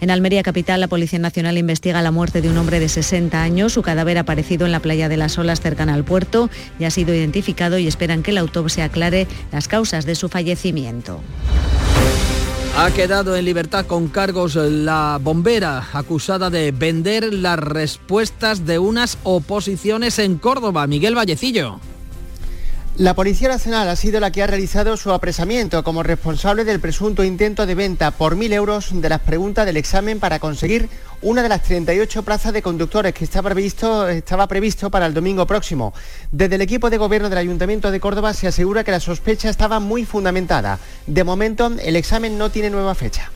En 0.00 0.10
Almería 0.10 0.42
Capital, 0.42 0.80
la 0.80 0.88
Policía 0.88 1.18
Nacional 1.18 1.58
investiga 1.58 2.00
la 2.00 2.10
muerte 2.10 2.40
de 2.40 2.48
un 2.48 2.56
hombre 2.56 2.80
de 2.80 2.88
60 2.88 3.42
años. 3.42 3.74
Su 3.74 3.82
cadáver 3.82 4.16
ha 4.16 4.22
aparecido 4.22 4.64
en 4.64 4.72
la 4.72 4.80
playa 4.80 5.10
de 5.10 5.18
las 5.18 5.36
Olas 5.36 5.60
cercana 5.60 5.92
al 5.92 6.04
puerto. 6.04 6.48
Ya 6.78 6.86
ha 6.86 6.90
sido 6.90 7.14
identificado 7.14 7.76
y 7.76 7.86
esperan 7.86 8.22
que 8.22 8.32
la 8.32 8.40
autopsia 8.40 8.84
aclare 8.84 9.26
las 9.52 9.68
causas 9.68 10.06
de 10.06 10.14
su 10.14 10.30
fallecimiento. 10.30 11.20
Ha 12.80 12.92
quedado 12.92 13.34
en 13.34 13.44
libertad 13.44 13.86
con 13.86 14.06
cargos 14.06 14.54
la 14.54 15.18
bombera 15.20 15.88
acusada 15.92 16.48
de 16.48 16.70
vender 16.70 17.34
las 17.34 17.58
respuestas 17.58 18.66
de 18.66 18.78
unas 18.78 19.18
oposiciones 19.24 20.20
en 20.20 20.38
Córdoba. 20.38 20.86
Miguel 20.86 21.16
Vallecillo. 21.16 21.80
La 22.98 23.14
Policía 23.14 23.48
Nacional 23.48 23.88
ha 23.88 23.94
sido 23.94 24.18
la 24.18 24.32
que 24.32 24.42
ha 24.42 24.48
realizado 24.48 24.96
su 24.96 25.12
apresamiento 25.12 25.84
como 25.84 26.02
responsable 26.02 26.64
del 26.64 26.80
presunto 26.80 27.22
intento 27.22 27.64
de 27.64 27.76
venta 27.76 28.10
por 28.10 28.34
mil 28.34 28.52
euros 28.52 28.88
de 28.92 29.08
las 29.08 29.20
preguntas 29.20 29.66
del 29.66 29.76
examen 29.76 30.18
para 30.18 30.40
conseguir 30.40 30.88
una 31.22 31.44
de 31.44 31.48
las 31.48 31.62
38 31.62 32.24
plazas 32.24 32.52
de 32.52 32.60
conductores 32.60 33.14
que 33.14 33.22
estaba 33.22 33.50
previsto, 33.50 34.08
estaba 34.08 34.48
previsto 34.48 34.90
para 34.90 35.06
el 35.06 35.14
domingo 35.14 35.46
próximo. 35.46 35.94
Desde 36.32 36.56
el 36.56 36.60
equipo 36.60 36.90
de 36.90 36.98
gobierno 36.98 37.28
del 37.28 37.38
Ayuntamiento 37.38 37.92
de 37.92 38.00
Córdoba 38.00 38.34
se 38.34 38.48
asegura 38.48 38.82
que 38.82 38.90
la 38.90 38.98
sospecha 38.98 39.48
estaba 39.48 39.78
muy 39.78 40.04
fundamentada. 40.04 40.80
De 41.06 41.22
momento, 41.22 41.70
el 41.80 41.94
examen 41.94 42.36
no 42.36 42.50
tiene 42.50 42.68
nueva 42.68 42.96
fecha. 42.96 43.30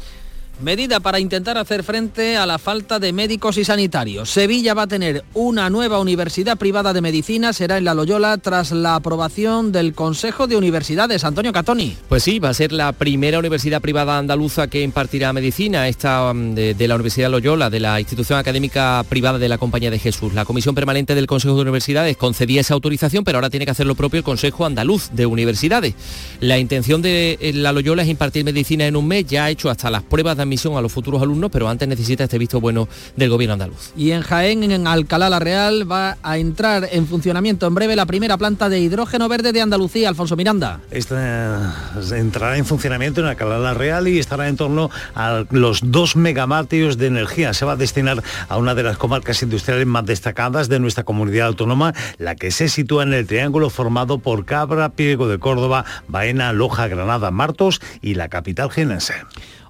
Medida 0.62 1.00
para 1.00 1.18
intentar 1.18 1.58
hacer 1.58 1.82
frente 1.82 2.36
a 2.36 2.46
la 2.46 2.56
falta 2.58 3.00
de 3.00 3.12
médicos 3.12 3.58
y 3.58 3.64
sanitarios. 3.64 4.30
Sevilla 4.30 4.74
va 4.74 4.82
a 4.82 4.86
tener 4.86 5.24
una 5.34 5.68
nueva 5.70 5.98
universidad 5.98 6.56
privada 6.56 6.92
de 6.92 7.00
medicina, 7.00 7.52
será 7.52 7.78
en 7.78 7.84
La 7.84 7.94
Loyola, 7.94 8.38
tras 8.38 8.70
la 8.70 8.94
aprobación 8.94 9.72
del 9.72 9.92
Consejo 9.92 10.46
de 10.46 10.54
Universidades. 10.54 11.24
Antonio 11.24 11.52
Catoni. 11.52 11.96
Pues 12.08 12.22
sí, 12.22 12.38
va 12.38 12.50
a 12.50 12.54
ser 12.54 12.70
la 12.70 12.92
primera 12.92 13.40
universidad 13.40 13.80
privada 13.80 14.18
andaluza 14.18 14.68
que 14.68 14.82
impartirá 14.82 15.32
medicina, 15.32 15.88
esta 15.88 16.32
mm, 16.32 16.54
de, 16.54 16.88
la 16.88 16.94
Universidad 16.94 17.28
Loyola, 17.28 17.68
de 17.68 17.80
la 17.80 17.98
institución 17.98 18.38
académica 18.38 19.04
privada 19.08 19.40
de 19.40 19.48
la 19.48 19.58
Compañía 19.58 19.90
de 19.90 19.98
Jesús. 19.98 20.32
La 20.32 20.44
Comisión 20.44 20.76
Permanente 20.76 21.16
del 21.16 21.26
Consejo 21.26 21.56
de 21.56 21.62
Universidades 21.62 22.16
concedía 22.16 22.60
esa 22.60 22.74
autorización, 22.74 23.24
pero 23.24 23.38
ahora 23.38 23.50
tiene 23.50 23.64
que 23.64 23.72
hacer 23.72 23.86
lo 23.86 23.96
propio 23.96 24.18
el 24.18 24.24
Consejo 24.24 24.64
Andaluz 24.64 25.10
de 25.12 25.26
Universidades. 25.26 25.94
La 26.38 26.58
intención 26.58 27.02
de 27.02 27.36
eh, 27.40 27.52
la 27.52 27.72
Loyola 27.72 28.04
es 28.04 28.08
impartir 28.08 28.44
medicina 28.44 28.86
en 28.86 28.94
un 28.94 29.08
mes, 29.08 29.26
ya 29.26 29.46
ha 29.46 29.50
hecho 29.50 29.68
hasta 29.68 29.90
las 29.90 30.04
pruebas 30.04 30.36
de 30.36 30.51
admisión 30.52 30.76
a 30.76 30.82
los 30.82 30.92
futuros 30.92 31.22
alumnos, 31.22 31.50
pero 31.50 31.66
antes 31.68 31.88
necesita 31.88 32.24
este 32.24 32.36
visto 32.36 32.60
bueno 32.60 32.86
del 33.16 33.30
gobierno 33.30 33.54
andaluz. 33.54 33.92
Y 33.96 34.10
en 34.10 34.20
Jaén, 34.20 34.70
en 34.70 34.86
Alcalá 34.86 35.30
la 35.30 35.38
Real, 35.38 35.90
va 35.90 36.18
a 36.22 36.36
entrar 36.36 36.88
en 36.92 37.06
funcionamiento 37.06 37.66
en 37.66 37.74
breve 37.74 37.96
la 37.96 38.04
primera 38.04 38.36
planta 38.36 38.68
de 38.68 38.78
hidrógeno 38.80 39.28
verde 39.28 39.52
de 39.52 39.62
Andalucía. 39.62 40.10
Alfonso 40.10 40.36
Miranda. 40.36 40.80
Esta 40.90 41.74
entrará 42.12 42.58
en 42.58 42.66
funcionamiento 42.66 43.22
en 43.22 43.28
Alcalá 43.28 43.58
la 43.58 43.72
Real 43.72 44.08
y 44.08 44.18
estará 44.18 44.48
en 44.48 44.56
torno 44.56 44.90
a 45.14 45.44
los 45.50 45.80
2 45.90 46.16
megavatios 46.16 46.98
de 46.98 47.06
energía. 47.06 47.54
Se 47.54 47.64
va 47.64 47.72
a 47.72 47.76
destinar 47.76 48.22
a 48.48 48.58
una 48.58 48.74
de 48.74 48.82
las 48.82 48.98
comarcas 48.98 49.42
industriales 49.42 49.86
más 49.86 50.04
destacadas 50.04 50.68
de 50.68 50.80
nuestra 50.80 51.04
comunidad 51.04 51.46
autónoma, 51.46 51.94
la 52.18 52.34
que 52.34 52.50
se 52.50 52.68
sitúa 52.68 53.04
en 53.04 53.14
el 53.14 53.26
triángulo 53.26 53.70
formado 53.70 54.18
por 54.18 54.44
Cabra, 54.44 54.90
Piego 54.90 55.28
de 55.28 55.38
Córdoba, 55.38 55.86
Baena, 56.08 56.52
Loja, 56.52 56.88
Granada, 56.88 57.30
Martos 57.30 57.80
y 58.02 58.14
la 58.14 58.28
capital 58.28 58.70
genense. 58.70 59.14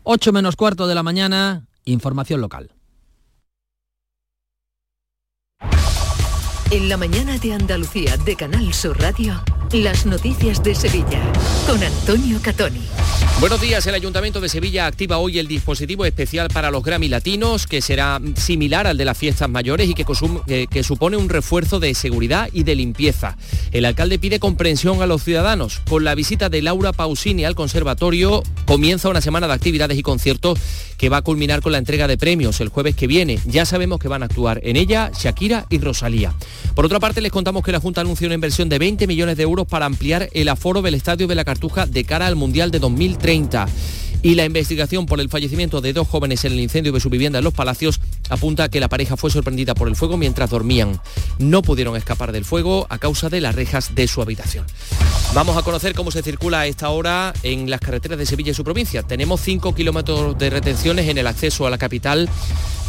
8 0.04 0.32
menos 0.32 0.56
cuarto 0.56 0.86
de 0.86 0.94
la 0.94 1.02
mañana, 1.02 1.66
información 1.84 2.40
local. 2.40 2.72
En 6.70 6.88
la 6.88 6.96
mañana 6.96 7.38
de 7.38 7.52
Andalucía 7.52 8.16
de 8.16 8.34
Canal 8.34 8.72
Sur 8.72 8.98
Radio, 8.98 9.42
las 9.72 10.06
noticias 10.06 10.62
de 10.62 10.74
Sevilla 10.74 11.20
con 11.66 11.82
Antonio 11.82 12.40
Catoni. 12.42 12.82
Buenos 13.42 13.60
días, 13.60 13.84
el 13.88 13.96
Ayuntamiento 13.96 14.40
de 14.40 14.48
Sevilla 14.48 14.86
activa 14.86 15.18
hoy 15.18 15.40
el 15.40 15.48
dispositivo 15.48 16.04
especial 16.04 16.46
para 16.46 16.70
los 16.70 16.84
Grammy 16.84 17.08
Latinos, 17.08 17.66
que 17.66 17.82
será 17.82 18.20
similar 18.36 18.86
al 18.86 18.96
de 18.96 19.04
las 19.04 19.18
fiestas 19.18 19.50
mayores 19.50 19.90
y 19.90 19.94
que, 19.94 20.84
supone 20.84 21.16
un 21.16 21.28
refuerzo 21.28 21.80
de 21.80 21.92
seguridad 21.94 22.48
y 22.52 22.62
de 22.62 22.76
limpieza. 22.76 23.36
El 23.72 23.84
alcalde 23.84 24.20
pide 24.20 24.38
comprensión 24.38 25.02
a 25.02 25.06
los 25.06 25.24
ciudadanos. 25.24 25.80
Con 25.88 26.04
la 26.04 26.14
visita 26.14 26.50
de 26.50 26.62
Laura 26.62 26.92
Pausini 26.92 27.44
al 27.44 27.56
conservatorio, 27.56 28.44
comienza 28.64 29.08
una 29.08 29.20
semana 29.20 29.48
de 29.48 29.54
actividades 29.54 29.98
y 29.98 30.04
conciertos 30.04 30.60
que 30.96 31.08
va 31.08 31.16
a 31.16 31.22
culminar 31.22 31.62
con 31.62 31.72
la 31.72 31.78
entrega 31.78 32.06
de 32.06 32.16
premios 32.16 32.60
el 32.60 32.68
jueves 32.68 32.94
que 32.94 33.08
viene. 33.08 33.40
Ya 33.46 33.66
sabemos 33.66 33.98
que 33.98 34.06
van 34.06 34.22
a 34.22 34.26
actuar 34.26 34.60
en 34.62 34.76
ella 34.76 35.10
Shakira 35.18 35.66
y 35.68 35.78
Rosalía. 35.78 36.32
Por 36.76 36.86
otra 36.86 37.00
parte, 37.00 37.20
les 37.20 37.32
contamos 37.32 37.64
que 37.64 37.72
la 37.72 37.80
Junta 37.80 38.02
anunció 38.02 38.28
una 38.28 38.36
inversión 38.36 38.68
de 38.68 38.78
20 38.78 39.08
millones 39.08 39.36
de 39.36 39.42
euros 39.42 39.66
para 39.66 39.86
ampliar 39.86 40.28
el 40.32 40.48
aforo 40.48 40.80
del 40.80 40.94
Estadio 40.94 41.26
de 41.26 41.34
la 41.34 41.44
Cartuja 41.44 41.86
de 41.86 42.04
cara 42.04 42.28
al 42.28 42.36
Mundial 42.36 42.70
de 42.70 42.78
2030. 42.78 43.31
Y 44.22 44.34
la 44.34 44.44
investigación 44.44 45.06
por 45.06 45.20
el 45.20 45.30
fallecimiento 45.30 45.80
de 45.80 45.94
dos 45.94 46.06
jóvenes 46.06 46.44
en 46.44 46.52
el 46.52 46.60
incendio 46.60 46.92
de 46.92 47.00
su 47.00 47.08
vivienda 47.08 47.38
en 47.38 47.44
Los 47.44 47.54
Palacios 47.54 47.98
apunta 48.28 48.64
a 48.64 48.68
que 48.68 48.78
la 48.78 48.90
pareja 48.90 49.16
fue 49.16 49.30
sorprendida 49.30 49.74
por 49.74 49.88
el 49.88 49.96
fuego 49.96 50.18
mientras 50.18 50.50
dormían. 50.50 51.00
No 51.38 51.62
pudieron 51.62 51.96
escapar 51.96 52.30
del 52.30 52.44
fuego 52.44 52.86
a 52.90 52.98
causa 52.98 53.30
de 53.30 53.40
las 53.40 53.54
rejas 53.54 53.94
de 53.94 54.06
su 54.06 54.20
habitación. 54.20 54.66
Vamos 55.34 55.56
a 55.56 55.62
conocer 55.62 55.94
cómo 55.94 56.10
se 56.10 56.22
circula 56.22 56.60
a 56.60 56.66
esta 56.66 56.90
hora 56.90 57.32
en 57.42 57.70
las 57.70 57.80
carreteras 57.80 58.18
de 58.18 58.26
Sevilla 58.26 58.50
y 58.50 58.54
su 58.54 58.64
provincia. 58.64 59.02
Tenemos 59.02 59.40
5 59.40 59.74
kilómetros 59.74 60.36
de 60.36 60.50
retenciones 60.50 61.08
en 61.08 61.16
el 61.16 61.26
acceso 61.26 61.66
a 61.66 61.70
la 61.70 61.78
capital 61.78 62.28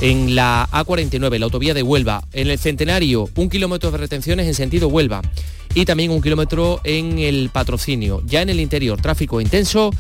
en 0.02 0.36
la 0.36 0.68
A49, 0.74 1.40
la 1.40 1.46
autovía 1.46 1.74
de 1.74 1.84
Huelva. 1.84 2.22
En 2.34 2.50
el 2.50 2.60
Centenario, 2.60 3.30
un 3.36 3.50
kilómetro 3.50 3.92
de 3.92 3.98
retenciones 3.98 4.46
en 4.46 4.56
sentido 4.56 4.90
Huelva. 4.90 5.22
Y 5.74 5.86
también 5.86 6.12
un 6.12 6.22
kilómetro 6.22 6.82
en 6.84 7.18
el 7.18 7.50
patrocinio. 7.50 8.22
Ya 8.28 8.42
en 8.42 8.50
el 8.50 8.60
interior, 8.60 9.02
tráfico 9.02 9.42
intenso 9.42 9.92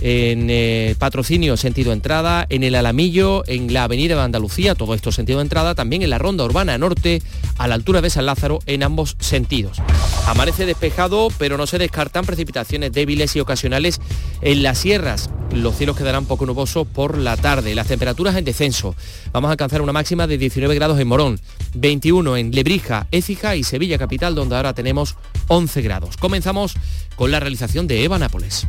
en 0.00 0.48
eh, 0.50 0.94
patrocinio 0.98 1.56
sentido 1.56 1.92
entrada, 1.92 2.46
en 2.48 2.62
el 2.62 2.74
Alamillo, 2.74 3.42
en 3.46 3.72
la 3.72 3.84
Avenida 3.84 4.14
de 4.14 4.22
Andalucía, 4.22 4.74
todo 4.74 4.94
esto 4.94 5.12
sentido 5.12 5.40
entrada, 5.40 5.74
también 5.74 6.02
en 6.02 6.10
la 6.10 6.18
Ronda 6.18 6.44
Urbana 6.44 6.78
Norte, 6.78 7.22
a 7.56 7.66
la 7.68 7.74
altura 7.74 8.00
de 8.00 8.10
San 8.10 8.26
Lázaro, 8.26 8.60
en 8.66 8.82
ambos 8.82 9.16
sentidos. 9.18 9.78
Amanece 10.26 10.66
despejado, 10.66 11.28
pero 11.38 11.56
no 11.56 11.66
se 11.66 11.78
descartan 11.78 12.24
precipitaciones 12.26 12.92
débiles 12.92 13.34
y 13.36 13.40
ocasionales 13.40 14.00
en 14.42 14.62
las 14.62 14.78
sierras. 14.78 15.30
Los 15.52 15.76
cielos 15.76 15.96
quedarán 15.96 16.26
poco 16.26 16.44
nubosos 16.44 16.86
por 16.86 17.16
la 17.16 17.36
tarde. 17.36 17.74
Las 17.74 17.86
temperaturas 17.86 18.36
en 18.36 18.44
descenso. 18.44 18.94
Vamos 19.32 19.48
a 19.48 19.52
alcanzar 19.52 19.80
una 19.80 19.92
máxima 19.92 20.26
de 20.26 20.36
19 20.36 20.74
grados 20.74 21.00
en 21.00 21.08
Morón, 21.08 21.40
21 21.74 22.36
en 22.36 22.50
Lebrija, 22.52 23.06
Écija 23.10 23.56
y 23.56 23.64
Sevilla 23.64 23.98
Capital, 23.98 24.34
donde 24.34 24.56
ahora 24.56 24.74
tenemos 24.74 25.16
11 25.48 25.80
grados. 25.80 26.16
Comenzamos 26.18 26.74
con 27.16 27.30
la 27.30 27.40
realización 27.40 27.86
de 27.86 28.04
Eva 28.04 28.18
Nápoles. 28.18 28.68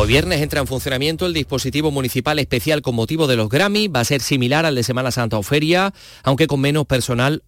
Hoy 0.00 0.06
viernes 0.06 0.40
entra 0.42 0.60
en 0.60 0.68
funcionamiento 0.68 1.26
el 1.26 1.34
dispositivo 1.34 1.90
municipal 1.90 2.38
especial 2.38 2.82
con 2.82 2.94
motivo 2.94 3.26
de 3.26 3.34
los 3.34 3.48
Grammy. 3.48 3.88
Va 3.88 3.98
a 3.98 4.04
ser 4.04 4.20
similar 4.20 4.64
al 4.64 4.76
de 4.76 4.84
Semana 4.84 5.10
Santa 5.10 5.38
o 5.38 5.42
Feria, 5.42 5.92
aunque 6.22 6.46
con 6.46 6.60
menos 6.60 6.86
personal 6.86 7.42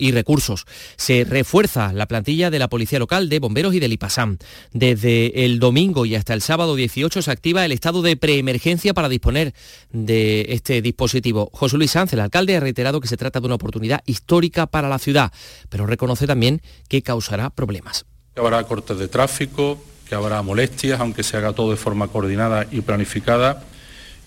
y 0.00 0.10
recursos. 0.10 0.66
Se 0.96 1.22
refuerza 1.22 1.92
la 1.92 2.08
plantilla 2.08 2.50
de 2.50 2.58
la 2.58 2.68
Policía 2.68 2.98
Local, 2.98 3.28
de 3.28 3.38
Bomberos 3.38 3.72
y 3.74 3.78
del 3.78 3.92
IPASAM. 3.92 4.38
Desde 4.72 5.44
el 5.44 5.60
domingo 5.60 6.04
y 6.04 6.16
hasta 6.16 6.34
el 6.34 6.42
sábado 6.42 6.74
18 6.74 7.22
se 7.22 7.30
activa 7.30 7.64
el 7.64 7.70
estado 7.70 8.02
de 8.02 8.16
preemergencia 8.16 8.94
para 8.94 9.08
disponer 9.08 9.54
de 9.92 10.46
este 10.48 10.82
dispositivo. 10.82 11.50
José 11.52 11.76
Luis 11.76 11.92
Sanz, 11.92 12.12
el 12.14 12.20
alcalde, 12.20 12.56
ha 12.56 12.60
reiterado 12.60 13.00
que 13.00 13.06
se 13.06 13.16
trata 13.16 13.38
de 13.38 13.46
una 13.46 13.54
oportunidad 13.54 14.00
histórica 14.06 14.66
para 14.66 14.88
la 14.88 14.98
ciudad, 14.98 15.32
pero 15.68 15.86
reconoce 15.86 16.26
también 16.26 16.62
que 16.88 17.02
causará 17.02 17.50
problemas. 17.50 18.06
habrá 18.34 18.64
cortes 18.64 18.98
de 18.98 19.06
tráfico, 19.06 19.78
que 20.12 20.16
habrá 20.16 20.42
molestias, 20.42 21.00
aunque 21.00 21.22
se 21.22 21.38
haga 21.38 21.54
todo 21.54 21.70
de 21.70 21.78
forma 21.78 22.06
coordinada 22.06 22.66
y 22.70 22.82
planificada. 22.82 23.64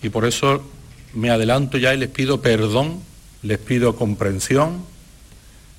Y 0.02 0.08
por 0.08 0.24
eso 0.24 0.68
me 1.14 1.30
adelanto 1.30 1.78
ya 1.78 1.94
y 1.94 1.96
les 1.96 2.08
pido 2.08 2.42
perdón, 2.42 3.02
les 3.44 3.58
pido 3.58 3.94
comprensión, 3.94 4.82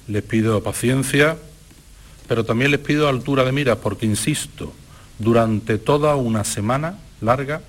les 0.07 0.23
pido 0.23 0.63
paciencia, 0.63 1.35
pero 2.25 2.45
también 2.45 2.71
les 2.71 2.79
pido 2.79 3.09
altura 3.09 3.43
de 3.43 3.51
miras, 3.51 3.79
porque 3.79 4.05
insisto, 4.05 4.71
durante 5.19 5.77
toda 5.77 6.15
una 6.15 6.45
semana 6.45 6.97
larga 7.19 7.61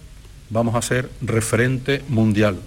vamos 0.48 0.76
a 0.76 0.82
ser 0.82 1.10
referente 1.20 2.04
mundial. 2.06 2.60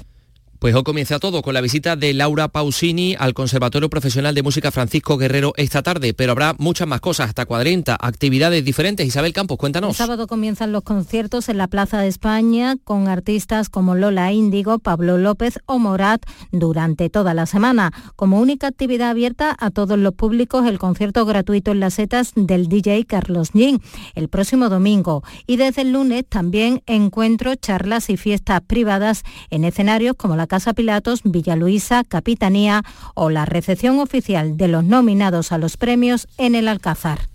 Pues 0.62 0.76
hoy 0.76 0.84
comienza 0.84 1.18
todo 1.18 1.42
con 1.42 1.56
la 1.56 1.62
visita 1.62 1.96
de 1.96 2.14
Laura 2.14 2.48
Pausini 2.48 3.16
al 3.18 3.34
Conservatorio 3.34 3.90
Profesional 3.90 4.36
de 4.36 4.44
Música 4.44 4.70
Francisco 4.70 5.18
Guerrero 5.18 5.54
esta 5.58 5.82
tarde, 5.82 6.14
pero 6.14 6.34
habrá 6.34 6.54
muchas 6.60 6.88
más 6.88 7.02
cosas, 7.02 7.30
hasta 7.30 7.48
40 7.48 7.98
actividades 8.00 8.64
diferentes. 8.64 9.08
Isabel 9.08 9.34
Campos, 9.34 9.56
El 9.56 9.60
cuéntanos. 9.60 9.98
sábado 9.98 10.28
comienzan 10.28 10.72
los 10.72 10.84
conciertos 10.84 11.50
en 11.50 11.58
la 11.58 11.66
Plaza 11.68 12.00
de 12.00 12.10
España 12.10 12.76
con 12.84 13.08
artistas 13.08 13.70
como 13.70 13.96
Lola 13.96 14.32
Índigo, 14.34 14.78
Pablo 14.78 15.18
López 15.18 15.58
o 15.66 15.80
Morat 15.80 16.22
durante 16.52 17.10
toda 17.10 17.34
la 17.34 17.48
semana. 17.48 17.92
Como 18.16 18.40
única 18.40 18.68
actividad 18.68 19.10
abierta 19.10 19.56
a 19.60 19.72
todos 19.72 19.98
los 19.98 20.14
públicos, 20.14 20.68
el 20.68 20.78
concierto 20.78 21.26
gratuito 21.26 21.72
en 21.72 21.80
las 21.80 21.96
setas 21.96 22.34
del 22.36 22.68
DJ 22.68 23.06
Carlos 23.06 23.50
Yin 23.54 23.82
el 24.14 24.30
próximo 24.30 24.70
domingo. 24.70 25.24
Y 25.48 25.58
desde 25.58 25.82
el 25.82 25.92
lunes 25.92 26.24
también 26.30 26.84
encuentros, 26.86 27.58
charlas 27.60 28.12
y 28.12 28.18
fiestas 28.18 28.62
privadas 28.62 29.24
en 29.50 29.64
escenarios 29.64 30.16
como 30.16 30.36
la 30.36 30.51
Casa 30.52 30.74
Pilatos, 30.74 31.22
Villa 31.24 31.56
Luisa, 31.56 32.04
Capitanía 32.04 32.84
o 33.16 33.30
la 33.30 33.46
recepción 33.46 34.00
oficial 34.00 34.58
de 34.58 34.68
los 34.68 34.84
nominados 34.84 35.54
a 35.54 35.58
los 35.58 35.78
premios 35.78 36.28
en 36.38 36.56
el 36.56 36.68
Alcázar. 36.68 37.30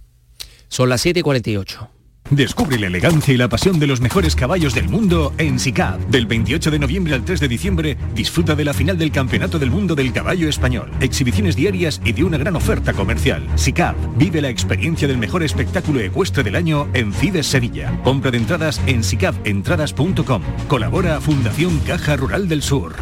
Son 0.68 0.90
las 0.90 1.00
7 1.00 1.20
y 1.20 1.22
48. 1.22 1.95
Descubre 2.31 2.79
la 2.79 2.89
elegancia 2.89 3.33
y 3.33 3.37
la 3.37 3.49
pasión 3.49 3.79
de 3.79 3.87
los 3.87 4.01
mejores 4.01 4.35
caballos 4.35 4.74
del 4.74 4.89
mundo 4.89 5.33
en 5.39 5.61
SICAP. 5.61 6.01
Del 6.09 6.27
28 6.27 6.72
de 6.72 6.79
noviembre 6.79 7.14
al 7.14 7.24
3 7.24 7.39
de 7.39 7.49
diciembre, 7.49 7.97
disfruta 8.14 8.57
de 8.57 8.64
la 8.64 8.74
final 8.74 8.99
del 8.99 9.12
Campeonato 9.12 9.61
del 9.61 9.70
Mundo 9.70 9.95
del 9.95 10.12
Caballo 10.12 10.49
Español. 10.49 10.91
Exhibiciones 11.01 11.55
diarias 11.55 12.01
y 12.05 12.12
de 12.12 12.24
una 12.24 12.37
gran 12.37 12.57
oferta 12.57 12.93
comercial. 12.93 13.47
SICAP. 13.55 13.97
Vive 14.16 14.43
la 14.43 14.49
experiencia 14.49 15.07
del 15.07 15.18
mejor 15.18 15.45
espectáculo 15.45 16.01
ecuestre 16.01 16.43
del 16.43 16.57
año 16.57 16.89
en 16.95 17.12
Fides 17.12 17.47
Sevilla. 17.47 17.97
Compra 18.03 18.33
de 18.33 18.39
entradas 18.39 18.81
en 18.87 19.05
sicapentradas.com. 19.05 20.43
Colabora 20.66 21.20
Fundación 21.20 21.79
Caja 21.87 22.16
Rural 22.16 22.49
del 22.49 22.62
Sur. 22.62 22.97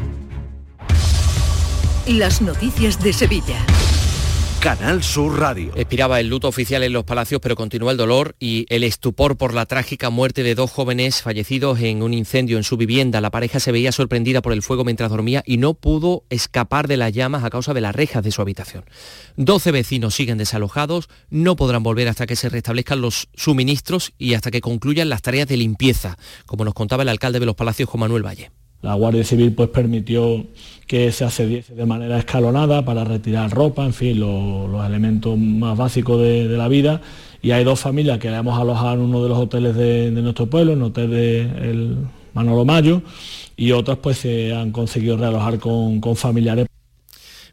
Las 2.06 2.42
noticias 2.42 3.02
de 3.02 3.14
Sevilla. 3.14 3.56
Canal 4.64 5.02
Sur 5.02 5.38
Radio. 5.38 5.74
Expiraba 5.76 6.20
el 6.20 6.28
luto 6.28 6.48
oficial 6.48 6.82
en 6.84 6.94
los 6.94 7.04
palacios, 7.04 7.38
pero 7.42 7.54
continúa 7.54 7.92
el 7.92 7.98
dolor 7.98 8.34
y 8.40 8.64
el 8.70 8.82
estupor 8.82 9.36
por 9.36 9.52
la 9.52 9.66
trágica 9.66 10.08
muerte 10.08 10.42
de 10.42 10.54
dos 10.54 10.70
jóvenes 10.70 11.20
fallecidos 11.20 11.80
en 11.80 12.02
un 12.02 12.14
incendio 12.14 12.56
en 12.56 12.64
su 12.64 12.78
vivienda. 12.78 13.20
La 13.20 13.30
pareja 13.30 13.60
se 13.60 13.72
veía 13.72 13.92
sorprendida 13.92 14.40
por 14.40 14.54
el 14.54 14.62
fuego 14.62 14.82
mientras 14.82 15.10
dormía 15.10 15.42
y 15.44 15.58
no 15.58 15.74
pudo 15.74 16.24
escapar 16.30 16.88
de 16.88 16.96
las 16.96 17.12
llamas 17.12 17.44
a 17.44 17.50
causa 17.50 17.74
de 17.74 17.82
las 17.82 17.94
rejas 17.94 18.24
de 18.24 18.30
su 18.30 18.40
habitación. 18.40 18.86
12 19.36 19.70
vecinos 19.70 20.14
siguen 20.14 20.38
desalojados, 20.38 21.10
no 21.28 21.56
podrán 21.56 21.82
volver 21.82 22.08
hasta 22.08 22.26
que 22.26 22.34
se 22.34 22.48
restablezcan 22.48 23.02
los 23.02 23.28
suministros 23.34 24.14
y 24.16 24.32
hasta 24.32 24.50
que 24.50 24.62
concluyan 24.62 25.10
las 25.10 25.20
tareas 25.20 25.46
de 25.46 25.58
limpieza, 25.58 26.16
como 26.46 26.64
nos 26.64 26.72
contaba 26.72 27.02
el 27.02 27.10
alcalde 27.10 27.38
de 27.38 27.44
los 27.44 27.54
palacios, 27.54 27.90
Juan 27.90 28.00
Manuel 28.00 28.24
Valle. 28.24 28.50
La 28.84 28.92
Guardia 28.92 29.24
Civil 29.24 29.54
pues 29.54 29.70
permitió 29.70 30.44
que 30.86 31.10
se 31.10 31.24
accediese 31.24 31.74
de 31.74 31.86
manera 31.86 32.18
escalonada 32.18 32.84
para 32.84 33.02
retirar 33.02 33.50
ropa, 33.50 33.82
en 33.86 33.94
fin, 33.94 34.20
los 34.20 34.86
elementos 34.86 35.38
más 35.38 35.74
básicos 35.78 36.20
de, 36.20 36.48
la 36.48 36.68
vida. 36.68 37.00
Y 37.40 37.52
hay 37.52 37.64
dos 37.64 37.80
familias 37.80 38.18
que 38.18 38.28
hemos 38.28 38.60
alojado 38.60 38.92
en 38.92 39.00
uno 39.00 39.22
de 39.22 39.30
los 39.30 39.38
hoteles 39.38 39.74
de, 39.74 40.10
nuestro 40.10 40.50
pueblo, 40.50 40.74
en 40.74 40.80
el 40.80 40.84
hotel 40.84 41.10
de 41.10 41.96
Manolo 42.34 42.66
Mayo, 42.66 43.00
y 43.56 43.72
otras 43.72 43.96
pues 44.02 44.18
se 44.18 44.54
han 44.54 44.70
conseguido 44.70 45.16
realojar 45.16 45.58
con 45.58 46.14
familiares. 46.14 46.66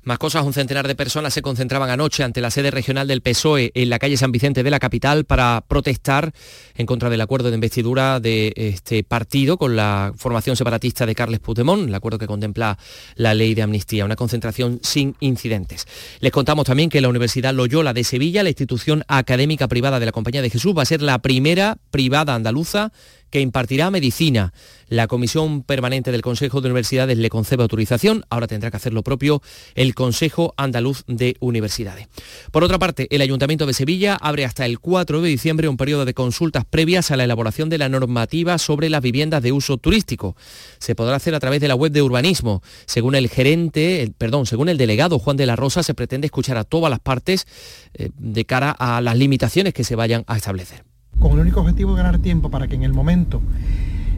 Más 0.04 0.18
cosas, 0.18 0.44
un 0.44 0.54
centenar 0.54 0.88
de 0.88 0.96
personas 0.96 1.32
se 1.32 1.44
concentraban 1.44 1.92
anoche 1.92 2.24
ante 2.24 2.42
la 2.42 2.50
sede 2.50 2.72
regional 2.72 3.08
del 3.08 3.22
PSOE 3.22 3.72
en 3.76 3.92
la 3.92 4.00
calle 4.00 4.18
San 4.18 4.32
Vicente 4.32 4.64
de 4.64 4.72
la 4.72 4.80
capital 4.80 5.26
para 5.26 5.64
protestar 5.68 6.34
en 6.74 6.88
contra 6.88 7.12
del 7.12 7.22
acuerdo 7.22 7.50
de 7.50 7.56
investidura 7.56 8.20
de 8.20 8.52
este 8.56 9.04
partido 9.04 9.60
con 9.60 9.76
la 9.76 10.12
formación 10.18 10.56
separatista 10.56 11.06
de 11.06 11.14
Carles 11.14 11.40
Puigdemont, 11.40 11.88
el 11.88 11.94
acuerdo 11.94 12.18
que 12.18 12.26
contempla 12.26 12.80
la 13.14 13.36
ley 13.36 13.54
de 13.54 13.62
amnistía, 13.62 14.04
una 14.04 14.16
concentración 14.16 14.80
sin 14.82 15.16
incidentes. 15.20 15.86
Les 16.20 16.32
contamos 16.32 16.66
también 16.66 16.90
que 16.90 17.00
la 17.00 17.10
Universidad 17.10 17.54
Loyola 17.54 17.94
de 17.94 18.04
Sevilla, 18.04 18.42
la 18.42 18.50
institución 18.50 19.04
académica 19.08 19.68
privada 19.68 20.00
de 20.00 20.08
la 20.08 20.12
Compañía 20.12 20.42
de 20.42 20.50
Jesús, 20.50 20.76
va 20.76 20.82
a 20.82 20.86
ser 20.86 21.04
la 21.04 21.20
primera 21.20 21.78
privada 21.92 22.34
andaluza 22.34 22.92
que 23.32 23.42
impartirá 23.42 23.90
medicina. 23.90 24.54
La 24.88 25.08
Comisión 25.08 25.64
Permanente 25.64 26.12
del 26.12 26.22
Consejo 26.22 26.60
de 26.60 26.68
Universidades 26.68 27.18
le 27.18 27.30
concede 27.30 27.64
autorización, 27.64 28.26
ahora 28.30 28.48
tendrá 28.48 28.70
que 28.70 28.78
hacer 28.78 28.94
lo 28.94 29.04
propio 29.04 29.42
el 29.74 29.96
Consejo 29.96 30.54
Andaluz 30.58 31.06
de 31.08 31.38
Universidades. 31.40 32.10
Por 32.52 32.64
otra 32.64 32.78
parte, 32.78 33.08
el 33.10 33.22
Ayuntamiento 33.22 33.66
de 33.66 33.74
Sevilla 33.74 34.18
abre 34.20 34.44
hasta 34.44 34.66
el 34.66 34.80
4 34.80 35.22
de 35.22 35.30
diciembre 35.30 35.70
un 35.70 35.78
periodo 35.78 36.04
de 36.04 36.14
consultas 36.14 36.66
previas 36.66 37.10
a 37.10 37.16
la 37.16 37.24
elaboración 37.24 37.70
de 37.70 37.78
la 37.78 37.88
normativa 37.88 38.58
sobre 38.58 38.90
las 38.90 39.02
viviendas 39.02 39.42
de 39.42 39.54
uso 39.54 39.78
turístico. 39.78 40.36
Se 40.78 40.94
podrá 40.94 41.16
hacer 41.16 41.36
a 41.36 41.40
través 41.40 41.62
de 41.62 41.70
la 41.70 41.76
web 41.76 41.94
de 41.94 42.02
urbanismo. 42.02 42.62
Según 42.86 43.16
el 43.16 43.30
gerente, 43.30 44.12
perdón, 44.18 44.46
según 44.46 44.68
el 44.68 44.78
delegado 44.78 45.20
Juan 45.20 45.38
de 45.38 45.46
la 45.46 45.56
Rosa, 45.56 45.84
se 45.84 45.94
pretende 45.94 46.26
escuchar 46.26 46.58
a 46.58 46.66
todas 46.66 46.90
las 46.90 47.00
partes 47.00 47.48
eh, 47.94 48.10
de 48.18 48.46
cara 48.46 48.72
a 48.72 49.00
las 49.00 49.18
limitaciones 49.18 49.74
que 49.74 49.86
se 49.86 49.96
vayan 49.96 50.26
a 50.28 50.36
establecer 50.36 50.91
con 51.22 51.34
el 51.34 51.40
único 51.40 51.62
objetivo 51.62 51.96
de 51.96 52.04
ganar 52.04 52.20
tiempo 52.20 52.52
para 52.52 52.68
que 52.68 52.76
en 52.76 52.84
el 52.84 52.94
momento 52.94 53.42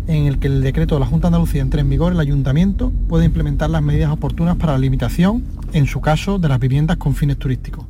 en 0.07 0.25
el 0.25 0.39
que 0.39 0.47
el 0.47 0.61
decreto 0.61 0.95
de 0.95 1.01
la 1.01 1.05
Junta 1.05 1.27
de 1.27 1.35
Andalucía 1.35 1.61
entre 1.61 1.81
en 1.81 1.89
vigor, 1.89 2.13
el 2.13 2.19
ayuntamiento 2.19 2.91
pueda 3.07 3.25
implementar 3.25 3.69
las 3.69 3.81
medidas 3.81 4.11
oportunas 4.11 4.57
para 4.57 4.73
la 4.73 4.79
limitación, 4.79 5.43
en 5.71 5.85
su 5.85 6.01
caso, 6.01 6.39
de 6.39 6.49
las 6.49 6.59
viviendas 6.59 6.97
con 6.97 7.15
fines 7.15 7.37
turísticos. 7.37 7.85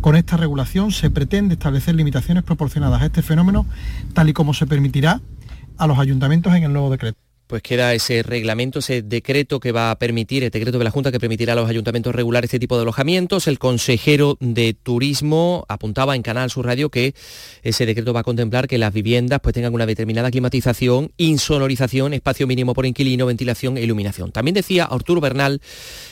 Con 0.00 0.16
esta 0.16 0.36
regulación 0.36 0.92
se 0.92 1.10
pretende 1.10 1.54
establecer 1.54 1.94
limitaciones 1.94 2.44
proporcionadas 2.44 3.02
a 3.02 3.06
este 3.06 3.22
fenómeno, 3.22 3.66
tal 4.12 4.28
y 4.28 4.32
como 4.32 4.52
se 4.52 4.66
permitirá 4.66 5.20
a 5.76 5.86
los 5.86 5.98
ayuntamientos 5.98 6.54
en 6.54 6.64
el 6.64 6.72
nuevo 6.72 6.90
decreto 6.90 7.27
pues 7.48 7.62
queda 7.62 7.94
ese 7.94 8.22
reglamento, 8.22 8.78
ese 8.78 9.02
decreto 9.02 9.58
que 9.58 9.72
va 9.72 9.90
a 9.90 9.98
permitir, 9.98 10.44
el 10.44 10.50
decreto 10.50 10.78
de 10.78 10.84
la 10.84 10.90
Junta 10.90 11.10
que 11.10 11.18
permitirá 11.18 11.54
a 11.54 11.56
los 11.56 11.68
ayuntamientos 11.68 12.14
regular 12.14 12.44
este 12.44 12.58
tipo 12.58 12.76
de 12.76 12.82
alojamientos. 12.82 13.48
El 13.48 13.58
consejero 13.58 14.36
de 14.38 14.74
Turismo 14.74 15.64
apuntaba 15.68 16.14
en 16.14 16.22
Canal 16.22 16.50
Sur 16.50 16.66
Radio 16.66 16.90
que 16.90 17.14
ese 17.62 17.86
decreto 17.86 18.12
va 18.12 18.20
a 18.20 18.22
contemplar 18.22 18.68
que 18.68 18.76
las 18.76 18.92
viviendas 18.92 19.40
pues 19.40 19.54
tengan 19.54 19.74
una 19.74 19.86
determinada 19.86 20.30
climatización, 20.30 21.10
insonorización, 21.16 22.12
espacio 22.12 22.46
mínimo 22.46 22.74
por 22.74 22.84
inquilino, 22.84 23.26
ventilación 23.26 23.78
e 23.78 23.82
iluminación. 23.82 24.30
También 24.30 24.54
decía 24.54 24.84
Arturo 24.84 25.22
Bernal, 25.22 25.62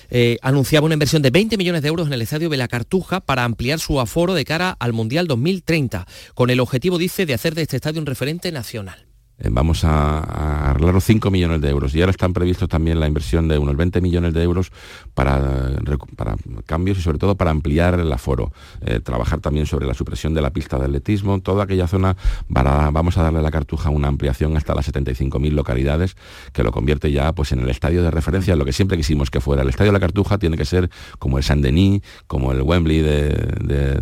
eh, 0.08 0.38
anunciaba 0.40 0.86
una 0.86 0.94
inversión 0.94 1.20
de 1.20 1.30
20 1.30 1.58
millones 1.58 1.82
de 1.82 1.88
euros 1.88 2.06
en 2.06 2.14
el 2.14 2.22
estadio 2.22 2.48
de 2.48 2.56
la 2.56 2.66
Cartuja 2.66 3.20
para 3.20 3.44
ampliar 3.44 3.78
su 3.78 4.00
aforo 4.00 4.32
de 4.32 4.46
cara 4.46 4.74
al 4.78 4.94
Mundial 4.94 5.26
2030, 5.26 6.06
con 6.34 6.48
el 6.48 6.60
objetivo, 6.60 6.96
dice, 6.96 7.26
de 7.26 7.34
hacer 7.34 7.54
de 7.54 7.62
este 7.62 7.76
estadio 7.76 8.00
un 8.00 8.06
referente 8.06 8.50
nacional. 8.52 9.05
Eh, 9.38 9.48
vamos 9.50 9.84
a, 9.84 10.70
arreglar 10.70 10.94
los 10.94 11.04
5 11.04 11.30
millones 11.30 11.60
de 11.60 11.68
euros 11.68 11.94
y 11.94 12.00
ahora 12.00 12.10
están 12.10 12.32
previstos 12.32 12.68
también 12.70 12.98
la 12.98 13.06
inversión 13.06 13.48
de 13.48 13.58
unos 13.58 13.76
20 13.76 14.00
millones 14.00 14.32
de 14.32 14.42
euros 14.42 14.72
para, 15.12 15.76
para 16.16 16.36
cambios 16.64 16.98
y 16.98 17.02
sobre 17.02 17.18
todo 17.18 17.34
para 17.34 17.50
ampliar 17.50 18.00
el 18.00 18.10
aforo, 18.10 18.52
eh, 18.80 19.00
trabajar 19.00 19.40
también 19.40 19.66
sobre 19.66 19.86
la 19.86 19.92
supresión 19.92 20.32
de 20.32 20.40
la 20.40 20.50
pista 20.50 20.78
de 20.78 20.86
atletismo, 20.86 21.40
toda 21.40 21.64
aquella 21.64 21.86
zona 21.86 22.16
vamos 22.48 23.18
a 23.18 23.22
darle 23.22 23.40
a 23.40 23.42
la 23.42 23.50
Cartuja 23.50 23.90
una 23.90 24.08
ampliación 24.08 24.56
hasta 24.56 24.74
las 24.74 24.90
75.000 24.90 25.50
localidades 25.52 26.16
que 26.52 26.62
lo 26.62 26.72
convierte 26.72 27.12
ya 27.12 27.32
pues 27.34 27.52
en 27.52 27.60
el 27.60 27.68
estadio 27.68 28.02
de 28.02 28.10
referencia, 28.10 28.56
lo 28.56 28.64
que 28.64 28.72
siempre 28.72 28.96
quisimos 28.96 29.30
que 29.30 29.40
fuera. 29.40 29.62
El 29.62 29.68
estadio 29.68 29.90
de 29.90 29.98
la 29.98 30.00
Cartuja 30.00 30.38
tiene 30.38 30.56
que 30.56 30.64
ser 30.64 30.90
como 31.18 31.36
el 31.36 31.44
Saint-Denis, 31.44 32.02
como 32.26 32.52
el 32.52 32.62
Wembley 32.62 33.00
de, 33.00 33.28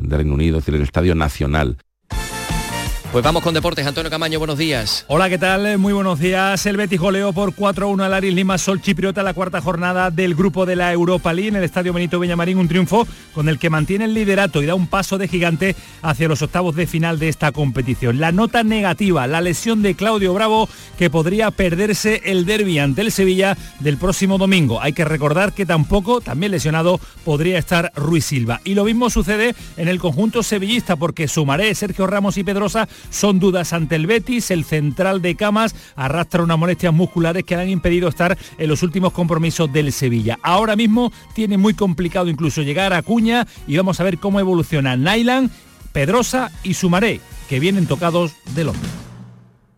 de 0.01 0.17
Reino 0.17 0.35
Unido, 0.35 0.59
es 0.59 0.65
decir, 0.65 0.77
el 0.77 0.83
estadio 0.83 1.15
nacional. 1.17 1.79
Pues 3.15 3.23
vamos 3.23 3.45
con 3.45 3.55
deportes. 3.55 3.87
Antonio 3.87 4.11
Camaño, 4.11 4.41
buenos 4.41 4.59
días. 4.59 5.05
Hola, 5.07 5.29
¿qué 5.29 5.39
tal? 5.39 5.79
Muy 5.79 5.93
buenos 5.93 6.19
días. 6.19 6.67
El 6.67 6.77
Betis 6.77 6.99
goleó 6.99 7.33
por 7.33 7.55
4-1 7.55 8.03
al 8.03 8.13
Aris 8.13 8.35
Lima 8.35 8.59
Sol 8.59 8.83
Chipriota 8.83 9.23
la 9.23 9.35
cuarta 9.35 9.61
jornada 9.61 10.11
del 10.11 10.35
grupo 10.35 10.67
de 10.67 10.75
la 10.75 10.93
Europa 10.93 11.33
League 11.33 11.51
en 11.51 11.55
el 11.55 11.63
Estadio 11.63 11.93
Benito 11.93 12.19
Villamarín, 12.19 12.59
un 12.59 12.67
triunfo 12.67 13.07
con 13.33 13.49
el 13.49 13.61
que 13.61 13.71
mantiene 13.71 14.07
el 14.07 14.15
liderato 14.15 14.65
y 14.65 14.67
da 14.67 14.75
un 14.75 14.89
paso 14.89 15.17
de 15.17 15.29
gigante 15.29 15.77
hacia 16.03 16.27
los 16.27 16.43
octavos 16.43 16.75
de 16.75 16.89
final 16.89 17.21
de 17.21 17.29
esta 17.29 17.53
competición. 17.53 18.19
La 18.19 18.33
nota 18.33 18.65
negativa, 18.65 19.29
la 19.29 19.41
lesión 19.41 19.81
de 19.81 19.95
Claudio 19.95 20.35
Bravo 20.35 20.69
que 20.99 21.09
podría 21.09 21.53
perderse 21.53 22.21
el 22.25 22.47
derby 22.47 22.81
ante 22.81 23.03
el 23.03 23.13
Sevilla 23.13 23.57
del 23.79 23.97
próximo 23.97 24.39
domingo. 24.39 24.83
Hay 24.83 24.93
que 24.93 25.05
recordar 25.05 25.53
que 25.53 25.67
tampoco, 25.67 26.21
también 26.21 26.51
lesionado, 26.51 26.99
podría 27.25 27.61
estar 27.61 27.93
Ruiz 27.95 28.25
Silva. 28.25 28.61
Y 28.65 28.75
lo 28.75 28.83
mismo 28.83 29.09
sucede 29.09 29.55
en 29.77 29.87
el 29.87 30.01
conjunto 30.01 30.43
sevillista 30.43 30.97
porque 30.97 31.29
Sumaré, 31.29 31.73
Sergio 31.77 32.09
Ramos 32.09 32.39
y 32.39 32.43
Pedrosa 32.43 32.89
son 33.11 33.39
dudas 33.39 33.73
ante 33.73 33.97
el 33.97 34.07
Betis. 34.07 34.51
El 34.51 34.65
central 34.65 35.23
de 35.23 35.35
Camas 35.35 35.75
arrastra 35.97 36.43
unas 36.43 36.59
molestias 36.59 36.93
musculares 36.93 37.45
que 37.45 37.57
le 37.57 37.63
han 37.63 37.69
impedido 37.69 38.09
estar 38.09 38.37
en 38.59 38.69
los 38.69 38.83
últimos 38.83 39.13
compromisos 39.13 39.73
del 39.73 39.93
Sevilla. 39.93 40.39
Ahora 40.43 40.77
mismo 40.77 41.13
tiene 41.35 41.59
muy 41.59 41.75
complicado 41.75 42.29
incluso 42.29 42.63
llegar 42.63 42.93
a 42.93 43.03
Cuña 43.03 43.47
y 43.67 43.77
vamos 43.77 44.01
a 44.01 44.05
ver 44.05 44.19
cómo 44.19 44.41
evoluciona 44.41 44.97
Nailan, 44.97 45.51
Pedrosa 45.93 46.51
y 46.63 46.75
Sumaré, 46.75 47.21
que 47.49 47.61
vienen 47.61 47.87
tocados 47.87 48.33
del 48.55 48.69
hombro. 48.69 49.04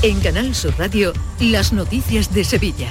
En 0.00 0.20
Canal 0.20 0.54
Sur 0.54 0.78
Radio, 0.78 1.12
las 1.40 1.72
noticias 1.72 2.32
de 2.32 2.44
Sevilla. 2.44 2.88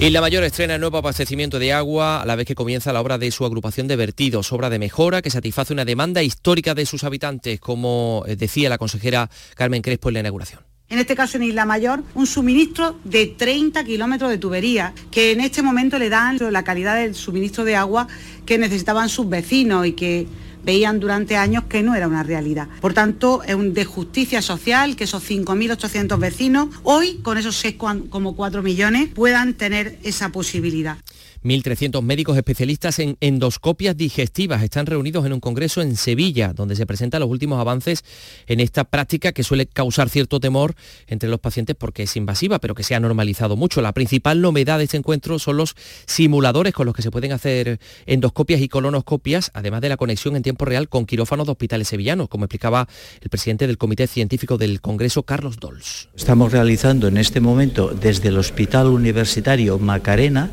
Y 0.00 0.10
la 0.10 0.20
mayor 0.20 0.42
estrena 0.42 0.76
nuevo 0.76 0.98
abastecimiento 0.98 1.60
de 1.60 1.72
agua 1.72 2.20
a 2.20 2.26
la 2.26 2.34
vez 2.34 2.44
que 2.44 2.56
comienza 2.56 2.92
la 2.92 3.00
obra 3.00 3.18
de 3.18 3.30
su 3.30 3.44
agrupación 3.44 3.86
de 3.86 3.94
vertidos, 3.94 4.52
obra 4.52 4.68
de 4.68 4.80
mejora 4.80 5.22
que 5.22 5.30
satisface 5.30 5.72
una 5.72 5.84
demanda 5.84 6.20
histórica 6.24 6.74
de 6.74 6.86
sus 6.86 7.04
habitantes, 7.04 7.60
como 7.60 8.24
eh, 8.26 8.34
decía 8.34 8.68
la 8.68 8.78
consejera 8.78 9.30
Carmen 9.54 9.80
Crespo 9.80 10.08
en 10.08 10.14
la 10.14 10.20
inauguración 10.20 10.62
en 10.92 10.98
este 10.98 11.16
caso 11.16 11.38
en 11.38 11.44
Isla 11.44 11.64
Mayor, 11.64 12.04
un 12.14 12.26
suministro 12.26 12.98
de 13.04 13.26
30 13.26 13.82
kilómetros 13.82 14.28
de 14.28 14.36
tubería, 14.36 14.92
que 15.10 15.32
en 15.32 15.40
este 15.40 15.62
momento 15.62 15.98
le 15.98 16.10
dan 16.10 16.38
la 16.52 16.64
calidad 16.64 16.96
del 16.96 17.14
suministro 17.14 17.64
de 17.64 17.76
agua 17.76 18.08
que 18.44 18.58
necesitaban 18.58 19.08
sus 19.08 19.26
vecinos 19.26 19.86
y 19.86 19.92
que 19.92 20.26
veían 20.64 21.00
durante 21.00 21.36
años 21.36 21.64
que 21.64 21.82
no 21.82 21.94
era 21.94 22.08
una 22.08 22.22
realidad. 22.22 22.68
Por 22.80 22.94
tanto, 22.94 23.42
es 23.44 23.54
un 23.54 23.74
de 23.74 23.84
justicia 23.84 24.42
social 24.42 24.96
que 24.96 25.04
esos 25.04 25.28
5.800 25.28 26.18
vecinos 26.18 26.68
hoy, 26.82 27.18
con 27.22 27.38
esos 27.38 27.64
6,4 27.64 28.62
millones, 28.62 29.08
puedan 29.14 29.54
tener 29.54 29.98
esa 30.02 30.30
posibilidad. 30.30 30.96
1.300 31.44 32.02
médicos 32.02 32.36
especialistas 32.36 33.00
en 33.00 33.16
endoscopias 33.20 33.96
digestivas 33.96 34.62
están 34.62 34.86
reunidos 34.86 35.26
en 35.26 35.32
un 35.32 35.40
congreso 35.40 35.82
en 35.82 35.96
Sevilla, 35.96 36.52
donde 36.52 36.76
se 36.76 36.86
presentan 36.86 37.20
los 37.20 37.30
últimos 37.30 37.60
avances 37.60 38.04
en 38.46 38.60
esta 38.60 38.84
práctica 38.84 39.32
que 39.32 39.42
suele 39.42 39.66
causar 39.66 40.08
cierto 40.08 40.38
temor 40.38 40.76
entre 41.08 41.28
los 41.28 41.40
pacientes 41.40 41.74
porque 41.74 42.04
es 42.04 42.16
invasiva, 42.16 42.60
pero 42.60 42.76
que 42.76 42.84
se 42.84 42.94
ha 42.94 43.00
normalizado 43.00 43.56
mucho. 43.56 43.82
La 43.82 43.92
principal 43.92 44.40
novedad 44.40 44.78
de 44.78 44.84
este 44.84 44.96
encuentro 44.96 45.40
son 45.40 45.56
los 45.56 45.74
simuladores 46.06 46.74
con 46.74 46.86
los 46.86 46.94
que 46.94 47.02
se 47.02 47.10
pueden 47.10 47.32
hacer 47.32 47.80
endoscopias 48.06 48.60
y 48.60 48.68
colonoscopias, 48.68 49.50
además 49.52 49.80
de 49.80 49.88
la 49.88 49.96
conexión 49.96 50.36
en 50.36 50.44
tiempo 50.44 50.64
real 50.64 50.88
con 50.88 51.06
quirófanos 51.06 51.46
de 51.46 51.52
hospitales 51.52 51.88
sevillanos, 51.88 52.28
como 52.28 52.44
explicaba 52.44 52.86
el 53.20 53.30
presidente 53.30 53.66
del 53.66 53.78
Comité 53.78 54.06
Científico 54.06 54.58
del 54.58 54.80
Congreso, 54.80 55.24
Carlos 55.24 55.58
Dols. 55.58 56.08
Estamos 56.14 56.52
realizando 56.52 57.08
en 57.08 57.16
este 57.16 57.40
momento 57.40 57.88
desde 57.88 58.28
el 58.28 58.38
Hospital 58.38 58.86
Universitario 58.86 59.80
Macarena 59.80 60.50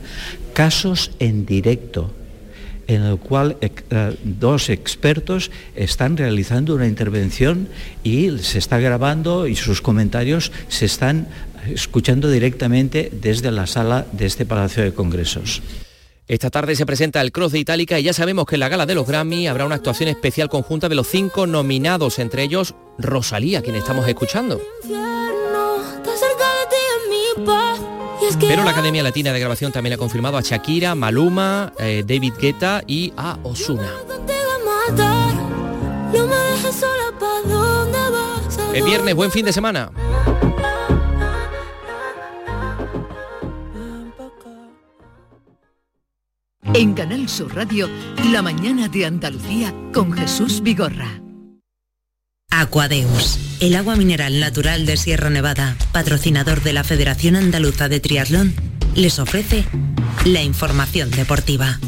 casos 0.53 0.78
en 1.19 1.45
directo 1.45 2.11
en 2.87 3.03
el 3.03 3.19
cual 3.19 3.55
eh, 3.61 3.69
dos 4.23 4.69
expertos 4.69 5.51
están 5.75 6.17
realizando 6.17 6.73
una 6.73 6.87
intervención 6.87 7.67
y 8.03 8.39
se 8.39 8.57
está 8.57 8.79
grabando 8.79 9.45
y 9.45 9.55
sus 9.55 9.81
comentarios 9.81 10.51
se 10.69 10.85
están 10.85 11.27
escuchando 11.71 12.31
directamente 12.31 13.11
desde 13.13 13.51
la 13.51 13.67
sala 13.67 14.07
de 14.11 14.25
este 14.25 14.45
Palacio 14.45 14.81
de 14.83 14.93
Congresos. 14.93 15.61
Esta 16.27 16.49
tarde 16.49 16.75
se 16.75 16.85
presenta 16.85 17.21
el 17.21 17.31
Cross 17.31 17.51
de 17.51 17.59
Itálica 17.59 17.99
y 17.99 18.03
ya 18.03 18.13
sabemos 18.13 18.45
que 18.45 18.55
en 18.55 18.61
la 18.61 18.69
gala 18.69 18.87
de 18.87 18.95
los 18.95 19.07
Grammy 19.07 19.47
habrá 19.47 19.65
una 19.65 19.75
actuación 19.75 20.09
especial 20.09 20.49
conjunta 20.49 20.89
de 20.89 20.95
los 20.95 21.07
cinco 21.07 21.45
nominados, 21.45 22.17
entre 22.17 22.43
ellos 22.43 22.73
Rosalía, 22.97 23.61
quien 23.61 23.75
estamos 23.75 24.07
escuchando. 24.07 24.59
Pero 28.39 28.63
la 28.63 28.71
Academia 28.71 29.03
Latina 29.03 29.33
de 29.33 29.39
Grabación 29.39 29.71
también 29.71 29.93
ha 29.93 29.97
confirmado 29.97 30.37
a 30.37 30.41
Shakira, 30.41 30.95
Maluma, 30.95 31.73
eh, 31.79 32.03
David 32.05 32.33
Guetta 32.39 32.81
y 32.87 33.13
a 33.17 33.37
Osuna. 33.43 33.91
El 38.73 38.83
viernes, 38.83 39.15
buen 39.15 39.31
fin 39.31 39.45
de 39.45 39.53
semana. 39.53 39.91
En 46.73 46.93
Canal 46.93 47.27
Sur 47.27 47.55
Radio, 47.55 47.89
La 48.31 48.41
mañana 48.41 48.87
de 48.87 49.05
Andalucía 49.05 49.73
con 49.91 50.13
Jesús 50.13 50.61
Vigorra. 50.61 51.28
Aquadeus, 52.51 53.37
el 53.59 53.75
agua 53.75 53.95
mineral 53.95 54.39
natural 54.39 54.85
de 54.85 54.97
Sierra 54.97 55.29
Nevada, 55.29 55.75
patrocinador 55.91 56.63
de 56.63 56.73
la 56.73 56.83
Federación 56.83 57.35
Andaluza 57.35 57.89
de 57.89 57.99
Triatlón, 57.99 58.53
les 58.95 59.19
ofrece 59.19 59.65
la 60.25 60.41
información 60.41 61.11
deportiva. 61.11 61.79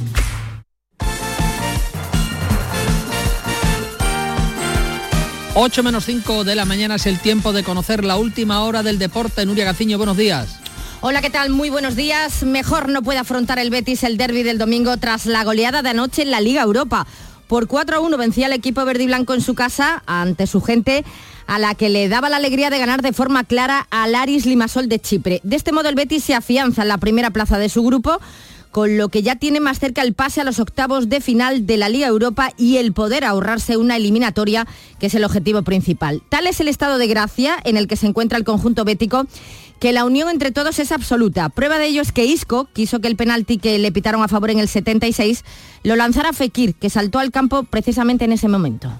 ...8 5.53 5.84
menos 5.84 6.05
5 6.05 6.45
de 6.45 6.55
la 6.55 6.64
mañana 6.64 6.95
es 6.95 7.05
el 7.05 7.20
tiempo 7.20 7.51
de 7.51 7.64
conocer 7.64 8.05
la 8.05 8.16
última 8.16 8.64
hora 8.64 8.84
del 8.84 8.97
deporte. 8.97 9.45
Nuria 9.45 9.66
Gaciño, 9.66 9.97
buenos 9.97 10.16
días. 10.16 10.62
Hola, 11.01 11.20
¿qué 11.22 11.30
tal? 11.30 11.49
Muy 11.49 11.70
buenos 11.70 11.95
días. 11.95 12.43
Mejor 12.43 12.88
no 12.88 13.01
puede 13.01 13.20
afrontar 13.20 13.59
el 13.59 13.70
Betis 13.70 14.03
el 14.03 14.18
derby 14.18 14.43
del 14.43 14.57
domingo 14.57 14.95
tras 14.97 15.26
la 15.26 15.43
goleada 15.43 15.82
de 15.82 15.89
anoche 15.89 16.22
en 16.22 16.32
la 16.32 16.39
Liga 16.39 16.62
Europa. 16.62 17.05
Por 17.52 17.68
4 17.68 17.97
a 17.97 17.99
1 17.99 18.16
vencía 18.16 18.45
el 18.45 18.54
equipo 18.54 18.86
verde 18.86 19.04
y 19.04 19.08
blanco 19.08 19.34
en 19.34 19.41
su 19.41 19.56
casa 19.56 20.04
ante 20.06 20.47
su 20.47 20.62
gente 20.62 21.04
a 21.47 21.60
la 21.60 21.76
que 21.76 21.89
le 21.89 22.08
daba 22.08 22.30
la 22.30 22.38
alegría 22.38 22.70
de 22.70 22.80
ganar 22.80 23.02
de 23.02 23.12
forma 23.12 23.43
clara 23.43 23.88
al 23.91 24.16
Aris 24.16 24.45
Limasol 24.45 24.88
de 24.88 24.99
Chipre. 24.99 25.41
De 25.43 25.58
este 25.58 25.74
modo 25.74 25.89
el 25.89 25.95
Betis 25.95 26.24
se 26.24 26.34
afianza 26.34 26.84
en 26.84 26.88
la 26.88 26.97
primera 26.97 27.32
plaza 27.32 27.58
de 27.58 27.68
su 27.68 27.84
grupo 27.84 28.22
con 28.72 28.97
lo 28.97 29.10
que 29.10 29.22
ya 29.22 29.36
tiene 29.36 29.60
más 29.60 29.80
cerca 29.80 30.02
el 30.02 30.14
pase 30.14 30.39
a 30.39 30.45
los 30.45 30.60
octavos 30.60 31.10
de 31.10 31.20
final 31.20 31.66
de 31.66 31.76
la 31.76 31.89
Liga 31.89 32.08
Europa 32.08 32.54
y 32.58 32.78
el 32.78 32.93
poder 32.93 33.26
ahorrarse 33.26 33.76
una 33.76 33.97
eliminatoria, 33.97 34.66
que 34.97 35.08
es 35.08 35.16
el 35.16 35.26
objetivo 35.26 35.62
principal. 35.64 36.24
Tal 36.30 36.47
es 36.47 36.62
el 36.62 36.70
estado 36.70 36.97
de 36.97 37.08
gracia 37.08 37.58
en 37.66 37.76
el 37.76 37.89
que 37.89 37.97
se 37.97 38.08
encuentra 38.08 38.38
el 38.38 38.45
conjunto 38.45 38.86
bético 38.86 39.28
que 39.82 39.92
la 39.94 40.06
unión 40.06 40.30
entre 40.30 40.52
todos 40.52 40.78
es 40.78 40.92
absoluta. 40.92 41.50
Prueba 41.50 41.80
de 41.80 41.88
ello 41.88 42.04
es 42.04 42.12
que 42.12 42.24
Isco 42.24 42.68
quiso 42.72 43.00
que 43.00 43.08
el 43.08 43.16
penalti 43.16 43.58
que 43.58 43.80
le 43.80 43.92
pitaron 43.92 44.22
a 44.22 44.28
favor 44.28 44.52
en 44.52 44.60
el 44.60 44.68
76 44.68 45.44
lo 45.84 45.96
lanzara 45.96 46.34
Fekir, 46.34 46.76
que 46.76 46.92
saltó 46.92 47.18
al 47.18 47.32
campo 47.32 47.64
precisamente 47.64 48.24
en 48.26 48.32
ese 48.32 48.48
momento. 48.48 48.92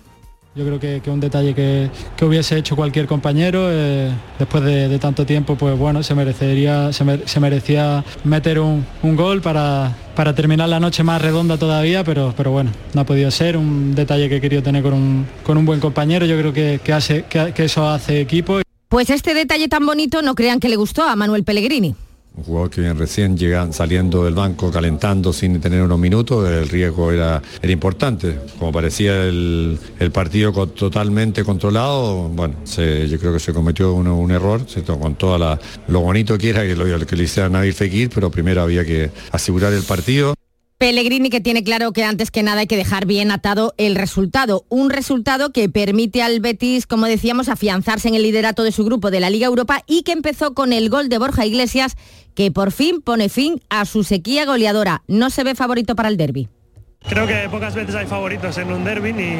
Yo 0.56 0.66
creo 0.66 0.80
que, 0.80 1.10
un 1.12 1.20
detalle 1.20 1.54
que, 1.54 1.90
hubiese 2.26 2.58
hecho 2.58 2.76
cualquier 2.76 3.06
compañero 3.06 3.68
eh, 3.70 4.12
después 4.40 4.64
de, 4.64 4.98
tanto 4.98 5.24
tiempo, 5.24 5.56
pues 5.56 5.78
bueno, 5.78 6.02
se 6.02 6.16
merecería, 6.16 6.92
se, 6.92 7.40
merecía 7.40 8.04
meter 8.24 8.60
un, 8.60 8.84
gol 9.04 9.40
para, 9.40 9.96
para, 10.16 10.34
terminar 10.34 10.68
la 10.68 10.80
noche 10.80 11.04
más 11.04 11.22
redonda 11.22 11.58
todavía, 11.58 12.04
pero, 12.04 12.34
pero 12.36 12.52
bueno, 12.52 12.72
no 12.96 13.02
ha 13.02 13.06
podido 13.06 13.30
ser. 13.30 13.56
Un 13.56 13.94
detalle 13.94 14.28
que 14.28 14.38
he 14.38 14.42
querido 14.42 14.64
tener 14.64 14.82
con 14.82 14.94
un, 14.94 15.28
con 15.44 15.58
un 15.60 15.66
buen 15.66 15.80
compañero, 15.80 16.26
yo 16.26 16.38
creo 16.38 16.52
que, 16.52 16.92
hace, 16.92 17.24
que 17.24 17.64
eso 17.64 17.88
hace 17.88 18.20
equipo. 18.20 18.62
Pues 18.92 19.10
este 19.10 19.34
detalle 19.34 19.70
tan 19.70 19.86
bonito 19.86 20.22
no 20.22 20.36
crean 20.36 20.60
que 20.60 20.68
le 20.68 20.76
gustó 20.76 21.04
a 21.04 21.16
Manuel 21.16 21.46
Pellegrini. 21.46 21.96
Un 22.36 22.44
jugador 22.44 22.70
que 22.70 22.82
viene 22.82 22.94
recién 22.94 23.38
llegan, 23.38 23.72
saliendo 23.72 24.26
del 24.26 24.34
banco, 24.34 24.70
calentando 24.70 25.32
sin 25.32 25.62
tener 25.62 25.82
unos 25.82 25.98
minutos, 25.98 26.46
el 26.50 26.68
riesgo 26.68 27.10
era, 27.10 27.42
importante. 27.64 28.38
Como 28.60 28.74
parecía 28.74 29.24
el, 29.24 29.80
partido 30.12 30.52
totalmente 30.68 31.46
controlado, 31.46 32.28
bueno, 32.28 32.56
yo 32.66 33.18
creo 33.18 33.32
que 33.32 33.40
se 33.40 33.54
cometió 33.54 33.94
un, 33.94 34.30
error, 34.30 34.66
se 34.68 34.84
con 34.84 35.16
toda 35.16 35.40
la, 35.40 35.60
lo 35.88 36.02
bonito 36.02 36.38
que 36.38 36.50
era 36.50 36.64
que, 36.64 36.76
lo, 36.76 37.06
que 37.06 37.16
le 37.16 37.24
hiciera 37.24 37.48
Nabil 37.48 37.74
Fekir, 37.74 38.10
pero 38.14 38.30
primero 38.30 38.62
había 38.62 38.84
que 38.84 39.10
asegurar 39.32 39.72
el 39.72 39.84
partido. 39.84 40.34
Pellegrini 40.82 41.30
que 41.30 41.42
tiene 41.42 41.64
claro 41.64 41.94
que 41.94 42.04
antes 42.04 42.32
que 42.32 42.42
nada 42.42 42.62
hay 42.62 42.66
que 42.66 42.76
dejar 42.76 43.06
bien 43.06 43.30
atado 43.30 43.76
el 43.78 43.94
resultado, 43.94 44.66
un 44.68 44.90
resultado 44.90 45.52
que 45.52 45.70
permite 45.70 46.24
al 46.24 46.40
Betis, 46.40 46.88
como 46.88 47.06
decíamos, 47.06 47.50
afianzarse 47.50 48.08
en 48.08 48.16
el 48.16 48.24
liderato 48.24 48.64
de 48.64 48.72
su 48.72 48.84
grupo 48.84 49.12
de 49.12 49.20
la 49.20 49.30
Liga 49.30 49.46
Europa 49.46 49.84
y 49.86 50.02
que 50.02 50.12
empezó 50.12 50.56
con 50.56 50.74
el 50.74 50.90
gol 50.90 51.08
de 51.08 51.20
Borja 51.20 51.46
Iglesias, 51.46 51.96
que 52.34 52.50
por 52.50 52.72
fin 52.72 53.00
pone 53.00 53.30
fin 53.30 53.62
a 53.70 53.86
su 53.86 54.04
sequía 54.04 54.44
goleadora. 54.46 55.04
No 55.08 55.30
se 55.30 55.44
ve 55.44 55.54
favorito 55.54 55.96
para 55.96 56.10
el 56.10 56.18
derby. 56.18 56.50
Creo 57.08 57.28
que 57.28 57.48
pocas 57.52 57.76
veces 57.76 57.94
hay 57.94 58.08
favoritos 58.08 58.58
en 58.58 58.74
un 58.74 58.84
derby, 58.84 59.14
ni 59.14 59.34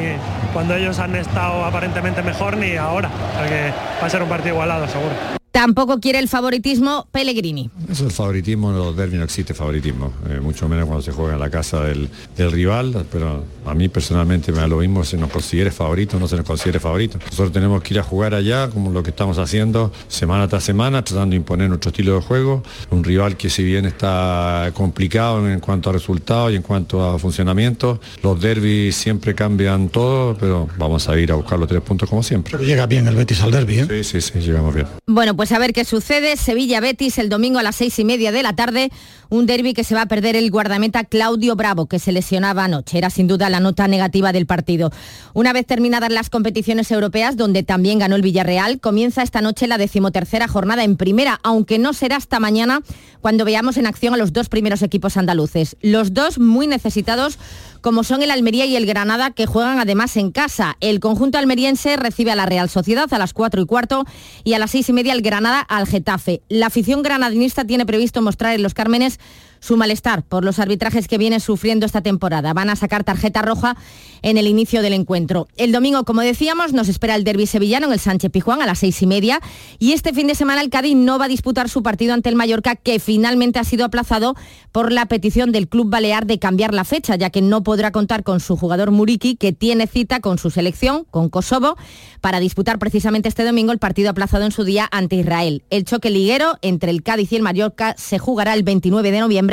cuando 0.52 0.76
ellos 0.76 1.00
han 1.00 1.16
estado 1.16 1.64
aparentemente 1.64 2.22
mejor, 2.22 2.56
ni 2.56 2.76
ahora. 2.76 3.10
porque 3.36 3.72
va 4.00 4.06
a 4.06 4.10
ser 4.10 4.22
un 4.22 4.28
partido 4.28 4.54
igualado, 4.54 4.86
seguro. 4.86 5.41
Tampoco 5.52 6.00
quiere 6.00 6.18
el 6.18 6.28
favoritismo 6.28 7.06
Pellegrini. 7.12 7.70
Eso 7.90 8.06
el 8.06 8.10
favoritismo, 8.10 8.70
en 8.70 8.78
los 8.78 8.96
derbis 8.96 9.18
no 9.18 9.24
existe 9.24 9.52
favoritismo, 9.52 10.10
eh, 10.30 10.40
mucho 10.40 10.66
menos 10.66 10.86
cuando 10.86 11.02
se 11.02 11.12
juega 11.12 11.34
en 11.34 11.40
la 11.40 11.50
casa 11.50 11.82
del, 11.82 12.08
rival, 12.36 13.06
pero 13.12 13.44
a 13.66 13.74
mí 13.74 13.88
personalmente 13.88 14.50
me 14.50 14.58
da 14.58 14.66
lo 14.66 14.78
mismo 14.78 15.04
si 15.04 15.16
nos 15.18 15.30
considere 15.30 15.70
favorito 15.70 16.16
o 16.16 16.20
no 16.20 16.26
se 16.26 16.36
nos 16.36 16.46
considere 16.46 16.80
favorito. 16.80 17.18
Nosotros 17.22 17.52
tenemos 17.52 17.82
que 17.82 17.92
ir 17.94 18.00
a 18.00 18.02
jugar 18.02 18.34
allá, 18.34 18.70
como 18.70 18.90
lo 18.90 19.02
que 19.02 19.10
estamos 19.10 19.36
haciendo 19.36 19.92
semana 20.08 20.48
tras 20.48 20.64
semana, 20.64 21.04
tratando 21.04 21.32
de 21.32 21.36
imponer 21.36 21.68
nuestro 21.68 21.90
estilo 21.90 22.14
de 22.14 22.22
juego. 22.22 22.62
Un 22.90 23.04
rival 23.04 23.36
que 23.36 23.50
si 23.50 23.62
bien 23.62 23.84
está 23.84 24.70
complicado 24.74 25.48
en 25.48 25.60
cuanto 25.60 25.90
a 25.90 25.92
resultados 25.92 26.52
y 26.52 26.56
en 26.56 26.62
cuanto 26.62 27.04
a 27.04 27.18
funcionamiento, 27.18 28.00
los 28.22 28.40
derbis 28.40 28.96
siempre 28.96 29.34
cambian 29.34 29.90
todo, 29.90 30.36
pero 30.36 30.66
vamos 30.78 31.08
a 31.08 31.18
ir 31.18 31.30
a 31.30 31.34
buscar 31.34 31.58
los 31.58 31.68
tres 31.68 31.82
puntos 31.82 32.08
como 32.08 32.22
siempre. 32.22 32.52
Pero 32.52 32.64
llega 32.64 32.86
bien 32.86 33.06
el 33.06 33.14
Betis 33.14 33.42
al 33.42 33.50
derby, 33.50 33.80
¿eh? 33.80 33.86
Sí, 33.88 34.04
sí, 34.04 34.20
sí, 34.20 34.40
llegamos 34.40 34.74
bien. 34.74 34.86
Bueno, 35.06 35.36
pues 35.36 35.41
a 35.50 35.58
ver 35.58 35.72
qué 35.72 35.84
sucede. 35.84 36.36
Sevilla-Betis 36.36 37.18
el 37.18 37.28
domingo 37.28 37.58
a 37.58 37.64
las 37.64 37.74
seis 37.74 37.98
y 37.98 38.04
media 38.04 38.30
de 38.30 38.44
la 38.44 38.54
tarde. 38.54 38.92
Un 39.28 39.46
derby 39.46 39.74
que 39.74 39.82
se 39.82 39.94
va 39.94 40.02
a 40.02 40.06
perder 40.06 40.36
el 40.36 40.50
guardameta 40.50 41.04
Claudio 41.04 41.56
Bravo, 41.56 41.86
que 41.86 41.98
se 41.98 42.12
lesionaba 42.12 42.64
anoche. 42.64 42.98
Era 42.98 43.10
sin 43.10 43.26
duda 43.26 43.50
la 43.50 43.58
nota 43.58 43.88
negativa 43.88 44.32
del 44.32 44.46
partido. 44.46 44.92
Una 45.34 45.52
vez 45.52 45.66
terminadas 45.66 46.12
las 46.12 46.30
competiciones 46.30 46.90
europeas, 46.92 47.36
donde 47.36 47.62
también 47.62 47.98
ganó 47.98 48.14
el 48.14 48.22
Villarreal, 48.22 48.78
comienza 48.78 49.22
esta 49.22 49.40
noche 49.40 49.66
la 49.66 49.78
decimotercera 49.78 50.46
jornada 50.46 50.84
en 50.84 50.96
primera, 50.96 51.40
aunque 51.42 51.78
no 51.78 51.94
será 51.94 52.16
hasta 52.16 52.38
mañana 52.38 52.82
cuando 53.20 53.44
veamos 53.44 53.78
en 53.78 53.86
acción 53.86 54.14
a 54.14 54.18
los 54.18 54.32
dos 54.32 54.48
primeros 54.48 54.82
equipos 54.82 55.16
andaluces. 55.16 55.76
Los 55.80 56.12
dos 56.12 56.38
muy 56.38 56.66
necesitados 56.66 57.38
como 57.82 58.04
son 58.04 58.22
el 58.22 58.30
Almería 58.30 58.64
y 58.64 58.76
el 58.76 58.86
Granada, 58.86 59.32
que 59.32 59.46
juegan 59.46 59.78
además 59.78 60.16
en 60.16 60.30
casa. 60.30 60.76
El 60.80 61.00
conjunto 61.00 61.36
almeriense 61.36 61.96
recibe 61.96 62.30
a 62.30 62.36
la 62.36 62.46
Real 62.46 62.70
Sociedad 62.70 63.12
a 63.12 63.18
las 63.18 63.34
4 63.34 63.60
y 63.60 63.66
cuarto 63.66 64.06
y 64.44 64.54
a 64.54 64.58
las 64.58 64.70
seis 64.70 64.88
y 64.88 64.92
media 64.92 65.12
el 65.12 65.20
Granada 65.20 65.60
al 65.60 65.86
Getafe. 65.86 66.40
La 66.48 66.68
afición 66.68 67.02
granadinista 67.02 67.64
tiene 67.64 67.84
previsto 67.84 68.22
mostrar 68.22 68.54
en 68.54 68.62
los 68.62 68.72
Cármenes 68.72 69.18
su 69.62 69.76
malestar 69.76 70.24
por 70.24 70.44
los 70.44 70.58
arbitrajes 70.58 71.06
que 71.06 71.18
viene 71.18 71.38
sufriendo 71.38 71.86
esta 71.86 72.02
temporada. 72.02 72.52
Van 72.52 72.68
a 72.68 72.76
sacar 72.76 73.04
tarjeta 73.04 73.42
roja 73.42 73.76
en 74.20 74.36
el 74.36 74.48
inicio 74.48 74.82
del 74.82 74.92
encuentro. 74.92 75.46
El 75.56 75.72
domingo, 75.72 76.04
como 76.04 76.20
decíamos, 76.20 76.72
nos 76.72 76.88
espera 76.88 77.14
el 77.14 77.24
derby 77.24 77.46
sevillano 77.46 77.86
en 77.86 77.92
el 77.92 78.00
Sánchez 78.00 78.30
Pijuán 78.32 78.60
a 78.60 78.66
las 78.66 78.80
seis 78.80 79.00
y 79.02 79.06
media 79.06 79.40
y 79.78 79.92
este 79.92 80.12
fin 80.12 80.26
de 80.26 80.34
semana 80.34 80.60
el 80.62 80.70
Cádiz 80.70 80.96
no 80.96 81.18
va 81.18 81.26
a 81.26 81.28
disputar 81.28 81.68
su 81.68 81.82
partido 81.82 82.12
ante 82.12 82.28
el 82.28 82.36
Mallorca 82.36 82.74
que 82.74 82.98
finalmente 82.98 83.60
ha 83.60 83.64
sido 83.64 83.84
aplazado 83.84 84.34
por 84.72 84.90
la 84.90 85.06
petición 85.06 85.52
del 85.52 85.68
club 85.68 85.88
balear 85.88 86.26
de 86.26 86.40
cambiar 86.40 86.74
la 86.74 86.84
fecha, 86.84 87.14
ya 87.14 87.30
que 87.30 87.40
no 87.40 87.62
podrá 87.62 87.92
contar 87.92 88.24
con 88.24 88.40
su 88.40 88.56
jugador 88.56 88.90
Muriki 88.90 89.36
que 89.36 89.52
tiene 89.52 89.86
cita 89.86 90.20
con 90.20 90.38
su 90.38 90.50
selección, 90.50 91.04
con 91.10 91.28
Kosovo, 91.28 91.76
para 92.20 92.40
disputar 92.40 92.78
precisamente 92.78 93.28
este 93.28 93.44
domingo 93.44 93.70
el 93.70 93.78
partido 93.78 94.10
aplazado 94.10 94.44
en 94.44 94.52
su 94.52 94.64
día 94.64 94.88
ante 94.90 95.16
Israel. 95.16 95.62
El 95.70 95.84
choque 95.84 96.10
liguero 96.10 96.58
entre 96.62 96.90
el 96.90 97.02
Cádiz 97.02 97.32
y 97.32 97.36
el 97.36 97.42
Mallorca 97.42 97.94
se 97.96 98.18
jugará 98.18 98.54
el 98.54 98.64
29 98.64 99.10
de 99.10 99.20
noviembre 99.20 99.51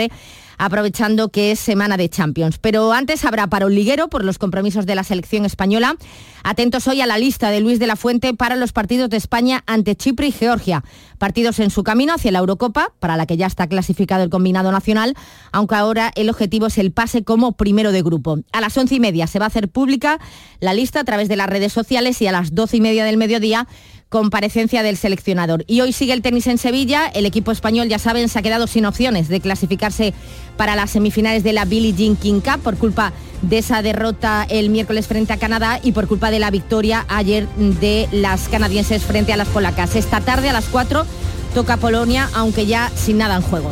aprovechando 0.59 1.29
que 1.29 1.51
es 1.51 1.59
semana 1.59 1.97
de 1.97 2.09
Champions. 2.09 2.59
Pero 2.59 2.91
antes 2.91 3.25
habrá 3.25 3.49
un 3.65 3.73
liguero 3.73 4.09
por 4.09 4.23
los 4.23 4.37
compromisos 4.37 4.85
de 4.85 4.93
la 4.93 5.03
selección 5.03 5.45
española. 5.45 5.95
Atentos 6.43 6.87
hoy 6.87 7.01
a 7.01 7.07
la 7.07 7.17
lista 7.17 7.49
de 7.49 7.61
Luis 7.61 7.79
de 7.79 7.87
la 7.87 7.95
Fuente 7.95 8.33
para 8.33 8.55
los 8.55 8.73
partidos 8.73 9.09
de 9.09 9.17
España 9.17 9.63
ante 9.65 9.95
Chipre 9.95 10.27
y 10.27 10.31
Georgia. 10.31 10.83
Partidos 11.17 11.59
en 11.59 11.69
su 11.69 11.83
camino 11.83 12.13
hacia 12.13 12.31
la 12.31 12.39
Eurocopa, 12.39 12.93
para 12.99 13.17
la 13.17 13.25
que 13.25 13.37
ya 13.37 13.47
está 13.47 13.67
clasificado 13.67 14.23
el 14.23 14.29
combinado 14.29 14.71
nacional, 14.71 15.15
aunque 15.51 15.75
ahora 15.75 16.11
el 16.15 16.29
objetivo 16.29 16.67
es 16.67 16.77
el 16.77 16.91
pase 16.91 17.23
como 17.23 17.53
primero 17.53 17.91
de 17.91 18.01
grupo. 18.01 18.39
A 18.51 18.61
las 18.61 18.77
once 18.77 18.95
y 18.95 18.99
media 18.99 19.27
se 19.27 19.39
va 19.39 19.45
a 19.45 19.47
hacer 19.47 19.69
pública 19.69 20.19
la 20.59 20.73
lista 20.73 20.99
a 20.99 21.03
través 21.05 21.29
de 21.29 21.37
las 21.37 21.49
redes 21.49 21.73
sociales 21.73 22.21
y 22.21 22.27
a 22.27 22.31
las 22.31 22.53
doce 22.53 22.77
y 22.77 22.81
media 22.81 23.05
del 23.05 23.17
mediodía 23.17 23.67
comparecencia 24.09 24.83
del 24.83 24.97
seleccionador. 24.97 25.63
Y 25.67 25.81
hoy 25.81 25.93
sigue 25.93 26.13
el 26.13 26.21
tenis 26.21 26.47
en 26.47 26.57
Sevilla. 26.57 27.07
El 27.07 27.25
equipo 27.25 27.51
español, 27.51 27.87
ya 27.87 27.99
saben, 27.99 28.27
se 28.27 28.39
ha 28.39 28.41
quedado 28.41 28.67
sin 28.67 28.85
opciones 28.85 29.27
de 29.29 29.39
clasificarse 29.39 30.13
para 30.57 30.75
las 30.75 30.91
semifinales 30.91 31.43
de 31.43 31.53
la 31.53 31.65
Billie 31.65 31.93
Jean 31.93 32.15
King 32.15 32.41
Cup 32.41 32.61
por 32.63 32.77
culpa 32.77 33.13
de 33.41 33.59
esa 33.59 33.81
derrota 33.81 34.45
el 34.49 34.69
miércoles 34.69 35.07
frente 35.07 35.31
a 35.31 35.37
Canadá 35.37 35.79
y 35.81 35.93
por 35.93 36.07
culpa 36.07 36.31
de 36.31 36.39
la 36.39 36.51
victoria 36.51 37.05
ayer 37.07 37.47
de 37.57 38.09
las 38.11 38.49
canadienses 38.49 39.03
frente 39.03 39.31
a 39.31 39.37
las 39.37 39.47
polacas. 39.47 39.95
Esta 39.95 40.19
tarde 40.21 40.49
a 40.49 40.53
las 40.53 40.65
4 40.65 41.05
toca 41.53 41.77
Polonia, 41.77 42.29
aunque 42.33 42.65
ya 42.65 42.91
sin 42.95 43.17
nada 43.19 43.35
en 43.35 43.41
juego. 43.43 43.71